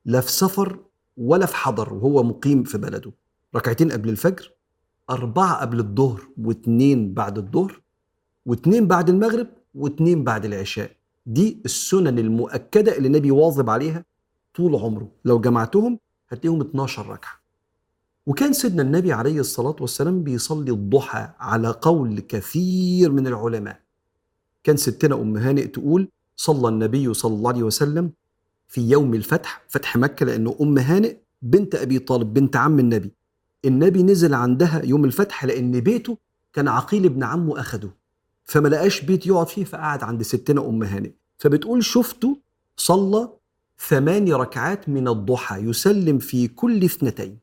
لا 0.06 0.22
في 0.22 0.32
سفر 0.32 0.80
ولا 1.18 1.46
في 1.46 1.56
حضر 1.56 1.94
وهو 1.94 2.24
مقيم 2.24 2.64
في 2.64 2.78
بلده. 2.78 3.12
ركعتين 3.56 3.92
قبل 3.92 4.10
الفجر 4.10 4.52
أربعة 5.10 5.62
قبل 5.62 5.80
الظهر 5.80 6.22
واثنين 6.38 7.14
بعد 7.14 7.38
الظهر 7.38 7.82
واثنين 8.46 8.88
بعد 8.88 9.10
المغرب 9.10 9.48
واثنين 9.76 10.24
بعد 10.24 10.46
العشاء. 10.46 10.92
دي 11.26 11.62
السنن 11.66 12.20
المؤكدة 12.20 12.98
اللي 12.98 13.08
النبي 13.08 13.32
واظب 13.32 13.70
عليها 13.70 14.06
طول 14.56 14.76
عمره. 14.76 15.12
لو 15.26 15.40
جمعتهم 15.40 16.00
هتلاقيهم 16.30 16.62
12 16.62 17.08
ركعة. 17.10 17.32
وكان 18.26 18.54
سيدنا 18.54 18.82
النبي 18.82 19.14
عليه 19.14 19.40
الصلاة 19.40 19.76
والسلام 19.82 20.24
بيصلي 20.24 20.72
الضحى 20.72 21.30
على 21.40 21.68
قول 21.82 22.20
كثير 22.20 23.12
من 23.12 23.28
العلماء. 23.28 23.80
كان 24.64 24.78
ستنا 24.78 25.16
أم 25.16 25.38
هانئ 25.38 25.68
تقول 25.68 26.10
صلى 26.36 26.70
النبي 26.70 27.14
صلى 27.14 27.34
الله 27.34 27.50
عليه 27.50 27.64
وسلم 27.64 28.12
في 28.68 28.90
يوم 28.90 29.14
الفتح 29.14 29.62
فتح 29.68 29.98
مكة 29.98 30.26
لأنه 30.26 30.56
أم 30.62 30.78
هانئ 30.78 31.18
بنت 31.42 31.76
أبي 31.76 32.00
طالب 32.00 32.34
بنت 32.34 32.56
عم 32.56 32.80
النبي. 32.80 33.12
النبي 33.66 34.04
نزل 34.04 34.34
عندها 34.34 34.82
يوم 34.86 35.06
الفتح 35.06 35.46
لأن 35.46 35.80
بيته 35.80 36.18
كان 36.54 36.68
عقيل 36.68 37.06
ابن 37.06 37.24
عمه 37.24 37.60
أخده 37.60 37.90
فما 38.44 38.68
لقاش 38.68 39.02
بيت 39.02 39.28
يقعد 39.28 39.48
فيه 39.48 39.64
فقعد 39.64 40.04
عند 40.04 40.24
ستنا 40.24 40.70
أم 40.70 40.84
هانئ. 40.84 41.12
فبتقول 41.38 41.84
شفته 41.84 42.38
صلى 42.78 43.30
ثماني 43.80 44.34
ركعات 44.34 44.90
من 44.90 45.08
الضحى 45.08 45.58
يسلم 45.62 46.18
في 46.20 46.48
كل 46.48 46.84
اثنتين. 46.84 47.38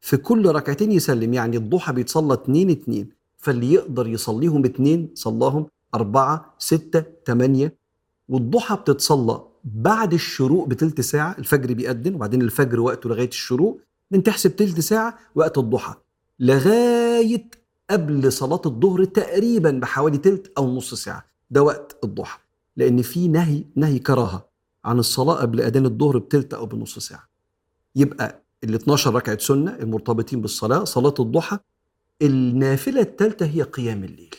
في 0.00 0.16
كل 0.16 0.46
ركعتين 0.50 0.92
يسلم 0.92 1.34
يعني 1.34 1.56
الضحى 1.56 1.92
بيتصلى 1.92 2.34
اتنين 2.34 2.70
اتنين. 2.70 3.08
فاللي 3.38 3.72
يقدر 3.72 4.06
يصليهم 4.06 4.64
اتنين 4.64 5.10
صلاهم 5.14 5.66
أربعة 5.94 6.54
ستة 6.58 7.00
تمانية. 7.24 7.76
والضحى 8.28 8.76
بتتصلى 8.76 9.42
بعد 9.64 10.12
الشروق 10.12 10.68
بتلت 10.68 11.00
ساعة 11.00 11.36
الفجر 11.38 11.72
بيأذن 11.74 12.14
وبعدين 12.14 12.42
الفجر 12.42 12.80
وقته 12.80 13.10
لغاية 13.10 13.28
الشروق 13.28 13.80
من 14.10 14.22
تحسب 14.22 14.56
تلت 14.56 14.80
ساعة 14.80 15.18
وقت 15.34 15.58
الضحى. 15.58 15.94
لغاية 16.40 17.50
قبل 17.90 18.32
صلاة 18.32 18.62
الظهر 18.66 19.04
تقريبا 19.04 19.70
بحوالي 19.70 20.18
تلت 20.18 20.52
أو 20.58 20.76
نص 20.76 20.94
ساعة 20.94 21.24
ده 21.50 21.62
وقت 21.62 21.98
الضحى. 22.04 22.38
لأن 22.76 23.02
في 23.02 23.28
نهي 23.28 23.64
نهي 23.76 23.98
كراهة 23.98 24.48
عن 24.84 24.98
الصلاة 24.98 25.34
قبل 25.34 25.60
أذان 25.60 25.86
الظهر 25.86 26.18
بتلت 26.18 26.54
أو 26.54 26.66
بنص 26.66 26.98
ساعة. 26.98 27.28
يبقى 27.96 28.42
ال 28.64 28.74
12 28.74 29.14
ركعة 29.14 29.38
سنة 29.38 29.74
المرتبطين 29.74 30.40
بالصلاة 30.40 30.84
صلاة 30.84 31.14
الضحى. 31.20 31.58
النافلة 32.22 33.00
الثالثة 33.00 33.46
هي 33.46 33.62
قيام 33.62 34.04
الليل. 34.04 34.34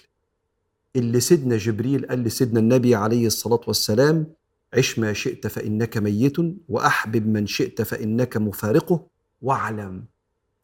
اللي 0.95 1.19
سيدنا 1.19 1.57
جبريل 1.57 2.07
قال 2.07 2.23
لسيدنا 2.23 2.59
النبي 2.59 2.95
عليه 2.95 3.27
الصلاة 3.27 3.61
والسلام 3.67 4.27
عش 4.75 4.99
ما 4.99 5.13
شئت 5.13 5.47
فإنك 5.47 5.97
ميت 5.97 6.37
وأحبب 6.69 7.27
من 7.27 7.47
شئت 7.47 7.81
فإنك 7.81 8.37
مفارقه 8.37 9.07
واعلم 9.41 10.05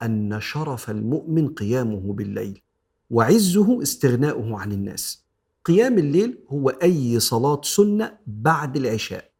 أن 0.03 0.37
شرف 0.41 0.89
المؤمن 0.89 1.47
قيامه 1.53 2.13
بالليل 2.13 2.61
وعزه 3.09 3.81
استغناؤه 3.81 4.59
عن 4.59 4.71
الناس. 4.71 5.25
قيام 5.65 5.97
الليل 5.97 6.37
هو 6.49 6.69
أي 6.69 7.19
صلاة 7.19 7.61
سنة 7.63 8.17
بعد 8.27 8.77
العشاء. 8.77 9.31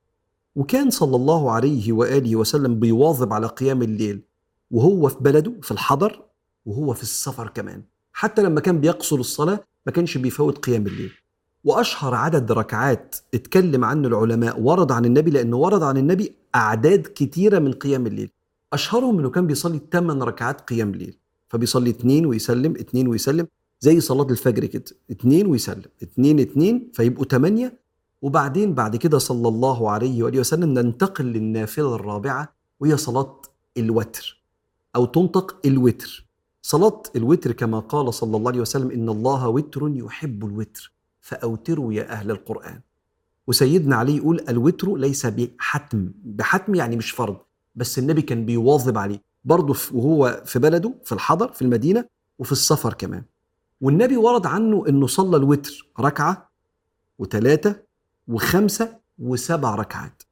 وكان 0.55 0.89
صلى 0.89 1.15
الله 1.15 1.51
عليه 1.51 1.91
وآله 1.91 2.35
وسلم 2.35 2.79
بيواظب 2.79 3.33
على 3.33 3.47
قيام 3.47 3.81
الليل 3.81 4.21
وهو 4.71 5.07
في 5.09 5.17
بلده 5.19 5.53
في 5.61 5.71
الحضر 5.71 6.25
وهو 6.65 6.93
في 6.93 7.03
السفر 7.03 7.47
كمان. 7.47 7.83
حتى 8.13 8.43
لما 8.43 8.61
كان 8.61 8.81
بيقصر 8.81 9.15
الصلاة 9.15 9.63
ما 9.85 9.91
كانش 9.91 10.17
بيفوت 10.17 10.57
قيام 10.65 10.87
الليل. 10.87 11.11
وأشهر 11.63 12.15
عدد 12.15 12.51
ركعات 12.51 13.15
اتكلم 13.33 13.85
عنه 13.85 14.07
العلماء 14.07 14.59
ورد 14.59 14.91
عن 14.91 15.05
النبي 15.05 15.31
لأنه 15.31 15.57
ورد 15.57 15.83
عن 15.83 15.97
النبي 15.97 16.35
أعداد 16.55 17.07
كتيره 17.15 17.59
من 17.59 17.71
قيام 17.73 18.07
الليل. 18.07 18.29
أشهرهم 18.73 19.19
إنه 19.19 19.29
كان 19.29 19.47
بيصلي 19.47 19.81
8 19.91 20.23
ركعات 20.23 20.61
قيام 20.61 20.91
ليل 20.91 21.17
فبيصلي 21.49 21.89
اثنين 21.89 22.25
ويسلم 22.25 22.71
اثنين 22.71 23.07
ويسلم 23.07 23.47
زي 23.79 23.99
صلاة 23.99 24.27
الفجر 24.29 24.65
كده 24.65 24.83
اثنين 25.11 25.47
ويسلم 25.47 25.91
اثنين 26.03 26.39
اثنين 26.39 26.91
فيبقوا 26.93 27.25
ثمانية. 27.25 27.81
وبعدين 28.21 28.73
بعد 28.73 28.95
كده 28.95 29.17
صلى 29.17 29.47
الله 29.47 29.89
عليه 29.89 30.23
وآله 30.23 30.39
وسلم 30.39 30.79
ننتقل 30.79 31.25
للنافلة 31.25 31.95
الرابعة 31.95 32.53
وهي 32.79 32.97
صلاة 32.97 33.41
الوتر 33.77 34.43
أو 34.95 35.05
تنطق 35.05 35.55
الوتر. 35.65 36.27
صلاة 36.61 37.03
الوتر 37.15 37.51
كما 37.51 37.79
قال 37.79 38.13
صلى 38.13 38.37
الله 38.37 38.51
عليه 38.51 38.61
وسلم 38.61 38.91
إن 38.91 39.09
الله 39.09 39.47
وتر 39.47 39.91
يحب 39.95 40.45
الوتر. 40.45 40.90
فأوتروا 41.21 41.93
يا 41.93 42.11
أهل 42.11 42.31
القرآن. 42.31 42.81
وسيدنا 43.47 43.95
علي 43.95 44.17
يقول 44.17 44.45
الوتر 44.49 44.95
ليس 44.95 45.25
بحتم. 45.25 46.11
بحتم 46.23 46.75
يعني 46.75 46.95
مش 46.95 47.11
فرض 47.11 47.37
بس 47.75 47.99
النبي 47.99 48.21
كان 48.21 48.45
بيواظب 48.45 48.97
عليه. 48.97 49.21
برضه 49.45 49.75
وهو 49.91 50.41
في 50.45 50.59
بلده 50.59 50.93
في 51.03 51.11
الحضر 51.11 51.51
في 51.51 51.61
المدينة 51.61 52.05
وفي 52.39 52.51
السفر 52.51 52.93
كمان. 52.93 53.23
والنبي 53.81 54.17
ورد 54.17 54.45
عنه 54.45 54.87
انه 54.89 55.07
صلى 55.07 55.37
الوتر 55.37 55.87
ركعة 55.99 56.51
وثلاثة 57.19 57.75
وخمسة 58.27 58.97
وسبع 59.19 59.75
ركعات. 59.75 60.23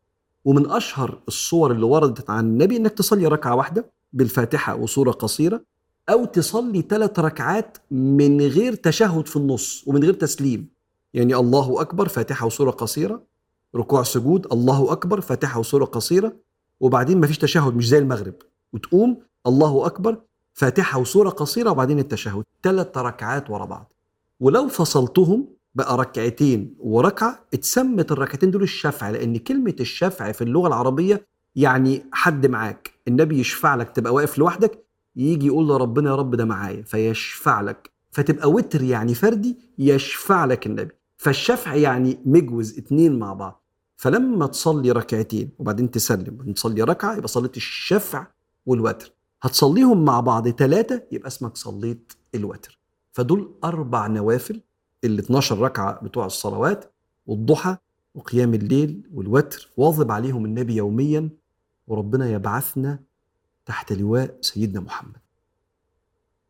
ومن 0.46 0.72
أشهر 0.72 1.22
الصور 1.28 1.72
اللي 1.72 1.86
وردت 1.86 2.30
عن 2.30 2.46
النبي 2.46 2.78
إنك 2.78 2.92
تصلي 2.92 3.28
ركعة 3.28 3.56
واحدة 3.56 3.92
بالفاتحة 4.14 4.76
وصورة 4.76 5.12
قصيرة 5.12 5.64
أو 6.10 6.26
تصلي 6.26 6.82
ثلاث 6.82 7.20
ركعات 7.20 7.78
من 7.92 8.42
غير 8.42 8.76
تشهد 8.76 9.28
في 9.28 9.36
النص 9.36 9.84
ومن 9.88 10.04
غير 10.04 10.14
تسليم. 10.14 10.70
يعني 11.14 11.36
الله 11.36 11.82
أكبر 11.82 12.08
فاتحة 12.08 12.46
وصورة 12.46 12.72
قصيرة 12.72 13.24
ركوع 13.76 14.04
سجود 14.04 14.48
الله 14.54 14.92
أكبر 14.92 15.22
فاتحة 15.22 15.60
وصورة 15.60 15.86
قصيرة 15.86 16.34
وبعدين 16.80 17.20
ما 17.20 17.28
فيش 17.28 17.38
تشهد 17.38 17.76
مش 17.76 17.88
زي 17.88 17.98
المغرب 17.98 18.34
وتقوم 18.74 19.18
الله 19.48 19.86
أكبر 19.86 20.22
فاتحة 20.54 21.00
وصورة 21.00 21.30
قصيرة 21.30 21.72
وبعدين 21.72 22.00
التشهد. 22.00 22.44
ثلاث 22.64 22.98
ركعات 22.98 23.50
ورا 23.50 23.66
بعض. 23.66 23.94
ولو 24.40 24.68
فصلتهم 24.68 25.48
بقى 25.76 25.98
ركعتين 25.98 26.76
وركعة 26.80 27.40
اتسمت 27.54 28.12
الركعتين 28.12 28.52
دول 28.52 28.64
الشفع 28.64 29.10
لأن 29.10 29.38
كلمة 29.38 29.76
الشفع 29.80 30.32
في 30.32 30.44
اللغة 30.44 30.68
العربية 30.68 31.26
يعني 31.56 32.06
حد 32.12 32.46
معاك. 32.46 32.92
النبي 33.08 33.40
يشفع 33.40 33.76
لك 33.76 33.90
تبقى 33.90 34.14
واقف 34.14 34.38
لوحدك 34.38 34.84
يجي 35.16 35.48
يقول 35.48 35.68
لربنا 35.68 36.10
يا 36.10 36.16
رب 36.16 36.36
ده 36.36 36.46
معايا 36.46 36.82
فيشفع 36.82 37.62
لك. 37.62 37.92
فتبقى 38.12 38.52
وتر 38.52 38.82
يعني 38.84 39.14
فردي 39.14 39.58
يشفع 39.80 40.46
لك 40.46 40.66
النبي. 40.68 40.99
فالشفع 41.20 41.76
يعني 41.76 42.20
مجوز 42.26 42.78
اتنين 42.78 43.20
مع 43.20 43.34
بعض. 43.34 43.64
فلما 43.98 44.48
تصلي 44.48 44.92
ركعتين 44.92 45.50
وبعدين 45.60 45.92
تسلم 45.92 46.54
تصلي 46.54 46.82
ركعة 46.84 47.16
يبقى 47.16 47.28
صليت 47.28 47.58
الشفع 47.58 48.28
والوتر. 48.66 49.14
هتصليهم 49.42 50.06
مع 50.06 50.20
بعض 50.20 50.50
ثلاثة 50.50 51.04
يبقى 51.12 51.28
اسمك 51.28 51.58
صليت 51.58 52.14
الوتر. 52.36 52.80
فدول 53.12 53.52
أربع 53.64 54.08
نوافل 54.08 54.62
ال 55.04 55.20
12 55.20 55.60
ركعة 55.60 56.04
بتوع 56.04 56.26
الصلوات 56.26 56.94
والضحى 57.28 57.78
وقيام 58.16 58.54
الليل 58.54 59.02
والوتر 59.14 59.70
واظب 59.78 60.12
عليهم 60.12 60.46
النبي 60.46 60.76
يوميا 60.76 61.30
وربنا 61.88 62.30
يبعثنا 62.30 63.00
تحت 63.66 63.94
لواء 63.94 64.38
سيدنا 64.42 64.80
محمد. 64.80 65.18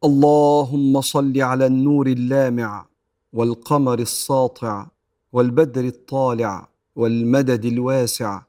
اللهم 0.04 1.02
صل 1.02 1.42
على 1.42 1.66
النور 1.66 2.08
اللامع 2.08 2.86
والقمر 3.34 4.00
الساطع 4.00 4.88
والبدر 5.34 5.86
الطالع 5.86 6.70
والمدد 6.96 7.66
الواسع 7.66 8.42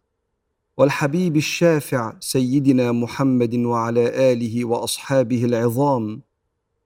والحبيب 0.77 1.37
الشافع 1.37 2.13
سيدنا 2.21 2.93
محمد 2.93 3.55
وعلى 3.55 4.33
آله 4.33 4.65
وأصحابه 4.65 5.45
العظام 5.45 6.23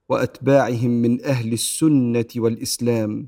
وأتباعهم 0.08 0.90
من 0.90 1.24
أهل 1.24 1.52
السنة 1.52 2.26
والإسلام. 2.36 3.26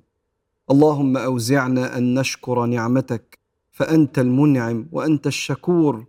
اللهم 0.71 1.17
أوزعنا 1.17 1.99
أن 1.99 2.15
نشكر 2.15 2.67
نعمتك 2.67 3.39
فأنت 3.73 4.19
المنعم 4.19 4.89
وأنت 4.93 5.27
الشكور 5.27 6.05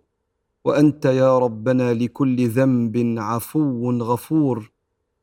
وأنت 0.64 1.04
يا 1.04 1.38
ربنا 1.38 1.94
لكل 1.94 2.48
ذنب 2.48 3.14
عفو 3.18 3.90
غفور. 3.90 4.70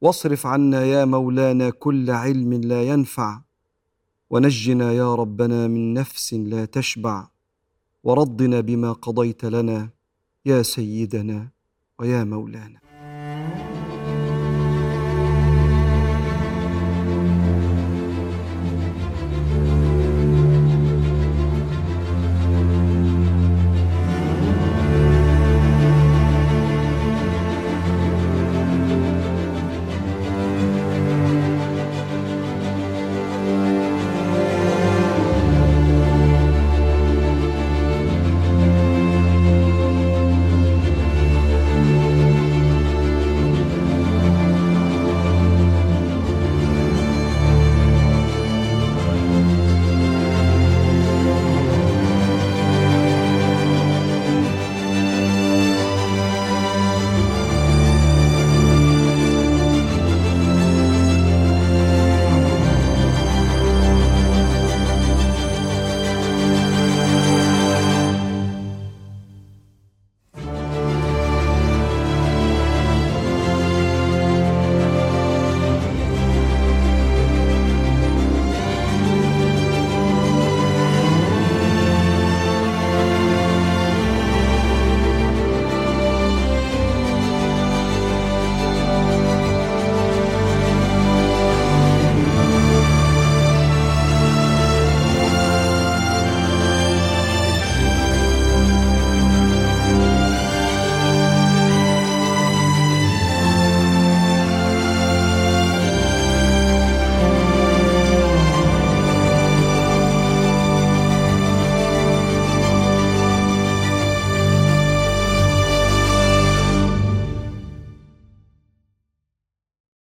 واصرف 0.06 0.46
عنا 0.46 0.86
يا 0.86 1.06
مولانا 1.06 1.70
كل 1.70 2.12
علم 2.12 2.54
لا 2.54 2.84
ينفع 2.84 3.42
ونجنا 4.30 4.92
يا 4.92 5.16
ربنا 5.16 5.68
من 5.68 5.94
نفس 5.94 6.34
لا 6.34 6.66
تشبع 6.66 7.28
ورضنا 8.04 8.60
بما 8.60 8.92
قضيت 8.92 9.46
لنا 9.46 9.90
يا 10.46 10.62
سيدنا 10.62 11.50
ويا 12.00 12.24
مولانا. 12.24 12.85